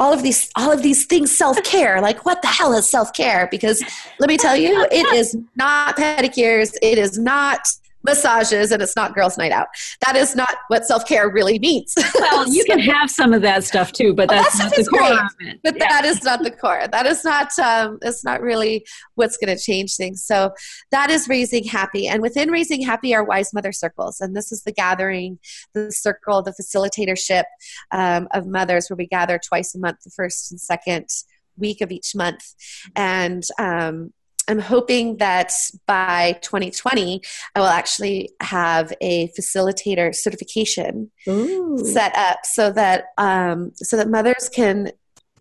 all 0.00 0.12
of 0.12 0.22
these 0.22 0.50
all 0.56 0.72
of 0.72 0.82
these 0.82 1.04
things 1.06 1.36
self-care. 1.36 2.00
Like 2.00 2.24
what 2.24 2.42
the 2.42 2.48
hell 2.48 2.72
is 2.72 2.90
self-care? 2.90 3.46
Because 3.50 3.80
let 4.18 4.28
me 4.28 4.36
tell 4.36 4.56
you 4.56 4.86
it 4.90 5.06
is 5.14 5.36
not 5.54 5.96
pedicures. 5.96 6.74
It 6.82 6.98
is 6.98 7.18
not 7.18 7.60
massages 8.02 8.72
and 8.72 8.82
it's 8.82 8.96
not 8.96 9.14
girls 9.14 9.36
night 9.36 9.52
out. 9.52 9.68
That 10.04 10.16
is 10.16 10.34
not 10.34 10.54
what 10.68 10.86
self-care 10.86 11.30
really 11.30 11.58
means. 11.58 11.94
Well 12.20 12.52
you 12.52 12.64
can 12.64 12.78
have 12.80 13.10
some 13.10 13.32
of 13.32 13.42
that 13.42 13.64
stuff 13.64 13.92
too 13.92 14.14
but 14.14 14.28
that's 14.28 14.58
not 14.58 14.74
the 14.74 14.84
core 14.84 15.12
of 15.12 15.32
it. 15.40 15.60
but 15.62 15.76
yeah. 15.76 15.88
that 15.88 16.04
is 16.04 16.22
not 16.22 16.42
the 16.42 16.50
core. 16.50 16.86
That 16.90 17.06
is 17.06 17.24
not 17.24 17.58
um, 17.58 17.98
it's 18.02 18.24
not 18.24 18.40
really 18.40 18.84
what's 19.14 19.36
going 19.36 19.56
to 19.56 19.62
change 19.62 19.96
things. 19.96 20.22
So 20.22 20.52
that 20.90 21.10
is 21.10 21.28
raising 21.28 21.64
happy 21.64 22.08
and 22.08 22.20
within 22.20 22.50
raising 22.50 22.82
happy 22.82 23.14
are 23.14 23.24
wise 23.24 23.54
mother 23.54 23.72
circles 23.72 24.20
and 24.20 24.36
this 24.36 24.52
is 24.52 24.62
the 24.64 24.72
gathering 24.72 25.38
the 25.74 25.90
circle 25.90 26.42
the 26.42 26.52
facilitatorship 26.52 27.44
um, 27.90 28.28
of 28.32 28.46
mothers 28.46 28.88
where 28.88 28.96
we 28.96 29.06
gather 29.06 29.38
twice 29.38 29.74
a 29.74 29.78
month 29.78 29.98
the 30.04 30.10
first 30.10 30.50
and 30.50 30.60
second 30.60 31.08
week 31.60 31.80
of 31.80 31.92
each 31.92 32.14
month. 32.14 32.54
And 32.96 33.44
um, 33.58 34.12
I'm 34.50 34.58
hoping 34.58 35.18
that 35.18 35.52
by 35.86 36.38
2020, 36.42 37.22
I 37.54 37.60
will 37.60 37.68
actually 37.68 38.30
have 38.40 38.92
a 39.00 39.28
facilitator 39.38 40.14
certification 40.14 41.10
Ooh. 41.28 41.78
set 41.78 42.14
up 42.16 42.40
so 42.44 42.72
that 42.72 43.04
um, 43.16 43.72
so 43.76 43.96
that 43.96 44.08
mothers 44.08 44.50
can 44.52 44.90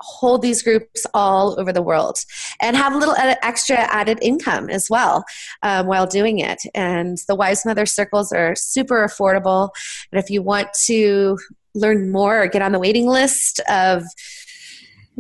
hold 0.01 0.41
these 0.41 0.63
groups 0.63 1.05
all 1.13 1.59
over 1.59 1.73
the 1.73 1.81
world 1.81 2.19
and 2.61 2.77
have 2.77 2.93
a 2.93 2.97
little 2.97 3.15
extra 3.17 3.75
added 3.75 4.19
income 4.21 4.69
as 4.69 4.89
well 4.89 5.25
um, 5.63 5.87
while 5.87 6.07
doing 6.07 6.39
it. 6.39 6.59
And 6.73 7.17
the 7.27 7.35
Wise 7.35 7.65
Mother 7.65 7.85
Circles 7.85 8.31
are 8.31 8.55
super 8.55 9.05
affordable. 9.05 9.71
And 10.11 10.23
if 10.23 10.29
you 10.29 10.41
want 10.41 10.69
to 10.85 11.37
learn 11.75 12.11
more 12.11 12.43
or 12.43 12.47
get 12.47 12.61
on 12.61 12.71
the 12.71 12.79
waiting 12.79 13.07
list 13.07 13.59
of 13.69 14.03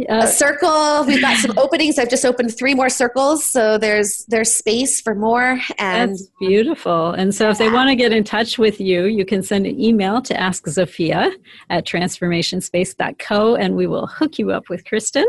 a 0.07 0.27
circle. 0.27 1.05
We've 1.05 1.21
got 1.21 1.37
some 1.37 1.57
openings. 1.57 1.99
I've 1.99 2.09
just 2.09 2.25
opened 2.25 2.55
three 2.55 2.73
more 2.73 2.89
circles, 2.89 3.45
so 3.45 3.77
there's 3.77 4.25
there's 4.27 4.53
space 4.53 5.01
for 5.01 5.15
more. 5.15 5.59
And 5.77 6.11
That's 6.11 6.27
beautiful. 6.39 7.11
And 7.11 7.33
so, 7.33 7.49
if 7.49 7.57
they 7.57 7.69
want 7.69 7.89
to 7.89 7.95
get 7.95 8.11
in 8.11 8.23
touch 8.23 8.57
with 8.57 8.79
you, 8.79 9.05
you 9.05 9.25
can 9.25 9.43
send 9.43 9.65
an 9.65 9.79
email 9.79 10.21
to 10.21 10.39
Ask 10.39 10.65
Zofia 10.65 11.31
at 11.69 11.85
transformationspace.co, 11.85 13.55
and 13.55 13.75
we 13.75 13.87
will 13.87 14.07
hook 14.07 14.39
you 14.39 14.51
up 14.51 14.69
with 14.69 14.85
Kristen 14.85 15.25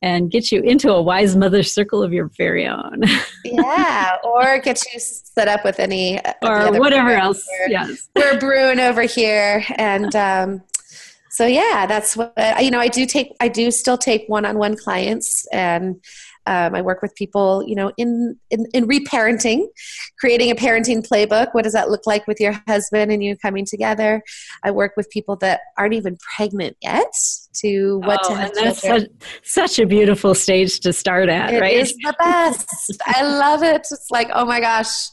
and 0.00 0.30
get 0.30 0.50
you 0.50 0.62
into 0.62 0.90
a 0.90 1.02
wise 1.02 1.36
mother 1.36 1.62
circle 1.62 2.02
of 2.02 2.12
your 2.12 2.30
very 2.36 2.66
own. 2.66 3.02
yeah, 3.44 4.16
or 4.24 4.58
get 4.60 4.80
you 4.92 5.00
set 5.00 5.48
up 5.48 5.64
with 5.64 5.78
any 5.78 6.20
or 6.42 6.78
whatever 6.78 7.10
else. 7.10 7.46
Yes, 7.68 8.08
we're 8.16 8.38
brewing 8.38 8.80
over 8.80 9.02
here, 9.02 9.64
and. 9.76 10.14
Um, 10.14 10.62
so 11.38 11.46
yeah 11.46 11.86
that's 11.86 12.16
what 12.16 12.32
you 12.60 12.70
know 12.70 12.80
i 12.80 12.88
do 12.88 13.06
take 13.06 13.28
i 13.40 13.46
do 13.46 13.70
still 13.70 13.96
take 13.96 14.24
one-on-one 14.26 14.76
clients 14.76 15.46
and 15.52 15.94
um, 16.46 16.74
i 16.74 16.82
work 16.82 17.00
with 17.00 17.14
people 17.14 17.62
you 17.64 17.76
know 17.76 17.92
in, 17.96 18.36
in 18.50 18.66
in 18.74 18.88
reparenting 18.88 19.66
creating 20.18 20.50
a 20.50 20.54
parenting 20.54 21.06
playbook. 21.06 21.48
What 21.52 21.64
does 21.64 21.72
that 21.72 21.90
look 21.90 22.06
like 22.06 22.26
with 22.26 22.40
your 22.40 22.52
husband 22.66 23.12
and 23.12 23.22
you 23.22 23.36
coming 23.36 23.64
together? 23.64 24.22
I 24.64 24.70
work 24.70 24.94
with 24.96 25.08
people 25.10 25.36
that 25.36 25.60
aren't 25.76 25.94
even 25.94 26.18
pregnant 26.36 26.76
yet 26.82 27.12
to 27.54 27.98
what 28.00 28.20
oh, 28.24 28.28
to 28.28 28.36
have 28.36 28.50
and 28.50 28.66
that's 28.66 28.82
such, 28.82 29.04
such, 29.42 29.78
a 29.78 29.86
beautiful 29.86 30.34
stage 30.34 30.80
to 30.80 30.92
start 30.92 31.28
at 31.28 31.52
it 31.52 31.60
right? 31.60 31.74
it's 31.74 31.92
the 31.92 32.14
best. 32.18 32.68
I 33.06 33.22
love 33.22 33.62
it. 33.62 33.86
It's 33.90 34.10
like 34.10 34.28
oh 34.32 34.44
my 34.44 34.60
gosh 34.60 35.08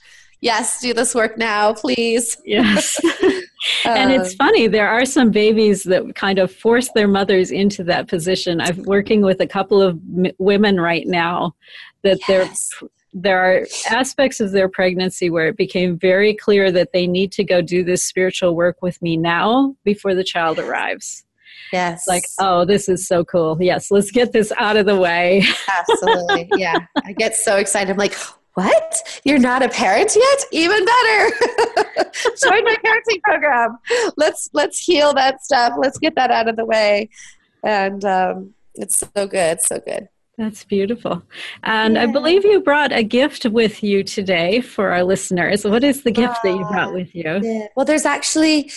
yes, 0.46 0.80
do 0.80 0.94
this 0.94 1.16
work 1.16 1.38
now, 1.38 1.74
please. 1.74 2.38
Yes. 2.46 3.00
and 3.86 4.12
it's 4.12 4.32
um, 4.32 4.38
funny, 4.38 4.68
there 4.68 4.88
are 4.88 5.04
some 5.04 5.32
babies 5.32 5.84
that 5.84 6.16
kind 6.16 6.38
of 6.38 6.54
force 6.54 6.90
their 6.94 7.08
mothers 7.08 7.50
into 7.52 7.84
that 7.86 8.08
position. 8.08 8.62
I'm 8.62 8.84
working 8.84 9.22
with 9.22 9.42
a 9.42 9.48
couple 9.48 9.82
of 9.82 10.00
m- 10.16 10.32
women 10.38 10.80
right 10.80 11.08
now 11.08 11.56
that 12.04 12.20
yes. 12.30 12.70
they're 12.80 12.90
there 13.18 13.40
are 13.40 13.66
aspects 13.90 14.42
of 14.42 14.52
their 14.52 14.68
pregnancy 14.68 15.30
where 15.30 15.48
it 15.48 15.56
became 15.56 15.98
very 15.98 16.36
clear 16.36 16.70
that 16.70 16.92
they 16.92 17.08
need 17.08 17.32
to 17.32 17.46
go 17.46 17.62
do 17.62 17.82
this 17.82 18.04
spiritual 18.04 18.58
work 18.58 18.82
with 18.82 19.02
me 19.02 19.16
now 19.16 19.74
before 19.86 20.14
the 20.14 20.24
child 20.24 20.60
arrives. 20.60 21.24
Yes. 21.72 22.10
Like, 22.10 22.26
oh, 22.42 22.66
this 22.66 22.90
is 22.90 23.08
so 23.08 23.24
cool. 23.24 23.58
Yes, 23.62 23.90
let's 23.90 24.12
get 24.12 24.34
this 24.34 24.52
out 24.58 24.76
of 24.76 24.86
the 24.86 24.98
way. 24.98 25.44
Absolutely. 25.80 26.50
Yeah. 26.58 26.80
I 27.06 27.14
get 27.14 27.36
so 27.36 27.56
excited. 27.56 27.92
I'm 27.92 27.98
like, 27.98 28.18
what? 28.56 28.96
You're 29.24 29.40
not 29.40 29.64
a 29.64 29.70
parent 29.70 30.16
yet? 30.16 30.46
Even 30.52 30.84
better. 30.86 31.30
Join 32.44 32.64
my 32.64 32.78
parenting 32.84 33.22
program. 33.24 33.78
Let's 34.18 34.50
let's 34.54 34.80
heal 34.80 35.14
that 35.14 35.44
stuff. 35.44 35.74
Let's 35.78 35.98
get 35.98 36.16
that 36.16 36.32
out 36.32 36.48
of 36.48 36.56
the 36.56 36.66
way. 36.66 37.10
And 37.64 38.04
um, 38.06 38.54
it's 38.74 39.00
so 39.00 39.28
good, 39.28 39.62
so 39.62 39.80
good. 39.80 40.08
That's 40.38 40.64
beautiful. 40.64 41.24
And 41.64 41.96
yeah. 41.96 42.04
I 42.04 42.06
believe 42.08 42.44
you 42.44 42.62
brought 42.62 42.92
a 42.92 43.04
gift 43.04 43.46
with 43.46 43.84
you 43.84 44.04
today 44.04 44.62
for 44.62 44.92
our 44.92 45.04
listeners. 45.04 45.64
What 45.66 45.84
is 45.84 46.04
the 46.04 46.12
gift 46.12 46.38
uh, 46.38 46.40
that 46.44 46.52
you 46.52 46.66
brought 46.66 46.94
with 46.94 47.16
you? 47.16 47.40
Yeah. 47.42 47.68
Well, 47.76 47.86
there's 47.86 48.06
actually 48.06 48.72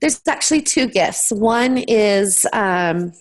there's 0.00 0.20
actually 0.28 0.62
two 0.62 0.86
gifts. 0.86 1.30
One 1.30 1.78
is 1.78 2.46
um, 2.52 3.12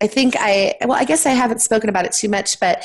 I 0.00 0.06
think 0.06 0.34
I 0.38 0.74
well, 0.82 0.98
I 0.98 1.04
guess 1.04 1.26
I 1.26 1.30
haven't 1.30 1.60
spoken 1.60 1.88
about 1.88 2.04
it 2.04 2.12
too 2.12 2.28
much, 2.28 2.60
but 2.60 2.84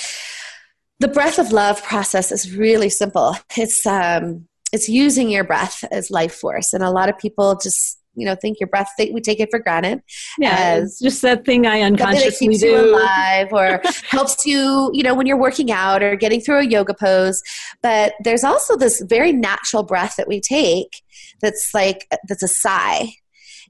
the 1.03 1.09
breath 1.09 1.37
of 1.37 1.51
love 1.51 1.83
process 1.83 2.31
is 2.31 2.55
really 2.55 2.87
simple. 2.87 3.35
It's 3.57 3.85
um, 3.85 4.47
it's 4.71 4.87
using 4.87 5.29
your 5.29 5.43
breath 5.43 5.83
as 5.91 6.09
life 6.09 6.33
force, 6.33 6.71
and 6.71 6.81
a 6.81 6.89
lot 6.89 7.09
of 7.09 7.17
people 7.17 7.59
just 7.61 7.99
you 8.15 8.25
know 8.25 8.35
think 8.35 8.57
your 8.59 8.67
breath 8.67 8.89
they, 8.97 9.09
we 9.11 9.19
take 9.19 9.39
it 9.39 9.49
for 9.49 9.57
granted 9.57 9.99
yeah 10.37 10.55
as 10.55 10.99
just 11.01 11.23
that 11.23 11.43
thing 11.45 11.65
i 11.65 11.81
unconsciously 11.81 12.49
keeps 12.49 12.61
do. 12.61 12.67
you 12.67 12.93
alive 12.93 13.51
or 13.51 13.81
helps 14.07 14.45
you 14.45 14.91
you 14.93 15.01
know 15.01 15.15
when 15.15 15.25
you're 15.25 15.35
working 15.35 15.71
out 15.71 16.03
or 16.03 16.15
getting 16.15 16.39
through 16.39 16.59
a 16.59 16.65
yoga 16.65 16.93
pose. 16.93 17.41
But 17.81 18.13
there's 18.23 18.43
also 18.43 18.77
this 18.77 19.01
very 19.01 19.31
natural 19.31 19.81
breath 19.81 20.15
that 20.17 20.27
we 20.27 20.39
take 20.39 21.01
that's 21.41 21.71
like 21.73 22.07
that's 22.29 22.43
a 22.43 22.47
sigh 22.47 23.13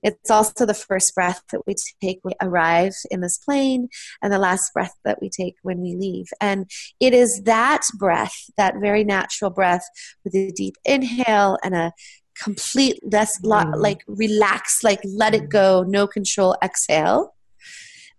it's 0.03 0.29
also 0.29 0.65
the 0.65 0.73
first 0.73 1.15
breath 1.15 1.41
that 1.51 1.61
we 1.65 1.75
take 2.01 2.19
when 2.21 2.33
we 2.41 2.47
arrive 2.47 2.93
in 3.09 3.21
this 3.21 3.37
plane 3.37 3.87
and 4.21 4.31
the 4.31 4.37
last 4.37 4.73
breath 4.73 4.93
that 5.05 5.21
we 5.21 5.29
take 5.29 5.55
when 5.63 5.81
we 5.81 5.95
leave. 5.95 6.27
And 6.41 6.69
it 6.99 7.13
is 7.13 7.41
that 7.43 7.83
breath, 7.97 8.49
that 8.57 8.75
very 8.79 9.03
natural 9.03 9.49
breath 9.49 9.85
with 10.23 10.35
a 10.35 10.51
deep 10.51 10.75
inhale 10.85 11.57
and 11.63 11.73
a 11.73 11.93
complete 12.35 12.99
less 13.03 13.39
mm. 13.41 13.75
like 13.77 14.03
relax 14.07 14.83
like 14.83 14.99
let 15.05 15.35
it 15.35 15.49
go 15.49 15.83
no 15.87 16.07
control 16.07 16.57
exhale 16.63 17.35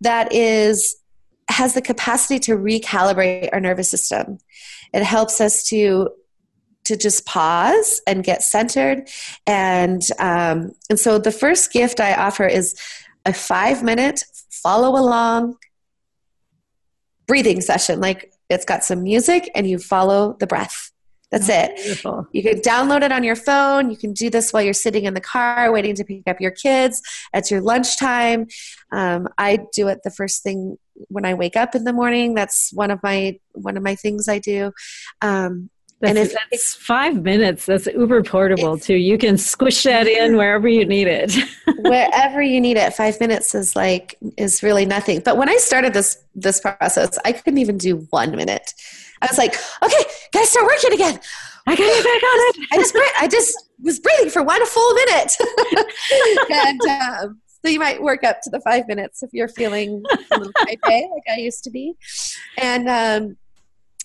that 0.01 0.33
is 0.33 0.97
has 1.49 1.75
the 1.75 1.83
capacity 1.83 2.39
to 2.39 2.53
recalibrate 2.53 3.49
our 3.53 3.59
nervous 3.59 3.91
system 3.91 4.39
it 4.93 5.03
helps 5.03 5.41
us 5.41 5.67
to 5.67 6.09
to 6.85 6.97
just 6.97 7.27
pause 7.27 8.01
and 8.07 8.25
get 8.25 8.43
centered. 8.43 9.09
And 9.47 10.03
um, 10.19 10.73
and 10.91 10.99
so 10.99 11.19
the 11.19 11.33
first 11.33 11.73
gift 11.73 12.01
I 12.01 12.15
offer 12.15 12.47
is 12.47 12.75
a 13.25 13.33
five 13.33 13.83
minute 13.83 14.25
follow 14.51 14.99
along 14.99 15.57
breathing 17.27 17.61
session. 17.61 18.01
Like 18.01 18.33
it's 18.51 18.65
got 18.65 18.85
some 18.85 19.03
music 19.03 19.51
and 19.55 19.69
you 19.69 19.79
follow 19.79 20.37
the 20.39 20.47
breath. 20.47 20.91
That's 21.31 21.51
oh, 21.51 21.55
it. 21.55 21.77
Beautiful. 21.77 22.29
You 22.33 22.43
can 22.43 22.61
download 22.61 23.03
it 23.03 23.11
on 23.11 23.25
your 23.25 23.35
phone. 23.35 23.91
You 23.91 23.97
can 23.97 24.13
do 24.13 24.31
this 24.31 24.53
while 24.53 24.63
you're 24.63 24.73
sitting 24.73 25.05
in 25.05 25.15
the 25.15 25.21
car 25.21 25.73
waiting 25.73 25.97
to 25.97 26.05
pick 26.05 26.23
up 26.29 26.41
your 26.41 26.53
kids. 26.53 27.03
At 27.33 27.51
your 27.51 27.61
lunchtime. 27.61 28.47
Um, 28.93 29.29
I 29.37 29.59
do 29.73 29.89
it 29.89 30.01
the 30.05 30.11
first 30.11 30.45
thing 30.45 30.77
when 31.09 31.25
I 31.25 31.35
wake 31.35 31.57
up 31.57 31.75
in 31.75 31.83
the 31.83 31.93
morning. 31.93 32.35
That's 32.35 32.71
one 32.73 32.93
of 32.93 33.03
my 33.03 33.41
one 33.53 33.77
of 33.77 33.83
my 33.83 33.97
things 33.97 34.29
I 34.29 34.39
do. 34.39 34.73
Um, 35.23 35.71
that's, 36.05 36.19
and 36.19 36.19
if 36.19 36.35
it's 36.51 36.75
five 36.75 37.23
minutes, 37.23 37.67
that's 37.67 37.87
uber 37.87 38.23
portable 38.23 38.79
too. 38.79 38.95
You 38.95 39.19
can 39.19 39.39
squish 39.39 39.83
that 39.85 40.07
in 40.07 40.37
wherever 40.37 40.69
you 40.69 40.85
need 40.85 41.09
it. 41.09 41.35
wherever 41.79 42.43
you 42.43 42.61
need 42.61 42.77
it, 42.77 42.93
five 42.95 43.19
minutes 43.21 43.55
is 43.55 43.75
like 43.75 44.17
is 44.37 44.63
really 44.63 44.85
nothing. 44.85 45.21
But 45.21 45.37
when 45.37 45.49
I 45.49 45.57
started 45.57 45.95
this 45.95 46.23
this 46.35 46.61
process, 46.61 47.19
I 47.25 47.33
couldn't 47.33 47.59
even 47.59 47.79
do 47.79 48.07
one 48.11 48.37
minute. 48.37 48.75
I 49.23 49.27
was 49.27 49.39
like, 49.39 49.55
okay, 49.83 50.05
gotta 50.33 50.47
start 50.47 50.67
working 50.67 50.93
again. 50.93 51.19
I 51.67 51.77
gotta 51.77 51.83
get 51.83 52.05
back 52.05 52.23
on 52.23 52.39
it. 52.41 52.69
I 52.73 52.77
just 52.77 52.99
I 53.21 53.29
just 53.29 53.69
was 53.83 54.01
breathing 54.01 54.31
for 54.31 54.43
one 54.43 54.65
full 54.67 54.95
minute, 54.95 55.37
and 56.51 56.81
um, 56.83 57.41
so 57.65 57.71
you 57.71 57.79
might 57.79 58.03
work 58.03 58.25
up 58.25 58.43
to 58.43 58.51
the 58.51 58.61
five 58.61 58.87
minutes 58.89 59.23
if 59.23 59.31
you're 59.33 59.49
feeling 59.49 60.03
a 60.31 60.39
little 60.39 60.53
type 60.53 60.81
A, 60.87 61.09
like 61.13 61.23
I 61.31 61.37
used 61.39 61.65
to 61.65 61.71
be. 61.71 61.95
And 62.59 62.89
um, 62.89 63.37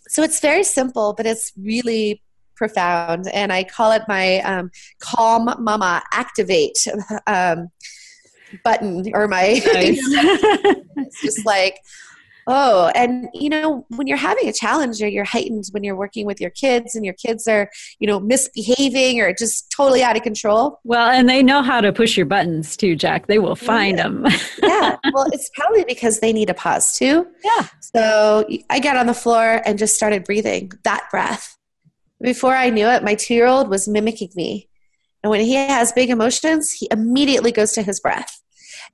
so 0.10 0.24
it's 0.24 0.39
very 0.39 0.64
simple, 0.64 1.14
but 1.14 1.26
it's 1.26 1.53
really 1.55 2.22
profound. 2.55 3.28
And 3.28 3.53
I 3.53 3.64
call 3.64 3.91
it 3.91 4.01
my 4.07 4.39
um, 4.41 4.72
Calm 4.99 5.49
Mama 5.60 6.03
Activate 6.12 6.86
um, 7.28 7.70
button 8.64 9.05
or 9.14 9.28
my. 9.28 9.62
Nice. 9.74 9.99
it's 10.97 11.22
just 11.22 11.45
like, 11.45 11.80
oh, 12.50 12.91
and 12.95 13.30
you 13.34 13.47
know, 13.47 13.86
when 13.89 14.08
you're 14.08 14.18
having 14.18 14.50
a 14.50 14.54
challenge 14.54 15.02
or 15.02 15.08
you're 15.08 15.24
heightened 15.24 15.66
when 15.72 15.84
you're 15.84 15.95
working 15.95 16.26
with 16.26 16.41
your 16.41 16.50
kids 16.50 16.95
and 16.95 17.06
your 17.06 17.14
kids 17.14 17.47
are, 17.47 17.70
you 18.00 18.08
know, 18.08 18.20
misbehaving 18.20 19.22
or 19.22 19.32
just 19.34 19.72
totally 19.72 20.04
out 20.04 20.18
of 20.18 20.24
control. 20.24 20.80
Well, 20.84 21.10
and 21.10 21.30
they 21.30 21.43
know 21.43 21.62
how 21.62 21.80
to 21.80 21.93
push 21.93 22.18
your 22.18 22.26
buttons 22.26 22.76
too, 22.76 22.95
Jack. 22.95 23.28
They 23.28 23.39
will 23.39 23.56
find 23.56 23.97
yeah. 23.97 24.04
them. 24.04 24.26
yeah. 24.64 24.97
Well, 25.14 25.28
it's 25.32 25.50
probably 25.54 25.86
because 25.86 26.20
they 26.20 26.34
need 26.34 26.50
a 26.50 26.56
pause 26.56 26.97
too. 26.97 27.28
Yeah. 27.43 27.68
So 27.80 28.47
I 28.70 28.80
got 28.80 28.97
on 28.97 29.06
the 29.06 29.14
floor 29.14 29.62
and 29.66 29.78
just 29.78 29.95
started 29.95 30.24
breathing 30.24 30.72
that 30.84 31.08
breath. 31.12 31.56
Before 32.22 32.56
I 32.56 32.70
knew 32.70 32.88
it, 32.88 33.04
my 33.04 33.16
two 33.16 33.36
year 33.36 33.47
old 33.47 33.70
was 33.70 33.88
mimicking 33.88 34.32
me. 34.36 34.68
And 35.24 35.30
when 35.30 35.41
he 35.41 35.54
has 35.54 35.91
big 35.91 36.10
emotions, 36.10 36.72
he 36.72 36.88
immediately 36.91 37.52
goes 37.52 37.74
to 37.74 37.82
his 37.82 38.00
breath. 38.00 38.41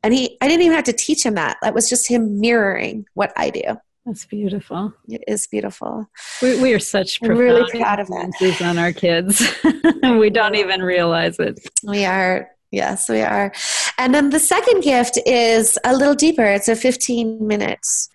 And 0.06 0.14
he 0.14 0.38
I 0.39 0.47
didn't 0.47 0.62
even 0.62 0.76
have 0.76 0.84
to 0.84 0.93
teach 0.93 1.26
him 1.26 1.34
that. 1.34 1.58
That 1.64 1.74
was 1.74 1.89
just 1.89 2.08
him 2.08 2.39
mirroring 2.39 3.08
what 3.16 3.34
I 3.36 3.49
do. 3.49 3.64
That's 4.06 4.24
beautiful. 4.24 4.93
It 5.10 5.24
is 5.28 5.47
beautiful. 5.47 6.08
We, 6.43 6.62
we 6.62 6.74
are 6.76 6.80
such 6.80 7.18
I'm 7.24 7.32
really 7.32 7.68
proud 7.72 7.99
of 7.99 8.08
that. 8.10 8.62
on 8.62 8.78
our 8.78 8.93
kids. 8.93 9.41
we 10.03 10.30
don't 10.30 10.53
even 10.53 10.84
realize 10.84 11.39
it. 11.39 11.60
We 11.84 12.06
are. 12.06 12.51
Yes, 12.70 13.10
we 13.10 13.22
are. 13.22 13.51
And 13.97 14.14
then 14.14 14.30
the 14.30 14.38
second 14.38 14.82
gift 14.82 15.18
is 15.26 15.76
a 15.84 15.95
little 15.95 16.14
deeper. 16.14 16.45
It's 16.45 16.68
a 16.68 16.76
15 16.76 17.47
minutes 17.47 18.08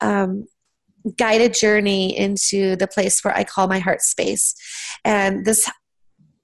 um, 0.00 0.46
guided 1.16 1.54
journey 1.54 2.16
into 2.16 2.76
the 2.76 2.86
place 2.86 3.24
where 3.24 3.36
I 3.36 3.42
call 3.42 3.66
my 3.66 3.80
heart 3.80 4.02
space. 4.02 4.54
And 5.04 5.44
this 5.44 5.68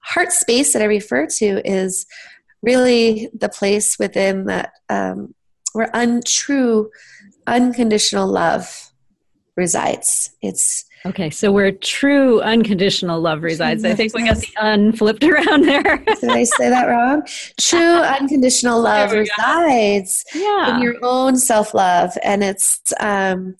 heart 0.03 0.33
space 0.33 0.73
that 0.73 0.81
I 0.81 0.85
refer 0.85 1.25
to 1.37 1.61
is 1.65 2.05
really 2.61 3.29
the 3.33 3.49
place 3.49 3.97
within 3.97 4.45
that 4.45 4.71
um, 4.89 5.33
where 5.73 5.89
untrue, 5.93 6.89
unconditional 7.47 8.27
love 8.27 8.91
resides. 9.55 10.31
It's 10.41 10.85
okay. 11.05 11.29
So 11.29 11.51
where 11.51 11.71
true 11.71 12.41
unconditional 12.41 13.21
love 13.21 13.43
resides. 13.43 13.85
I 13.85 13.93
think 13.93 14.13
we 14.13 14.25
got 14.25 14.37
the 14.37 14.53
unflipped 14.57 15.23
around 15.23 15.65
there. 15.65 15.97
Did 16.21 16.29
I 16.29 16.43
say 16.43 16.69
that 16.69 16.85
wrong? 16.85 17.23
True 17.59 17.97
unconditional 17.99 18.81
love 18.81 19.11
resides 19.11 20.25
yeah. 20.33 20.75
in 20.75 20.81
your 20.81 20.95
own 21.01 21.37
self 21.37 21.73
love, 21.73 22.17
and 22.23 22.43
it's 22.43 22.81
um, 22.99 23.55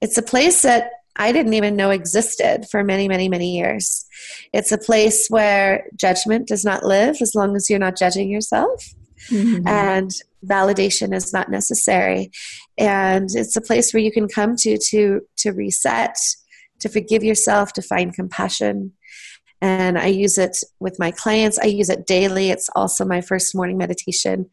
it's 0.00 0.18
a 0.18 0.22
place 0.22 0.62
that 0.62 0.90
I 1.18 1.32
didn't 1.32 1.54
even 1.54 1.76
know 1.76 1.90
existed 1.90 2.66
for 2.70 2.84
many, 2.84 3.08
many, 3.08 3.28
many 3.28 3.56
years. 3.56 4.06
It's 4.52 4.72
a 4.72 4.78
place 4.78 5.26
where 5.28 5.86
judgment 5.96 6.46
does 6.46 6.64
not 6.64 6.84
live 6.84 7.16
as 7.20 7.34
long 7.34 7.56
as 7.56 7.68
you're 7.68 7.78
not 7.78 7.98
judging 7.98 8.30
yourself. 8.30 8.94
Mm-hmm. 9.30 9.66
And 9.66 10.10
validation 10.46 11.14
is 11.14 11.32
not 11.32 11.50
necessary. 11.50 12.30
And 12.78 13.28
it's 13.34 13.56
a 13.56 13.60
place 13.60 13.92
where 13.92 14.02
you 14.02 14.12
can 14.12 14.28
come 14.28 14.54
to 14.56 14.78
to 14.90 15.20
to 15.38 15.50
reset, 15.50 16.16
to 16.78 16.88
forgive 16.88 17.24
yourself, 17.24 17.72
to 17.74 17.82
find 17.82 18.14
compassion. 18.14 18.92
And 19.60 19.98
I 19.98 20.06
use 20.06 20.38
it 20.38 20.56
with 20.78 21.00
my 21.00 21.10
clients. 21.10 21.58
I 21.58 21.66
use 21.66 21.90
it 21.90 22.06
daily. 22.06 22.50
It's 22.50 22.70
also 22.76 23.04
my 23.04 23.20
first 23.20 23.56
morning 23.56 23.76
meditation. 23.76 24.48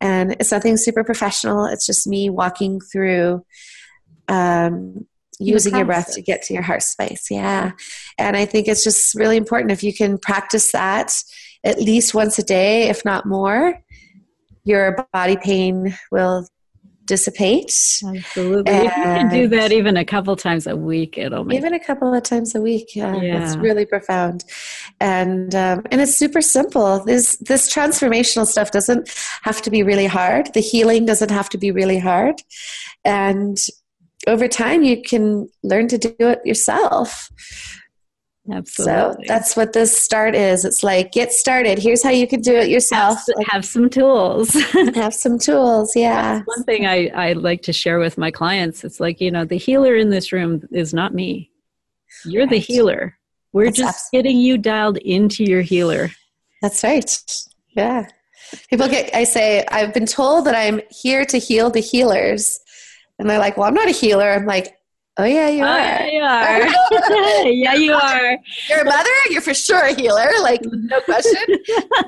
And 0.00 0.32
it's 0.40 0.50
nothing 0.50 0.76
super 0.76 1.04
professional. 1.04 1.66
It's 1.66 1.86
just 1.86 2.08
me 2.08 2.28
walking 2.28 2.80
through 2.80 3.44
um, 4.26 5.06
using 5.38 5.76
your 5.76 5.84
breath 5.84 6.12
to 6.14 6.22
get 6.22 6.42
to 6.42 6.54
your 6.54 6.62
heart 6.62 6.82
space. 6.82 7.30
Yeah. 7.30 7.72
And 8.18 8.36
I 8.36 8.44
think 8.44 8.68
it's 8.68 8.84
just 8.84 9.14
really 9.14 9.36
important 9.36 9.72
if 9.72 9.82
you 9.82 9.94
can 9.94 10.18
practice 10.18 10.72
that 10.72 11.12
at 11.64 11.78
least 11.78 12.14
once 12.14 12.38
a 12.38 12.42
day, 12.42 12.88
if 12.88 13.04
not 13.04 13.26
more, 13.26 13.80
your 14.64 15.06
body 15.12 15.36
pain 15.36 15.96
will 16.10 16.46
dissipate. 17.08 17.72
Absolutely. 18.04 18.72
And 18.72 18.86
if 18.86 18.96
you 18.96 19.02
can 19.02 19.28
do 19.30 19.48
that 19.48 19.72
even 19.72 19.96
a 19.96 20.04
couple 20.04 20.36
times 20.36 20.66
a 20.66 20.76
week, 20.76 21.18
it'll 21.18 21.44
make 21.44 21.58
even 21.58 21.74
a 21.74 21.80
couple 21.80 22.14
of 22.14 22.22
times 22.22 22.54
a 22.54 22.60
week. 22.60 22.94
Yeah, 22.94 23.16
yeah. 23.16 23.42
it's 23.42 23.56
really 23.56 23.86
profound, 23.86 24.44
and 25.00 25.52
um, 25.54 25.82
and 25.90 26.00
it's 26.00 26.14
super 26.14 26.42
simple. 26.42 27.02
This 27.04 27.36
this 27.38 27.72
transformational 27.72 28.46
stuff 28.46 28.70
doesn't 28.70 29.08
have 29.42 29.62
to 29.62 29.70
be 29.70 29.82
really 29.82 30.06
hard. 30.06 30.52
The 30.54 30.60
healing 30.60 31.06
doesn't 31.06 31.30
have 31.30 31.48
to 31.50 31.58
be 31.58 31.70
really 31.72 31.98
hard, 31.98 32.42
and 33.04 33.56
over 34.26 34.48
time 34.48 34.82
you 34.82 35.00
can 35.02 35.48
learn 35.62 35.88
to 35.88 35.98
do 35.98 36.14
it 36.18 36.44
yourself. 36.44 37.30
Absolutely. 38.50 38.94
So 38.94 39.16
that's 39.26 39.56
what 39.56 39.74
this 39.74 39.96
start 39.96 40.34
is. 40.34 40.64
It's 40.64 40.82
like 40.82 41.12
get 41.12 41.32
started. 41.32 41.78
Here's 41.78 42.02
how 42.02 42.10
you 42.10 42.26
can 42.26 42.40
do 42.40 42.54
it 42.54 42.68
yourself. 42.68 43.18
Have, 43.36 43.46
have 43.48 43.64
some 43.64 43.90
tools. 43.90 44.52
have 44.94 45.14
some 45.14 45.38
tools. 45.38 45.94
Yeah. 45.94 46.36
That's 46.36 46.46
one 46.46 46.64
thing 46.64 46.86
I, 46.86 47.08
I 47.08 47.32
like 47.34 47.62
to 47.62 47.72
share 47.72 47.98
with 47.98 48.16
my 48.16 48.30
clients. 48.30 48.84
It's 48.84 49.00
like, 49.00 49.20
you 49.20 49.30
know, 49.30 49.44
the 49.44 49.58
healer 49.58 49.94
in 49.96 50.08
this 50.08 50.32
room 50.32 50.66
is 50.72 50.94
not 50.94 51.12
me. 51.12 51.50
You're 52.24 52.44
right. 52.44 52.50
the 52.50 52.58
healer. 52.58 53.18
We're 53.52 53.66
that's 53.66 53.78
just 53.78 53.88
absolutely. 53.88 54.30
getting 54.30 54.40
you 54.40 54.58
dialed 54.58 54.96
into 54.98 55.44
your 55.44 55.62
healer. 55.62 56.10
That's 56.62 56.82
right. 56.82 57.44
Yeah. 57.76 58.08
People 58.70 58.88
get, 58.88 59.14
I 59.14 59.24
say, 59.24 59.66
I've 59.70 59.92
been 59.92 60.06
told 60.06 60.46
that 60.46 60.54
I'm 60.54 60.80
here 60.90 61.26
to 61.26 61.38
heal 61.38 61.70
the 61.70 61.80
healers. 61.80 62.58
And 63.18 63.28
they're 63.28 63.38
like, 63.38 63.56
well, 63.56 63.66
I'm 63.66 63.74
not 63.74 63.88
a 63.88 63.92
healer. 63.92 64.30
I'm 64.30 64.46
like, 64.46 64.76
oh, 65.16 65.24
yeah, 65.24 65.48
you 65.48 65.64
oh, 65.64 65.68
are. 65.68 65.76
Yeah, 65.76 66.06
you 66.06 66.22
are. 66.22 67.48
yeah, 67.48 67.74
you 67.74 67.92
are. 67.92 68.38
You're 68.68 68.80
a 68.80 68.84
mother. 68.84 69.10
You're 69.30 69.42
for 69.42 69.54
sure 69.54 69.84
a 69.84 69.94
healer. 69.94 70.30
Like, 70.40 70.60
no 70.64 71.00
question. 71.00 71.42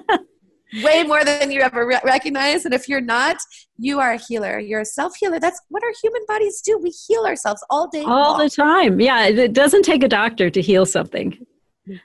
Way 0.84 1.02
more 1.02 1.24
than 1.24 1.50
you 1.50 1.62
ever 1.62 1.84
re- 1.84 2.00
recognize. 2.04 2.64
And 2.64 2.72
if 2.72 2.88
you're 2.88 3.00
not, 3.00 3.36
you 3.76 3.98
are 3.98 4.12
a 4.12 4.18
healer. 4.18 4.60
You're 4.60 4.82
a 4.82 4.84
self 4.84 5.16
healer. 5.16 5.40
That's 5.40 5.60
what 5.68 5.82
our 5.82 5.92
human 6.00 6.22
bodies 6.28 6.60
do. 6.60 6.78
We 6.78 6.90
heal 6.90 7.24
ourselves 7.24 7.64
all 7.70 7.88
day. 7.88 8.04
All 8.04 8.32
long. 8.32 8.38
the 8.38 8.50
time. 8.50 9.00
Yeah. 9.00 9.26
It 9.26 9.52
doesn't 9.52 9.82
take 9.82 10.04
a 10.04 10.08
doctor 10.08 10.48
to 10.48 10.60
heal 10.60 10.86
something 10.86 11.44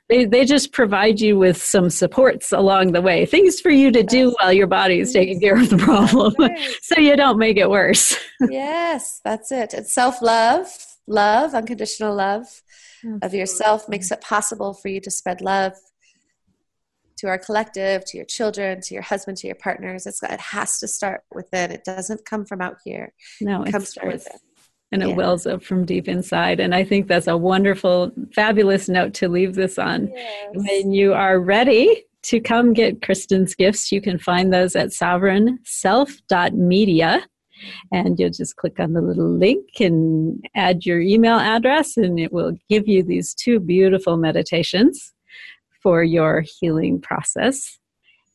they, 0.10 0.26
they 0.26 0.46
just 0.46 0.72
provide 0.72 1.20
you 1.20 1.38
with 1.38 1.62
some 1.62 1.90
supports 1.90 2.52
along 2.52 2.92
the 2.92 3.02
way 3.02 3.26
things 3.26 3.60
for 3.60 3.70
you 3.70 3.92
to 3.92 4.04
do 4.04 4.36
while 4.40 4.54
your 4.54 4.68
body 4.68 5.00
is 5.00 5.12
taking 5.14 5.40
care 5.40 5.58
of 5.60 5.70
the 5.70 5.78
problem 5.78 6.34
so 6.82 7.00
you 7.00 7.16
don't 7.16 7.38
make 7.38 7.58
it 7.58 7.70
worse. 7.70 8.18
Yes 8.50 9.22
that's 9.24 9.52
it. 9.52 9.74
It's 9.74 9.94
self-love 9.94 10.68
love 11.08 11.54
unconditional 11.54 12.16
love 12.16 12.48
of 13.22 13.34
yourself 13.34 13.88
makes 13.88 14.10
it 14.12 14.20
possible 14.22 14.74
for 14.74 14.88
you 14.88 15.00
to 15.00 15.12
spread 15.12 15.40
love 15.42 15.74
to 17.18 17.28
our 17.28 17.38
collective 17.38 18.04
to 18.06 18.18
your 18.18 18.26
children 18.26 18.82
to 18.82 18.94
your 18.94 19.04
husband 19.04 19.38
to 19.38 19.48
your 19.48 19.56
partners. 19.56 20.06
It's, 20.06 20.22
it 20.24 20.40
has 20.40 20.80
to 20.80 20.88
start 20.88 21.22
within. 21.34 21.72
It 21.72 21.84
doesn't 21.86 22.26
come 22.26 22.46
from 22.46 22.62
out 22.62 22.78
here. 22.84 23.14
No 23.42 23.64
it 23.64 23.72
comes 23.72 23.94
from 23.94 24.10
within 24.10 24.38
and 24.96 25.04
it 25.04 25.10
yeah. 25.10 25.16
wells 25.16 25.46
up 25.46 25.62
from 25.62 25.86
deep 25.86 26.08
inside. 26.08 26.62
And 26.62 26.74
I 26.74 26.86
think 26.86 27.08
that's 27.08 27.28
a 27.28 27.36
wonderful, 27.36 28.14
fabulous 28.34 28.88
note 28.88 29.14
to 29.16 29.28
leave 29.28 29.56
this 29.56 29.78
on. 29.78 30.08
Yes. 30.08 30.54
When 30.54 30.94
you 30.94 31.14
are 31.14 31.38
ready 31.40 32.06
to 32.24 32.40
come 32.40 32.72
get 32.72 33.02
Kristen's 33.02 33.56
gifts, 33.56 33.92
you 33.92 34.00
can 34.02 34.18
find 34.18 34.54
those 34.54 34.74
at 34.76 34.94
sovereignself.media. 34.94 37.28
And 37.92 38.18
you'll 38.18 38.30
just 38.30 38.56
click 38.56 38.80
on 38.80 38.94
the 38.94 39.02
little 39.02 39.30
link 39.30 39.82
and 39.82 40.42
add 40.56 40.86
your 40.86 41.02
email 41.02 41.38
address, 41.38 41.98
and 41.98 42.18
it 42.20 42.32
will 42.32 42.54
give 42.70 42.88
you 42.88 43.04
these 43.04 43.34
two 43.34 43.60
beautiful 43.60 44.16
meditations 44.18 45.12
for 45.82 46.04
your 46.04 46.42
healing 46.42 47.02
process. 47.02 47.80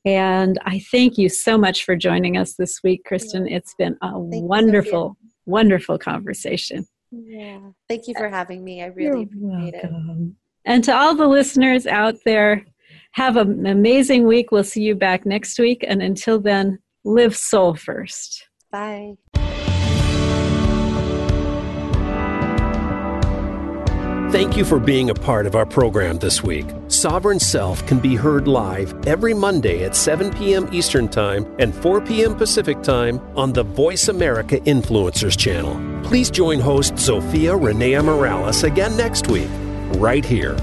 And 0.05 0.59
I 0.65 0.81
thank 0.91 1.19
you 1.19 1.29
so 1.29 1.59
much 1.59 1.85
for 1.85 1.97
joining 1.97 2.37
us 2.37 2.55
this 2.55 2.83
week, 2.83 3.05
Kristen. 3.05 3.47
It's 3.47 3.75
been 3.75 3.97
a 4.01 4.13
thank 4.13 4.49
wonderful, 4.49 5.17
wonderful 5.47 5.99
conversation. 5.99 6.87
Yeah. 7.11 7.61
Thank 7.89 8.09
you 8.09 8.15
for 8.17 8.29
having 8.29 8.63
me. 8.63 8.83
I 8.83 8.87
really 8.87 9.29
You're 9.33 9.49
appreciate 9.59 9.83
welcome. 9.83 10.37
it. 10.65 10.71
And 10.71 10.85
to 10.85 10.95
all 10.95 11.15
the 11.15 11.27
listeners 11.27 11.87
out 11.87 12.17
there, 12.25 12.65
have 13.13 13.37
an 13.37 13.67
amazing 13.67 14.27
week. 14.27 14.53
We'll 14.53 14.65
see 14.65 14.83
you 14.83 14.95
back 14.95 15.27
next 15.27 15.59
week. 15.59 15.85
And 15.87 16.03
until 16.03 16.39
then, 16.39 16.79
live 17.05 17.37
soul 17.37 17.75
first. 17.75 18.47
Bye. 18.71 19.15
Thank 24.31 24.57
you 24.57 24.65
for 24.65 24.79
being 24.79 25.11
a 25.11 25.15
part 25.15 25.45
of 25.47 25.57
our 25.57 25.67
program 25.67 26.19
this 26.19 26.41
week. 26.41 26.65
Sovereign 26.87 27.41
Self 27.41 27.85
can 27.89 27.99
be 27.99 28.15
heard 28.15 28.47
live 28.47 28.95
every 29.05 29.35
Monday 29.35 29.83
at 29.83 29.97
7 29.97 30.33
p.m. 30.35 30.69
Eastern 30.73 31.09
Time 31.09 31.53
and 31.59 31.75
4 31.75 32.01
p.m. 32.03 32.37
Pacific 32.37 32.81
Time 32.81 33.21
on 33.37 33.53
the 33.53 33.65
Voice 33.65 34.07
America 34.07 34.61
Influencers 34.61 35.37
channel. 35.37 35.75
Please 36.05 36.31
join 36.31 36.61
host 36.61 36.95
Zofia 36.95 37.59
Rennea 37.59 38.05
Morales 38.05 38.63
again 38.63 38.97
next 38.97 39.27
week, 39.27 39.51
right 39.97 40.25
here 40.25 40.57